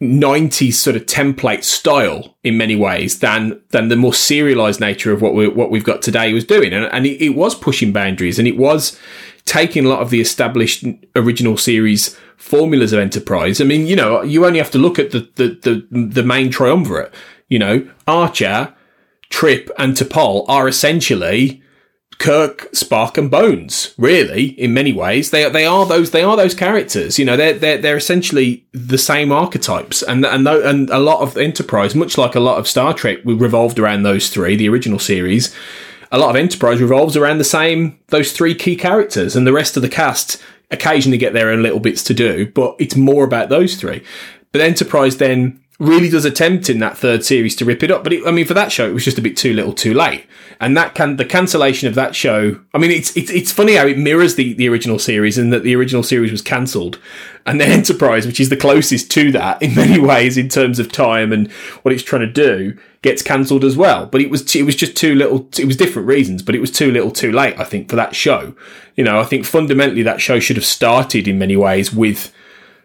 [0.00, 5.20] 90s sort of template style in many ways than than the more serialized nature of
[5.20, 8.38] what we what we've got today was doing and, and it, it was pushing boundaries
[8.38, 8.96] and it was
[9.44, 10.84] taking a lot of the established
[11.16, 15.10] original series formulas of enterprise i mean you know you only have to look at
[15.10, 15.48] the the
[15.90, 17.12] the, the main triumvirate
[17.48, 18.72] you know archer
[19.30, 21.62] trip and T'Pol are essentially
[22.18, 23.94] Kirk, Spock, and Bones.
[23.96, 27.18] Really, in many ways, they they are those they are those characters.
[27.18, 31.36] You know, they're they're they're essentially the same archetypes, and and and a lot of
[31.36, 34.98] Enterprise, much like a lot of Star Trek, we revolved around those three, the original
[34.98, 35.54] series.
[36.10, 39.76] A lot of Enterprise revolves around the same those three key characters, and the rest
[39.76, 43.48] of the cast occasionally get their own little bits to do, but it's more about
[43.48, 44.02] those three.
[44.52, 48.02] But Enterprise then really does attempt in that third series to rip it up.
[48.02, 49.94] But it, I mean, for that show, it was just a bit too little, too
[49.94, 50.26] late.
[50.60, 52.58] And that can the cancellation of that show.
[52.74, 55.62] I mean, it's it's it's funny how it mirrors the the original series, and that
[55.62, 56.98] the original series was cancelled,
[57.46, 60.90] and then Enterprise, which is the closest to that in many ways in terms of
[60.90, 61.50] time and
[61.82, 64.06] what it's trying to do, gets cancelled as well.
[64.06, 65.48] But it was it was just too little.
[65.56, 67.58] It was different reasons, but it was too little, too late.
[67.58, 68.54] I think for that show.
[68.96, 72.32] You know, I think fundamentally that show should have started in many ways with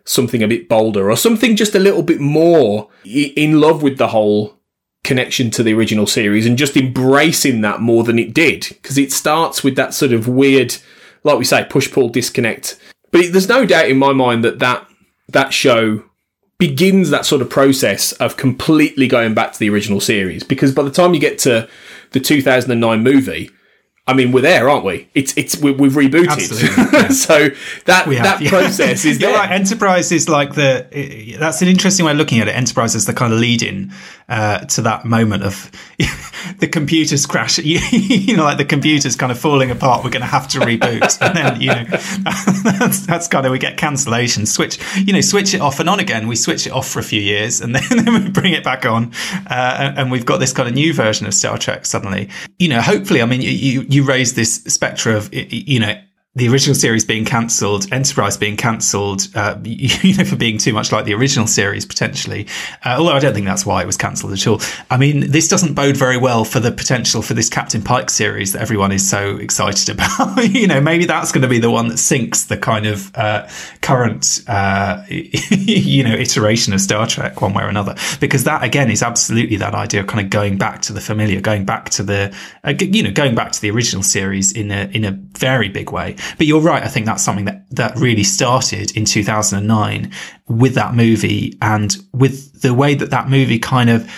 [0.05, 4.09] something a bit bolder or something just a little bit more in love with the
[4.09, 4.59] whole
[5.03, 8.67] connection to the original series and just embracing that more than it did.
[8.69, 10.75] Because it starts with that sort of weird
[11.23, 12.77] like we say push pull disconnect.
[13.11, 14.87] But it, there's no doubt in my mind that that
[15.29, 16.03] that show
[16.57, 20.43] begins that sort of process of completely going back to the original series.
[20.43, 21.67] Because by the time you get to
[22.11, 23.49] the 2009 movie
[24.05, 25.07] I mean, we're there, aren't we?
[25.13, 26.61] It's it's we, have rebooted,
[26.93, 27.07] yeah.
[27.07, 27.47] so
[27.85, 28.49] that have, that yeah.
[28.49, 29.33] process is there.
[29.33, 29.49] Right.
[29.49, 31.37] Enterprise is like the.
[31.39, 32.51] That's an interesting way of looking at it.
[32.51, 33.93] Enterprise is the kind of lead-in
[34.27, 35.71] uh, to that moment of
[36.59, 37.59] the computers crash.
[37.59, 40.03] You, you, know, like the computers kind of falling apart.
[40.03, 41.85] We're going to have to reboot, and then you know
[42.79, 44.45] that's, that's kind of we get cancellation.
[44.45, 46.27] Switch, you know, switch it off and on again.
[46.27, 48.85] We switch it off for a few years, and then, then we bring it back
[48.85, 49.13] on,
[49.49, 52.27] uh, and, and, we've got this kind of new version of Star Trek suddenly.
[52.59, 55.99] You know, hopefully, I mean, you you raised this spectre of you know
[56.35, 60.91] the original series being cancelled, Enterprise being cancelled, uh, you know, for being too much
[60.91, 62.47] like the original series potentially.
[62.83, 64.59] Uh, although I don't think that's why it was cancelled at all.
[64.89, 68.53] I mean, this doesn't bode very well for the potential for this Captain Pike series
[68.53, 70.43] that everyone is so excited about.
[70.49, 73.47] you know, maybe that's going to be the one that sinks the kind of uh,
[73.81, 77.95] current, uh, you know, iteration of Star Trek one way or another.
[78.19, 81.39] Because that again is absolutely that idea of kind of going back to the familiar,
[81.41, 84.89] going back to the, uh, you know, going back to the original series in a
[84.93, 86.15] in a very big way.
[86.37, 86.83] But you're right.
[86.83, 90.11] I think that's something that, that really started in 2009
[90.47, 94.09] with that movie and with the way that that movie kind of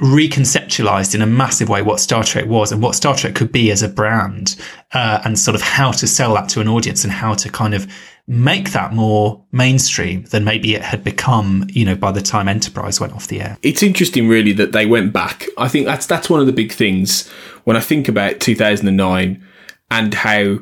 [0.00, 3.70] reconceptualized in a massive way what Star Trek was and what Star Trek could be
[3.70, 4.56] as a brand,
[4.92, 7.74] uh, and sort of how to sell that to an audience and how to kind
[7.74, 7.90] of
[8.28, 13.00] make that more mainstream than maybe it had become, you know, by the time Enterprise
[13.00, 13.58] went off the air.
[13.62, 15.46] It's interesting really that they went back.
[15.56, 17.26] I think that's that's one of the big things
[17.64, 19.44] when I think about 2009
[19.90, 20.58] and how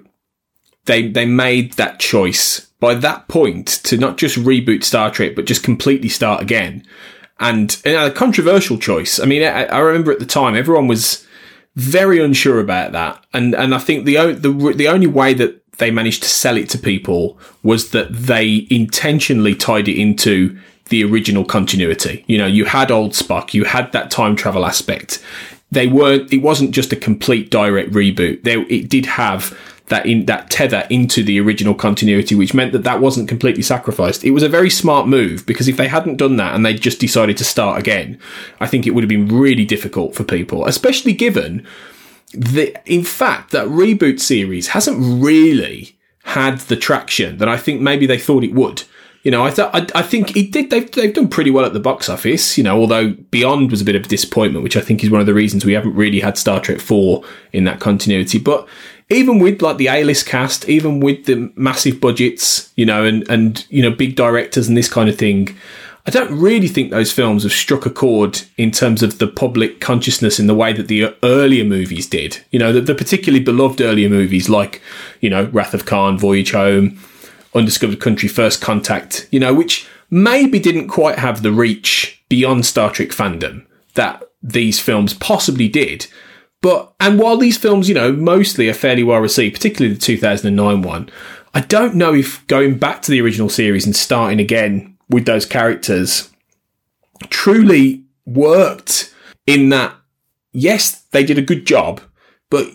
[0.87, 5.47] they they made that choice by that point to not just reboot Star Trek but
[5.47, 6.85] just completely start again.
[7.39, 9.21] And, and a controversial choice.
[9.21, 11.27] I mean, I, I, remember at the time everyone was
[11.75, 15.91] very unsure about that, and and I think the the the only way that they
[15.91, 20.59] managed to sell it to people was that they intentionally tied it into
[20.89, 22.25] the original continuity.
[22.27, 25.23] You know, you had old Spock, you had that time travel aspect.
[25.71, 26.33] They weren't.
[26.33, 28.45] It wasn't just a complete direct reboot.
[28.45, 29.59] There, it did have
[29.89, 34.25] that in that tether into the original continuity, which meant that that wasn't completely sacrificed.
[34.25, 37.01] It was a very smart move because if they hadn't done that and they just
[37.01, 38.19] decided to start again,
[38.61, 41.67] I think it would have been really difficult for people, especially given
[42.33, 48.07] that, in fact, that reboot series hasn't really had the traction that I think maybe
[48.07, 48.83] they thought it would.
[49.23, 50.71] You know, I, th- I, I think it did.
[50.71, 52.57] They've, they've done pretty well at the box office.
[52.57, 55.21] You know, although Beyond was a bit of a disappointment, which I think is one
[55.21, 58.39] of the reasons we haven't really had Star Trek Four in that continuity.
[58.39, 58.69] But
[59.09, 63.67] even with like the A-list cast, even with the massive budgets, you know, and and
[63.71, 65.57] you know big directors and this kind of thing,
[66.07, 69.81] I don't really think those films have struck a chord in terms of the public
[69.81, 72.39] consciousness in the way that the earlier movies did.
[72.51, 74.81] You know, the, the particularly beloved earlier movies like
[75.21, 76.99] you know Wrath of Khan, Voyage Home,
[77.55, 79.29] Undiscovered Country, First Contact.
[79.31, 84.81] You know, which maybe didn't quite have the reach beyond Star Trek fandom that these
[84.81, 86.07] films possibly did.
[86.67, 90.83] But and while these films, you know, mostly are fairly well received, particularly the 2009
[90.83, 91.09] one,
[91.55, 95.47] I don't know if going back to the original series and starting again with those
[95.47, 96.29] characters
[97.31, 99.15] truly worked
[99.47, 99.95] in that
[100.51, 102.01] yes, they did a good job,
[102.51, 102.69] but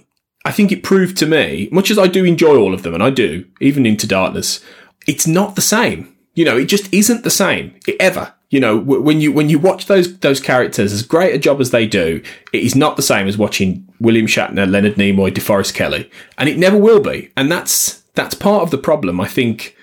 [0.46, 3.04] I think it proved to me, much as I do enjoy all of them, and
[3.04, 4.64] I do, even Into Darkness,
[5.06, 6.16] it's not the same.
[6.34, 7.78] You know, it just isn't the same.
[8.00, 8.36] Ever.
[8.52, 11.60] You know, w- when you when you watch those those characters, as great a job
[11.60, 12.22] as they do,
[12.54, 16.58] it is not the same as watching William Shatner, Leonard Nimoy, DeForest Kelley, and it
[16.58, 17.32] never will be.
[17.36, 19.76] And that's that's part of the problem, I think.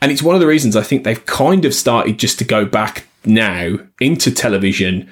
[0.00, 2.64] And it's one of the reasons I think they've kind of started just to go
[2.64, 5.10] back now into television,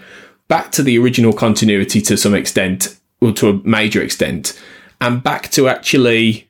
[0.49, 4.59] back to the original continuity to some extent, or to a major extent,
[5.01, 6.49] and back to actually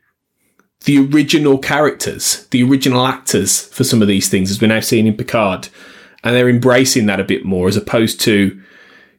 [0.84, 5.08] the original characters, the original actors for some of these things, as we're now seeing
[5.08, 5.68] in Picard
[6.24, 8.60] and they're embracing that a bit more as opposed to,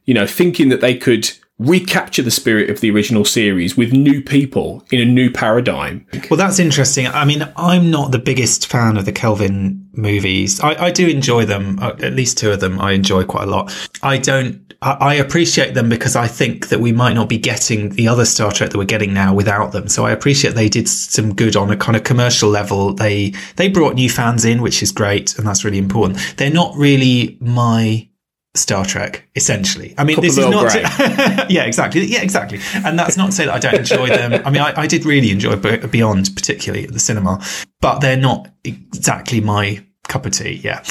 [0.04, 4.20] you know, thinking that they could recapture the spirit of the original series with new
[4.20, 6.06] people in a new paradigm.
[6.30, 7.06] Well, that's interesting.
[7.06, 10.60] I mean, I'm not the biggest fan of the Kelvin movies.
[10.60, 11.78] I, I do enjoy them.
[11.80, 13.74] Uh, at least two of them I enjoy quite a lot.
[14.02, 14.65] I don't.
[14.92, 18.52] I, appreciate them because I think that we might not be getting the other Star
[18.52, 19.88] Trek that we're getting now without them.
[19.88, 22.92] So I appreciate they did some good on a kind of commercial level.
[22.92, 26.18] They they brought new fans in, which is great, and that's really important.
[26.36, 28.08] They're not really my
[28.56, 29.94] Star Trek, essentially.
[29.98, 30.70] I mean, this is not.
[30.70, 32.04] To, yeah, exactly.
[32.04, 32.60] Yeah, exactly.
[32.74, 34.42] And that's not to say that I don't enjoy them.
[34.44, 37.42] I mean, I, I did really enjoy Beyond, particularly at the cinema,
[37.80, 40.60] but they're not exactly my cup of tea.
[40.62, 40.82] Yeah,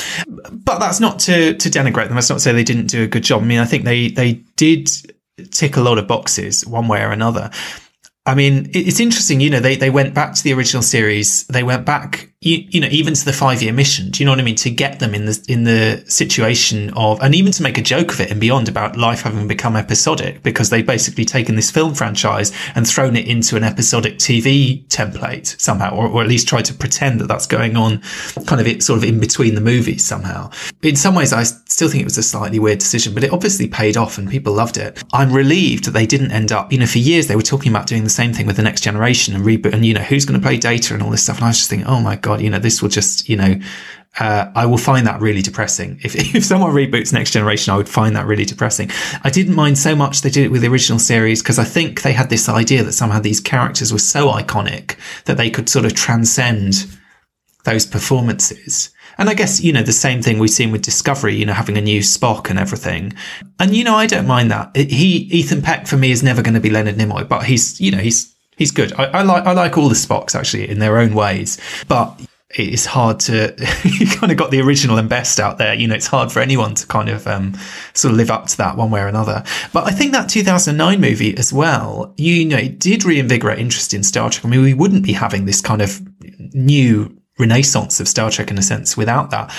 [0.52, 2.16] but that's not to to denigrate them.
[2.16, 3.42] That's not to say they didn't do a good job.
[3.42, 4.90] I mean, I think they they did
[5.52, 7.50] tick a lot of boxes one way or another.
[8.28, 11.46] I mean, it- it's interesting, you know, they, they went back to the original series.
[11.48, 14.12] They went back, you, you know, even to the five year mission.
[14.12, 14.56] Do you know what I mean?
[14.58, 18.12] To get them in the, in the situation of, and even to make a joke
[18.12, 21.96] of it and beyond about life having become episodic because they've basically taken this film
[21.96, 26.66] franchise and thrown it into an episodic TV template somehow, or, or at least tried
[26.66, 28.00] to pretend that that's going on
[28.46, 30.52] kind of it sort of in between the movies somehow.
[30.84, 33.68] In some ways, I still think it was a slightly weird decision, but it obviously
[33.68, 35.04] paid off and people loved it.
[35.14, 37.88] I'm relieved that they didn't end up, you know, for years they were talking about
[37.88, 40.40] doing the same thing with the next generation and reboot and, you know, who's going
[40.40, 41.38] to play data and all this stuff.
[41.38, 43.60] And I was just thinking, oh my God, you know, this will just, you know,
[44.20, 46.00] uh, I will find that really depressing.
[46.04, 48.90] If, if someone reboots Next Generation, I would find that really depressing.
[49.24, 52.02] I didn't mind so much they did it with the original series because I think
[52.02, 55.86] they had this idea that somehow these characters were so iconic that they could sort
[55.86, 56.88] of transcend
[57.66, 58.92] those performances.
[59.18, 61.78] And I guess, you know, the same thing we've seen with Discovery, you know, having
[61.78, 63.14] a new Spock and everything.
[63.60, 64.76] And, you know, I don't mind that.
[64.76, 67.92] He, Ethan Peck for me is never going to be Leonard Nimoy, but he's, you
[67.92, 68.94] know, he's, he's good.
[68.94, 72.20] I, I like, I like all the Spocks actually in their own ways, but
[72.52, 73.54] it's hard to,
[73.84, 75.74] you kind of got the original and best out there.
[75.74, 77.58] You know, it's hard for anyone to kind of, um,
[77.94, 79.44] sort of live up to that one way or another.
[79.74, 84.04] But I think that 2009 movie as well, you know, it did reinvigorate interest in
[84.04, 84.46] Star Trek.
[84.46, 86.02] I mean, we wouldn't be having this kind of
[86.54, 89.54] new renaissance of Star Trek in a sense without that.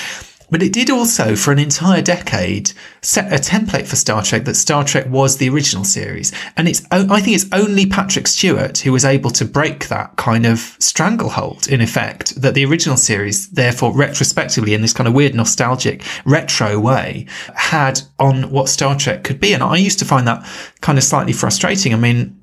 [0.51, 4.55] But it did also, for an entire decade, set a template for Star Trek that
[4.55, 6.32] Star Trek was the original series.
[6.56, 10.47] And it's, I think it's only Patrick Stewart who was able to break that kind
[10.47, 15.35] of stranglehold, in effect, that the original series, therefore, retrospectively, in this kind of weird
[15.35, 19.52] nostalgic retro way, had on what Star Trek could be.
[19.52, 20.47] And I used to find that
[20.81, 21.93] kind of slightly frustrating.
[21.93, 22.40] I mean,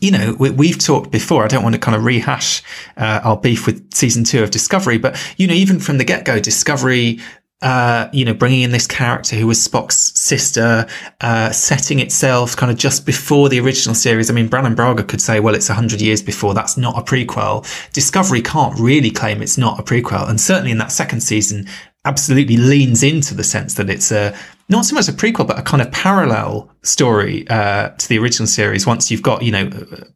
[0.00, 1.44] you know, we, we've talked before.
[1.44, 2.62] I don't want to kind of rehash
[2.96, 6.24] uh, our beef with season two of Discovery, but you know, even from the get
[6.24, 7.20] go, Discovery.
[7.62, 10.86] Uh, you know, bringing in this character who was Spock's sister,
[11.22, 14.28] uh, setting itself kind of just before the original series.
[14.28, 16.52] I mean, Brannon Braga could say, well, it's 100 years before.
[16.52, 17.66] That's not a prequel.
[17.94, 20.28] Discovery can't really claim it's not a prequel.
[20.28, 21.66] And certainly in that second season,
[22.04, 24.36] absolutely leans into the sense that it's a
[24.68, 28.46] not so much a prequel, but a kind of parallel story uh, to the original
[28.46, 28.86] series.
[28.86, 29.70] Once you've got you know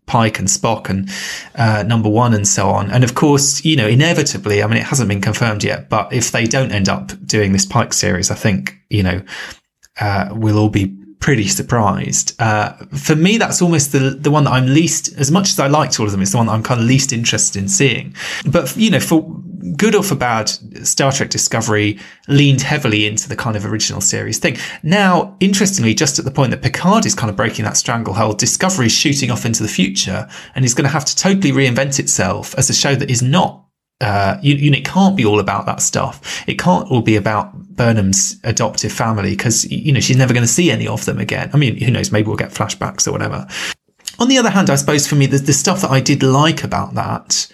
[0.07, 1.09] Pike and Spock and
[1.55, 4.85] uh, Number One and so on, and of course you know inevitably, I mean it
[4.85, 8.35] hasn't been confirmed yet, but if they don't end up doing this Pike series, I
[8.35, 9.23] think you know
[10.01, 12.35] uh, we'll all be pretty surprised.
[12.41, 15.69] Uh, for me, that's almost the the one that I'm least, as much as I
[15.69, 18.17] liked all of them, it's the one that I'm kind of least interested in seeing.
[18.51, 19.41] But you know, for
[19.77, 20.49] good or for bad,
[20.87, 24.57] Star Trek Discovery leaned heavily into the kind of original series thing.
[24.83, 28.87] Now, interestingly, just at the point that Picard is kind of breaking that stranglehold, Discovery
[28.87, 32.55] is shooting off into the future and is going to have to totally reinvent itself
[32.57, 33.65] as a show that is not
[34.01, 36.43] uh, you, you know, it can't be all about that stuff.
[36.49, 40.49] It can't all be about Burnham's adoptive family because, you know, she's never going to
[40.49, 41.51] see any of them again.
[41.53, 42.11] I mean, who knows?
[42.11, 43.47] Maybe we'll get flashbacks or whatever.
[44.19, 46.65] On the other hand, I suppose for me, the, the stuff that I did like
[46.65, 47.47] about that,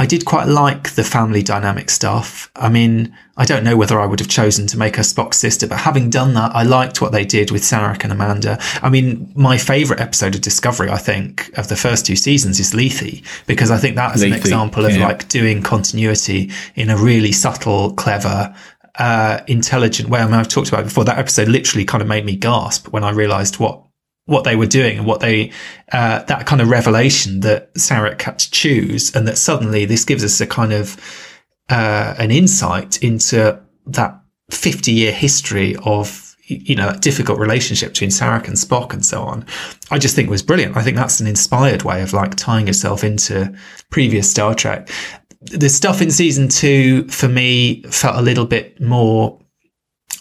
[0.00, 2.50] I did quite like the family dynamic stuff.
[2.56, 5.66] I mean, I don't know whether I would have chosen to make her Spock's sister,
[5.66, 8.58] but having done that, I liked what they did with Sarek and Amanda.
[8.80, 12.72] I mean, my favourite episode of Discovery, I think, of the first two seasons is
[12.72, 15.06] Lethe, because I think that is an example of yeah.
[15.06, 18.56] like doing continuity in a really subtle, clever,
[18.98, 20.20] uh, intelligent way.
[20.20, 21.04] I mean, I've talked about it before.
[21.04, 23.82] That episode literally kind of made me gasp when I realised what
[24.30, 25.50] what they were doing and what they
[25.92, 30.22] uh, that kind of revelation that Sarek had to choose, and that suddenly this gives
[30.22, 30.96] us a kind of
[31.68, 34.20] uh, an insight into that
[34.50, 39.46] 50 year history of you know, difficult relationship between Sarek and Spock and so on,
[39.90, 40.76] I just think was brilliant.
[40.76, 43.54] I think that's an inspired way of like tying yourself into
[43.90, 44.90] previous Star Trek.
[45.42, 49.39] The stuff in season two for me felt a little bit more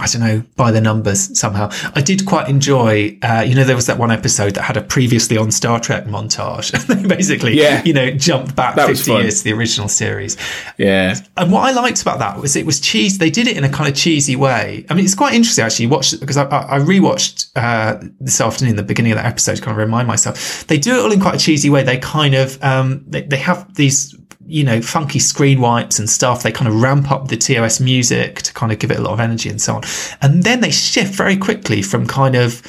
[0.01, 1.69] I don't know, by the numbers somehow.
[1.93, 4.81] I did quite enjoy, uh, you know, there was that one episode that had a
[4.81, 6.71] previously on Star Trek montage.
[6.87, 7.83] they basically, Yeah.
[7.83, 10.37] you know, jumped back That 50 years to the original series.
[10.77, 11.15] Yeah.
[11.35, 13.17] And what I liked about that was it was cheese.
[13.17, 14.85] They did it in a kind of cheesy way.
[14.89, 15.87] I mean, it's quite interesting actually.
[15.87, 19.61] Watch because I, I I rewatched uh, this afternoon the beginning of that episode to
[19.61, 20.65] kind of remind myself.
[20.67, 21.83] They do it all in quite a cheesy way.
[21.83, 24.15] They kind of um, they, they have these
[24.49, 26.43] you know funky screen wipes and stuff.
[26.43, 29.13] They kind of ramp up the TOS music to kind of give it a lot
[29.13, 29.83] of energy and so on.
[30.21, 32.61] And then they shift very quickly from kind of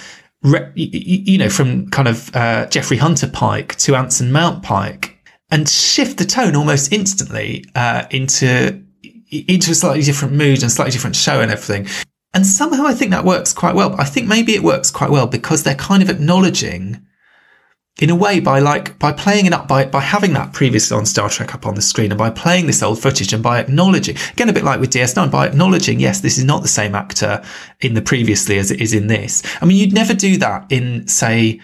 [0.74, 5.19] you know from kind of uh, Jeffrey Hunter Pike to Anson Mount Pike
[5.51, 8.82] and shift the tone almost instantly uh, into
[9.31, 11.86] into a slightly different mood and slightly different show and everything.
[12.32, 13.90] And somehow I think that works quite well.
[13.90, 17.05] But I think maybe it works quite well because they're kind of acknowledging,
[18.01, 21.06] in a way, by like by playing it up by by having that previously on
[21.06, 24.16] Star Trek up on the screen and by playing this old footage and by acknowledging
[24.32, 27.43] again a bit like with DS9 by acknowledging yes this is not the same actor
[27.81, 29.43] in the previously as it is in this.
[29.60, 31.60] I mean you'd never do that in say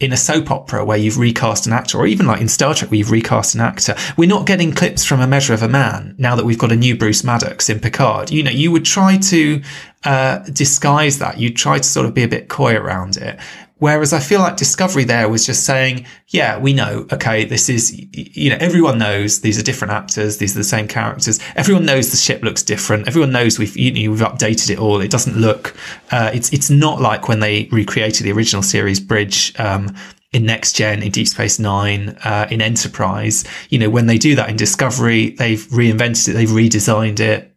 [0.00, 2.90] in a soap opera where you've recast an actor, or even like in Star Trek
[2.90, 6.14] where you've recast an actor, we're not getting clips from A Measure of a Man
[6.18, 8.30] now that we've got a new Bruce Maddox in Picard.
[8.30, 9.60] You know, you would try to
[10.04, 11.38] uh, disguise that.
[11.38, 13.40] You'd try to sort of be a bit coy around it.
[13.78, 17.92] Whereas I feel like Discovery there was just saying, yeah, we know, okay, this is,
[18.12, 20.38] you know, everyone knows these are different actors.
[20.38, 21.38] These are the same characters.
[21.54, 23.06] Everyone knows the ship looks different.
[23.06, 25.00] Everyone knows we've, you know, we've updated it all.
[25.00, 25.76] It doesn't look,
[26.10, 29.94] uh, it's, it's not like when they recreated the original series bridge, um,
[30.32, 33.44] in Next Gen, in Deep Space Nine, uh, in Enterprise.
[33.70, 37.50] You know, when they do that in Discovery, they've reinvented it, they've redesigned it.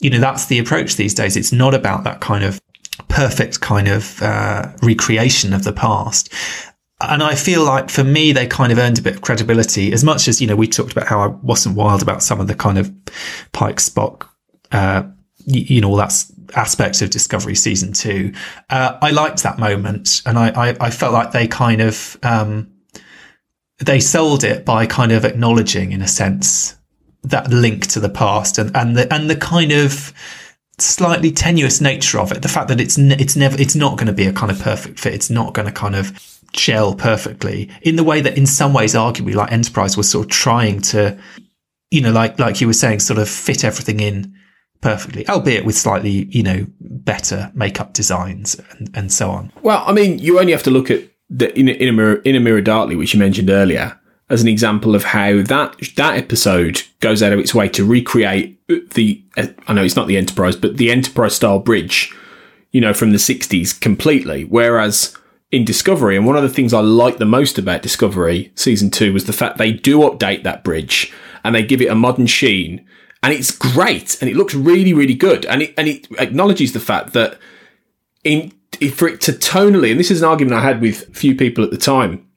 [0.00, 1.36] You know, that's the approach these days.
[1.36, 2.60] It's not about that kind of
[3.08, 6.32] perfect kind of uh, recreation of the past.
[7.00, 10.02] And I feel like for me, they kind of earned a bit of credibility as
[10.02, 12.56] much as, you know, we talked about how I wasn't wild about some of the
[12.56, 12.92] kind of
[13.52, 14.26] Pike Spock,
[14.72, 15.04] uh,
[15.46, 16.12] y- you know, all that
[16.56, 18.32] aspects of Discovery season two.
[18.68, 22.72] Uh, I liked that moment and I, I, I felt like they kind of, um,
[23.78, 26.76] they sold it by kind of acknowledging in a sense
[27.22, 30.12] that link to the past and, and the, and the kind of,
[30.78, 32.42] slightly tenuous nature of it.
[32.42, 34.60] The fact that it's n- it's never it's not going to be a kind of
[34.60, 35.14] perfect fit.
[35.14, 36.12] It's not going to kind of
[36.52, 40.30] gel perfectly in the way that in some ways, arguably, like Enterprise was sort of
[40.30, 41.18] trying to,
[41.90, 44.34] you know, like like you were saying, sort of fit everything in
[44.80, 49.52] perfectly, albeit with slightly you know better makeup designs and, and so on.
[49.62, 52.36] Well, I mean, you only have to look at the in, in a mirror in
[52.36, 53.97] a mirror darkly, which you mentioned earlier,
[54.30, 58.58] as an example of how that that episode goes out of its way to recreate
[58.94, 59.22] the.
[59.36, 62.14] I know it's not the Enterprise, but the Enterprise style bridge,
[62.70, 64.44] you know, from the '60s completely.
[64.44, 65.16] Whereas
[65.50, 69.12] in Discovery, and one of the things I liked the most about Discovery season two
[69.12, 72.84] was the fact they do update that bridge and they give it a modern sheen.
[73.22, 76.80] And it's great, and it looks really, really good, and it and it acknowledges the
[76.80, 77.38] fact that
[78.22, 78.52] in
[78.92, 81.64] for it to tonally, and this is an argument I had with a few people
[81.64, 82.27] at the time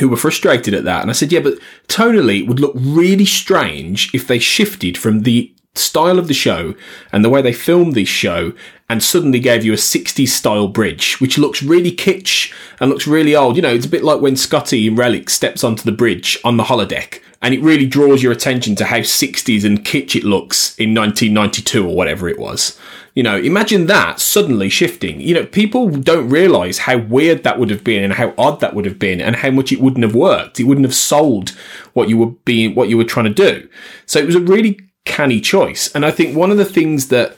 [0.00, 1.02] who were frustrated at that.
[1.02, 1.58] And I said, yeah, but
[1.88, 6.74] tonally it would look really strange if they shifted from the style of the show
[7.12, 8.52] and the way they filmed this show
[8.88, 13.34] and suddenly gave you a 60s style bridge, which looks really kitsch and looks really
[13.34, 13.56] old.
[13.56, 16.56] You know, it's a bit like when Scotty in Relic steps onto the bridge on
[16.56, 20.78] the holodeck and it really draws your attention to how 60s and kitsch it looks
[20.78, 22.78] in 1992 or whatever it was.
[23.14, 25.20] You know, imagine that suddenly shifting.
[25.20, 28.74] You know, people don't realize how weird that would have been and how odd that
[28.74, 30.58] would have been and how much it wouldn't have worked.
[30.58, 31.50] It wouldn't have sold
[31.92, 33.68] what you were being, what you were trying to do.
[34.06, 35.94] So it was a really canny choice.
[35.94, 37.36] And I think one of the things that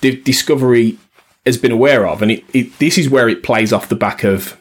[0.00, 0.98] Discovery
[1.46, 4.24] has been aware of, and it, it, this is where it plays off the back
[4.24, 4.60] of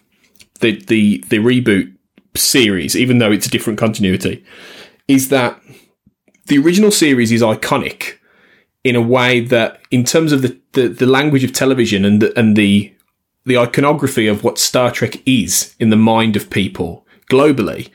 [0.60, 1.92] the, the, the reboot
[2.36, 4.46] series, even though it's a different continuity,
[5.08, 5.60] is that
[6.46, 8.20] the original series is iconic
[8.84, 12.38] in a way that, in terms of the, the, the language of television and the,
[12.38, 12.94] and the
[13.46, 17.90] the iconography of what Star Trek is in the mind of people globally,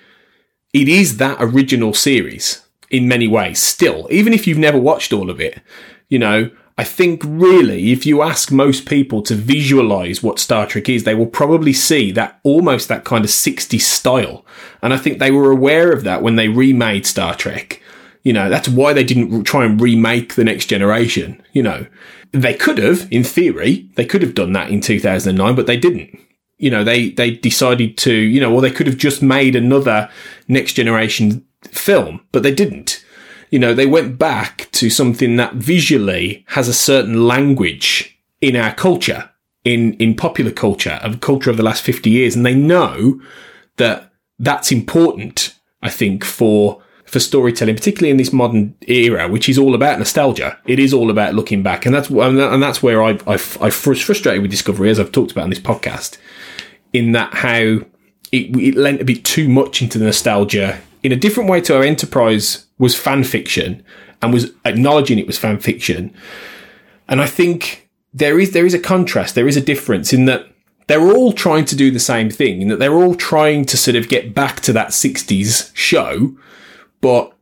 [0.72, 3.58] it is that original series in many ways.
[3.58, 5.60] Still, even if you've never watched all of it,
[6.08, 6.50] you know.
[6.80, 11.14] I think really, if you ask most people to visualize what Star Trek is, they
[11.16, 14.46] will probably see that almost that kind of 60s style.
[14.80, 17.82] And I think they were aware of that when they remade Star Trek.
[18.22, 21.42] You know, that's why they didn't try and remake the next generation.
[21.52, 21.86] You know,
[22.32, 26.18] they could have, in theory, they could have done that in 2009, but they didn't.
[26.58, 30.10] You know, they, they decided to, you know, or they could have just made another
[30.48, 33.04] next generation film, but they didn't.
[33.50, 38.74] You know, they went back to something that visually has a certain language in our
[38.74, 39.30] culture,
[39.64, 42.36] in, in popular culture, of culture of the last 50 years.
[42.36, 43.20] And they know
[43.76, 49.56] that that's important, I think, for for storytelling, particularly in this modern era, which is
[49.56, 50.58] all about nostalgia.
[50.66, 54.42] It is all about looking back, and that's and that's where I I I frustrated
[54.42, 56.18] with Discovery, as I've talked about in this podcast,
[56.92, 57.80] in that how
[58.30, 61.76] it, it lent a bit too much into the nostalgia in a different way to
[61.76, 63.82] our Enterprise was fan fiction
[64.20, 66.14] and was acknowledging it was fan fiction,
[67.08, 70.46] and I think there is there is a contrast, there is a difference in that
[70.88, 73.96] they're all trying to do the same thing, in that they're all trying to sort
[73.96, 76.36] of get back to that 60s show,
[77.00, 77.32] but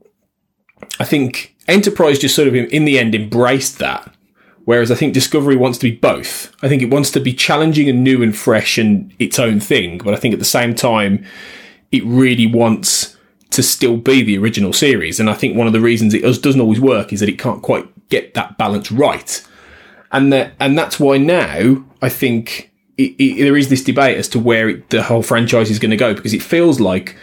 [1.00, 4.12] I think Enterprise just sort of in the end embraced that.
[4.64, 6.52] Whereas I think Discovery wants to be both.
[6.60, 9.98] I think it wants to be challenging and new and fresh and its own thing.
[9.98, 11.24] But I think at the same time,
[11.92, 13.16] it really wants
[13.50, 15.20] to still be the original series.
[15.20, 17.62] And I think one of the reasons it doesn't always work is that it can't
[17.62, 19.40] quite get that balance right.
[20.10, 24.28] And that, and that's why now I think it, it, there is this debate as
[24.30, 27.16] to where it, the whole franchise is going to go because it feels like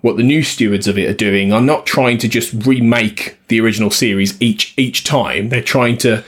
[0.00, 3.60] what the new stewards of it are doing are not trying to just remake the
[3.60, 5.48] original series each each time.
[5.48, 6.24] They're trying to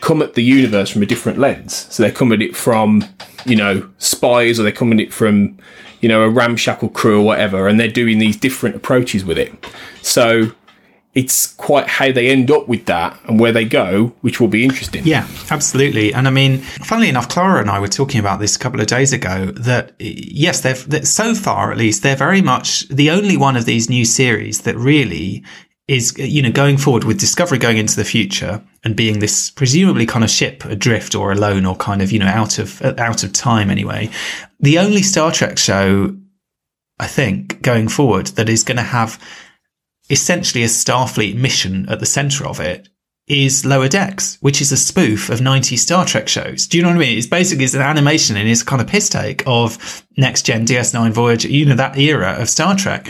[0.00, 1.86] come at the universe from a different lens.
[1.90, 3.04] So they're coming at it from,
[3.46, 5.56] you know, spies or they're coming at it from,
[6.00, 9.52] you know, a ramshackle crew or whatever, and they're doing these different approaches with it.
[10.02, 10.52] So
[11.14, 14.64] it's quite how they end up with that and where they go, which will be
[14.64, 15.04] interesting.
[15.04, 16.14] Yeah, absolutely.
[16.14, 18.86] And I mean, funnily enough, Clara and I were talking about this a couple of
[18.86, 23.56] days ago that yes, they've, so far at least, they're very much the only one
[23.56, 25.44] of these new series that really
[25.86, 30.06] is, you know, going forward with Discovery going into the future and being this presumably
[30.06, 33.34] kind of ship adrift or alone or kind of, you know, out of, out of
[33.34, 34.08] time anyway.
[34.60, 36.16] The only Star Trek show,
[36.98, 39.22] I think, going forward that is going to have
[40.12, 42.88] essentially a Starfleet mission at the center of it
[43.26, 46.66] is Lower Decks, which is a spoof of 90 Star Trek shows.
[46.66, 47.16] Do you know what I mean?
[47.16, 51.12] It's basically it's an animation and it's kind of piss take of Next Gen, DS9
[51.12, 53.08] Voyager, you know, that era of Star Trek.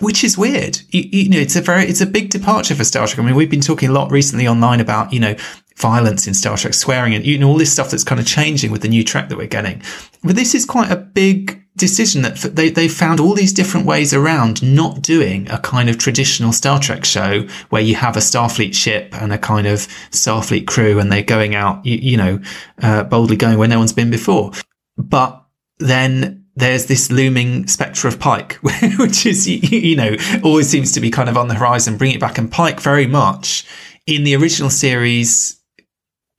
[0.00, 0.80] Which is weird.
[0.88, 3.20] You, you know, it's a very, it's a big departure for Star Trek.
[3.20, 5.36] I mean, we've been talking a lot recently online about, you know,
[5.76, 8.72] violence in Star Trek, swearing and, you know, all this stuff that's kind of changing
[8.72, 9.82] with the new Trek that we're getting.
[10.24, 14.14] But this is quite a big decision that they, they found all these different ways
[14.14, 18.74] around not doing a kind of traditional Star Trek show where you have a Starfleet
[18.74, 19.80] ship and a kind of
[20.10, 22.40] Starfleet crew and they're going out, you, you know,
[22.82, 24.52] uh, boldly going where no one's been before.
[24.96, 25.44] But
[25.78, 28.54] then there's this looming spectre of Pike,
[28.98, 31.96] which is, you know, always seems to be kind of on the horizon.
[31.96, 32.38] Bring it back.
[32.38, 33.66] And Pike very much
[34.06, 35.60] in the original series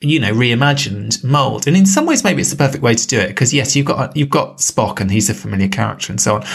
[0.01, 1.67] you know, reimagined mold.
[1.67, 3.85] And in some ways, maybe it's the perfect way to do it because yes, you've
[3.85, 6.45] got, you've got Spock and he's a familiar character and so on.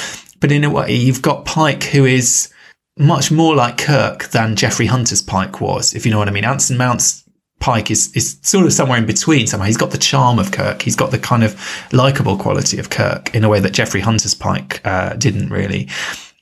[0.41, 2.53] But in a way, you've got Pike who is
[2.99, 6.45] much more like Kirk than Jeffrey Hunter's Pike was, if you know what I mean.
[6.45, 7.25] Anson Mount's
[7.61, 9.67] Pike is, is sort of somewhere in between somehow.
[9.67, 10.83] He's got the charm of Kirk.
[10.83, 11.61] He's got the kind of
[11.93, 15.89] likable quality of Kirk in a way that Jeffrey Hunter's Pike uh, didn't really.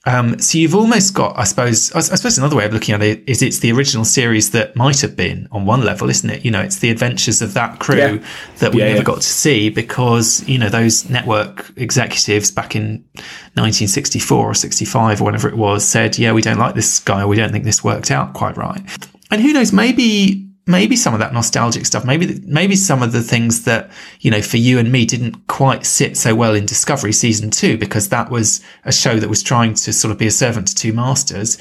[0.09, 3.23] Um, so you've almost got, I suppose, I suppose another way of looking at it
[3.29, 6.43] is it's the original series that might have been on one level, isn't it?
[6.43, 8.25] You know, it's the adventures of that crew yeah.
[8.57, 9.03] that we yeah, never yeah.
[9.03, 13.05] got to see because, you know, those network executives back in
[13.53, 17.35] 1964 or 65 or whenever it was said, yeah, we don't like this guy we
[17.35, 18.81] don't think this worked out quite right.
[19.29, 23.23] And who knows, maybe maybe some of that nostalgic stuff, maybe maybe some of the
[23.23, 23.89] things that
[24.21, 27.77] you know for you and me didn't quite sit so well in Discovery season two
[27.77, 30.75] because that was a show that was trying to sort of be a servant to
[30.75, 31.57] two masters.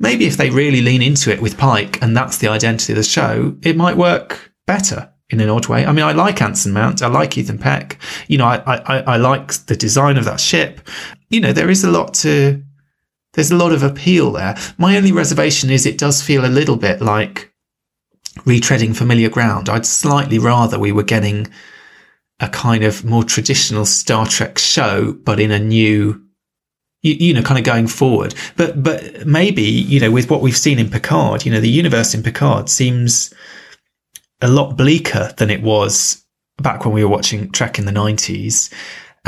[0.00, 3.02] Maybe if they really lean into it with Pike and that's the identity of the
[3.02, 5.84] show, it might work better in an odd way.
[5.86, 7.02] I mean, I like Anson Mount.
[7.02, 7.98] I like Ethan Peck.
[8.28, 10.80] You know, I, I, I like the design of that ship.
[11.30, 12.62] You know, there is a lot to,
[13.34, 14.56] there's a lot of appeal there.
[14.78, 17.47] My only reservation is it does feel a little bit like
[18.44, 19.68] retreading familiar ground.
[19.68, 21.48] I'd slightly rather we were getting
[22.40, 26.22] a kind of more traditional Star Trek show, but in a new,
[27.02, 28.34] you, you, know, kind of going forward.
[28.56, 32.14] But, but maybe, you know, with what we've seen in Picard, you know, the universe
[32.14, 33.34] in Picard seems
[34.40, 36.24] a lot bleaker than it was
[36.58, 38.72] back when we were watching Trek in the 90s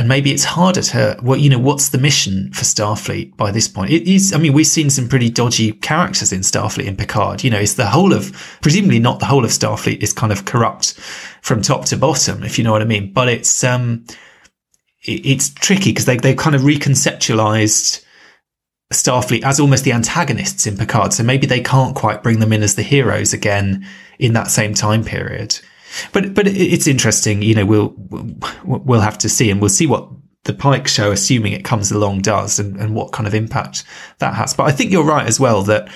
[0.00, 3.68] and maybe it's harder to well you know what's the mission for starfleet by this
[3.68, 3.90] point?
[3.90, 7.44] It is i mean we've seen some pretty dodgy characters in starfleet in picard.
[7.44, 8.32] You know it's the whole of
[8.62, 10.94] presumably not the whole of starfleet is kind of corrupt
[11.42, 13.12] from top to bottom if you know what i mean.
[13.12, 14.06] But it's um
[15.04, 18.02] it, it's tricky because they, they've kind of reconceptualized
[18.94, 21.12] starfleet as almost the antagonists in picard.
[21.12, 23.86] So maybe they can't quite bring them in as the heroes again
[24.18, 25.60] in that same time period
[26.12, 27.42] but but it's interesting.
[27.42, 27.94] You know, we'll
[28.64, 30.08] we'll have to see, and we'll see what
[30.44, 33.84] the Pike show, assuming it comes along, does, and, and what kind of impact
[34.18, 34.54] that has.
[34.54, 35.88] But I think you're right as well that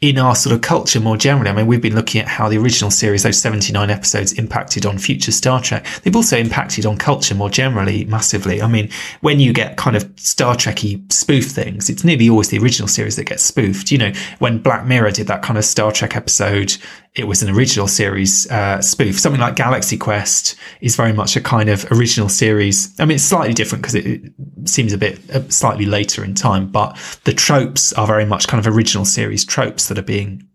[0.00, 1.50] in our sort of culture more generally.
[1.50, 4.96] I mean, we've been looking at how the original series, those 79 episodes, impacted on
[4.96, 5.84] future Star Trek.
[6.02, 8.62] They've also impacted on culture more generally massively.
[8.62, 8.90] I mean,
[9.22, 13.16] when you get kind of Star Trekky spoof things, it's nearly always the original series
[13.16, 13.90] that gets spoofed.
[13.90, 16.76] You know, when Black Mirror did that kind of Star Trek episode,
[17.14, 19.18] it was an original series uh, spoof.
[19.18, 22.94] Something like Galaxy Quest is very much a kind of original series.
[23.00, 24.32] I mean, it's slightly different because it,
[24.64, 28.64] seems a bit uh, slightly later in time, but the tropes are very much kind
[28.64, 30.46] of original series tropes that are being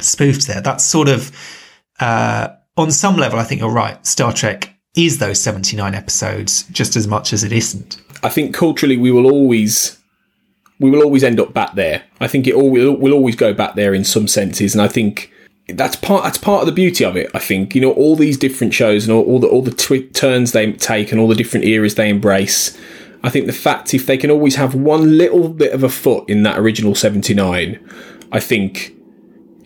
[0.00, 0.60] spoofed there.
[0.60, 1.30] That's sort of,
[2.00, 4.04] uh, on some level, I think you're right.
[4.06, 8.00] Star Trek is those 79 episodes just as much as it isn't.
[8.22, 9.98] I think culturally we will always
[10.78, 12.02] we will always end up back there.
[12.20, 14.88] I think it all will will always go back there in some senses, and I
[14.88, 15.32] think
[15.68, 17.30] that's part that's part of the beauty of it.
[17.34, 20.08] I think you know all these different shows and all, all the all the twi-
[20.12, 22.76] turns they take and all the different eras they embrace.
[23.22, 26.28] I think the fact if they can always have one little bit of a foot
[26.28, 27.80] in that original seventy nine,
[28.30, 28.95] I think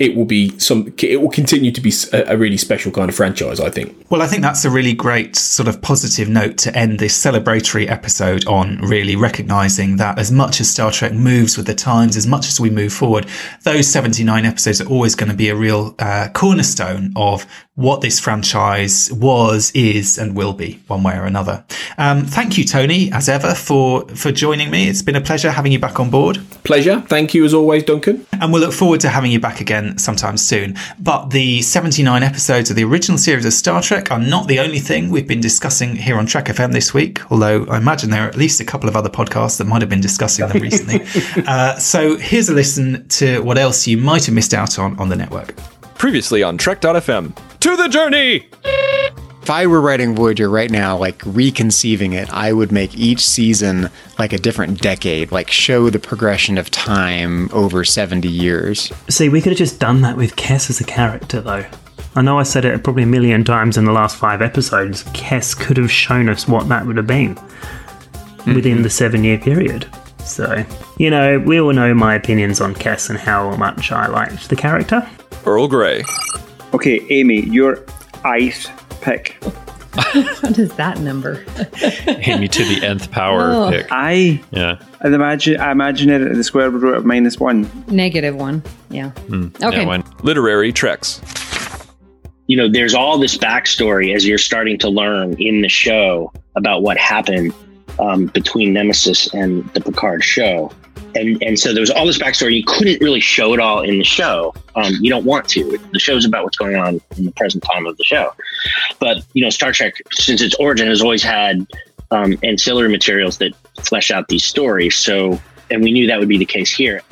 [0.01, 0.93] it will be some.
[0.99, 3.61] It will continue to be a, a, really special kind of franchise.
[3.61, 4.07] I think.
[4.09, 7.89] Well, I think that's a really great sort of positive note to end this celebratory
[7.89, 8.79] episode on.
[8.79, 12.59] Really recognizing that as much as Star Trek moves with the times, as much as
[12.59, 13.27] we move forward,
[13.65, 18.01] those seventy nine episodes are always going to be a real uh, cornerstone of what
[18.01, 21.65] this franchise was, is, and will be, one way or another.
[21.97, 24.89] Um, thank you, Tony, as ever, for for joining me.
[24.89, 26.39] It's been a pleasure having you back on board.
[26.65, 27.01] Pleasure.
[27.03, 28.27] Thank you as always, Duncan.
[28.33, 30.77] And we'll look forward to having you back again sometime soon.
[30.99, 34.79] But the 79 episodes of the original series of Star Trek are not the only
[34.79, 38.29] thing we've been discussing here on Trek FM this week, although I imagine there are
[38.29, 41.05] at least a couple of other podcasts that might have been discussing them recently.
[41.47, 45.09] uh, so here's a listen to what else you might have missed out on on
[45.09, 45.55] the network.
[45.95, 47.37] Previously on Trek.fm.
[47.61, 48.49] To the journey!
[49.51, 53.91] If I were writing Voyager right now, like reconceiving it, I would make each season
[54.17, 58.93] like a different decade, like show the progression of time over 70 years.
[59.09, 61.67] See, we could have just done that with Kes as a character, though.
[62.15, 65.03] I know I said it probably a million times in the last five episodes.
[65.07, 68.55] Kes could have shown us what that would have been mm-hmm.
[68.55, 69.93] within the seven year period.
[70.21, 70.65] So,
[70.97, 74.55] you know, we all know my opinions on Kes and how much I liked the
[74.55, 75.05] character.
[75.45, 76.05] Earl Grey.
[76.73, 77.85] Okay, Amy, your
[78.23, 78.69] ice
[79.01, 79.37] pick.
[80.41, 81.45] what is that number?
[82.07, 83.71] Amy to the nth power oh.
[83.71, 83.87] pick.
[83.91, 84.81] I yeah.
[85.01, 87.71] I imagine I imagine it at the square root of minus one.
[87.89, 88.63] Negative one.
[88.89, 89.11] Yeah.
[89.27, 89.85] Mm, okay.
[89.85, 91.21] Yeah, Literary treks.
[92.47, 96.83] You know, there's all this backstory as you're starting to learn in the show about
[96.83, 97.53] what happened
[97.99, 100.73] um, between Nemesis and the Picard show
[101.15, 102.57] and and so there was all this backstory.
[102.57, 104.55] You couldn't really show it all in the show.
[104.77, 105.79] Um, you don't want to.
[105.93, 108.33] The show's about what's going on in the present time of the show.
[108.99, 111.67] But you know, Star Trek, since its origin, has always had
[112.11, 114.97] um, ancillary materials that flesh out these stories.
[114.97, 117.03] So, and we knew that would be the case here.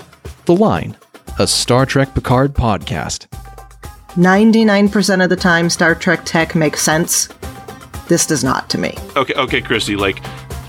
[0.46, 0.96] The Line,
[1.38, 3.26] a Star Trek Picard podcast.
[4.14, 7.28] 99% of the time, Star Trek tech makes sense.
[8.08, 8.94] This does not to me.
[9.16, 10.22] Okay, okay, Christy, like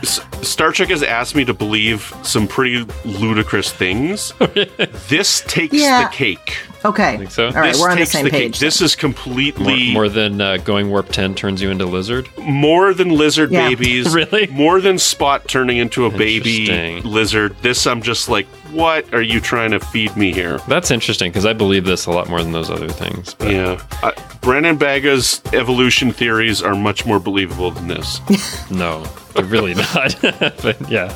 [0.04, 4.34] Star Trek has asked me to believe some pretty ludicrous things.
[5.10, 6.04] this takes yeah.
[6.04, 6.58] the cake.
[6.86, 7.18] Okay.
[7.18, 7.48] Think so?
[7.48, 8.60] All right, this we're on the same the page.
[8.60, 12.30] This is completely more, more than uh, going warp ten turns you into lizard.
[12.38, 13.68] More than lizard yeah.
[13.68, 14.14] babies.
[14.14, 14.48] really?
[14.48, 17.56] More than Spot turning into a baby lizard.
[17.62, 20.60] This I'm just like, what are you trying to feed me here?
[20.68, 23.34] That's interesting because I believe this a lot more than those other things.
[23.34, 23.52] But.
[23.52, 24.12] Yeah, uh,
[24.42, 28.22] Brannon Braga's evolution theories are much more believable than this.
[28.72, 29.04] no,
[29.34, 30.16] they're really not.
[30.22, 31.14] but yeah.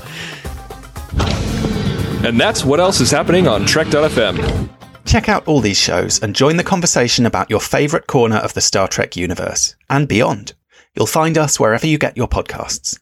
[2.26, 4.69] And that's what else is happening on Trek.fm.
[5.05, 8.61] Check out all these shows and join the conversation about your favourite corner of the
[8.61, 10.53] Star Trek universe and beyond.
[10.95, 12.99] You'll find us wherever you get your podcasts.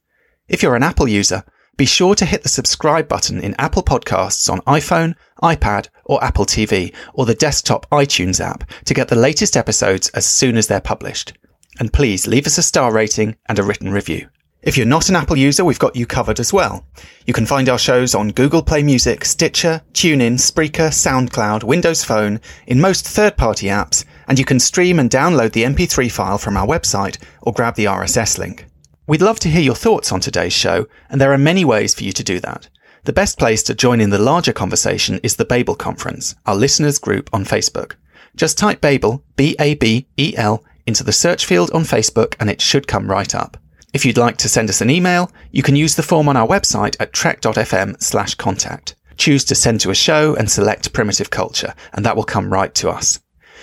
[0.48, 1.44] If you're an Apple user,
[1.78, 6.46] be sure to hit the subscribe button in Apple Podcasts on iPhone, iPad, or Apple
[6.46, 10.82] TV, or the desktop iTunes app to get the latest episodes as soon as they're
[10.82, 11.34] published.
[11.80, 14.28] And please leave us a star rating and a written review.
[14.64, 16.86] If you're not an Apple user, we've got you covered as well.
[17.26, 22.40] You can find our shows on Google Play Music, Stitcher, TuneIn, Spreaker, SoundCloud, Windows Phone,
[22.68, 26.68] in most third-party apps, and you can stream and download the MP3 file from our
[26.68, 28.68] website or grab the RSS link.
[29.08, 32.04] We'd love to hear your thoughts on today's show, and there are many ways for
[32.04, 32.70] you to do that.
[33.06, 37.00] The best place to join in the larger conversation is the Babel Conference, our listeners
[37.00, 37.96] group on Facebook.
[38.36, 43.34] Just type Babel, B-A-B-E-L, into the search field on Facebook and it should come right
[43.34, 43.58] up.
[43.94, 46.48] If you'd like to send us an email, you can use the form on our
[46.48, 48.96] website at trek.fm slash contact.
[49.18, 52.74] Choose to send to a show and select primitive culture, and that will come right
[52.76, 53.20] to us.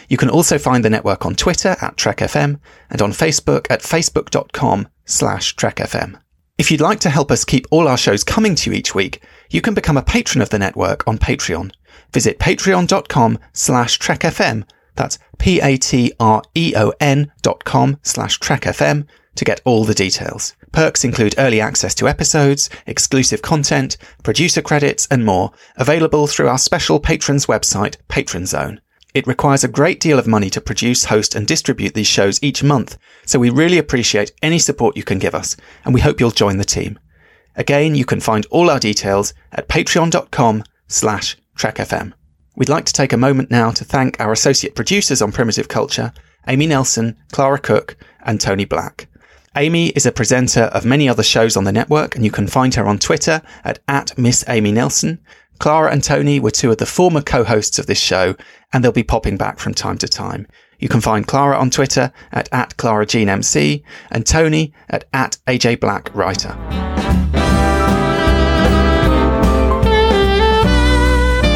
[0.08, 2.60] You can also find the network on Twitter at TrekFM
[2.90, 6.20] and on Facebook at facebook.com slash TrekFM.
[6.58, 9.22] If you'd like to help us keep all our shows coming to you each week,
[9.50, 11.72] you can become a patron of the network on Patreon.
[12.12, 14.64] visit patreon.com slash trekfm.
[14.94, 16.12] That's P-A-T-R-E-O-N
[17.42, 19.06] dot com slash trekfm
[19.38, 20.54] to get all the details.
[20.72, 26.58] Perks include early access to episodes, exclusive content, producer credits, and more, available through our
[26.58, 28.80] special patrons website, Patron Zone.
[29.14, 32.62] It requires a great deal of money to produce, host, and distribute these shows each
[32.62, 36.30] month, so we really appreciate any support you can give us, and we hope you'll
[36.30, 36.98] join the team.
[37.54, 42.12] Again, you can find all our details at patreon.com slash trekfm.
[42.56, 46.12] We'd like to take a moment now to thank our associate producers on Primitive Culture,
[46.48, 49.08] Amy Nelson, Clara Cook, and Tony Black.
[49.58, 52.76] Amy is a presenter of many other shows on the network, and you can find
[52.76, 55.18] her on Twitter at, at Miss Amy Nelson.
[55.58, 58.36] Clara and Tony were two of the former co-hosts of this show,
[58.72, 60.46] and they'll be popping back from time to time.
[60.78, 63.82] You can find Clara on Twitter at, at ClaraJeanMC
[64.12, 66.56] and Tony at, at AJ Black Writer.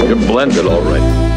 [0.05, 1.31] You're blended all right.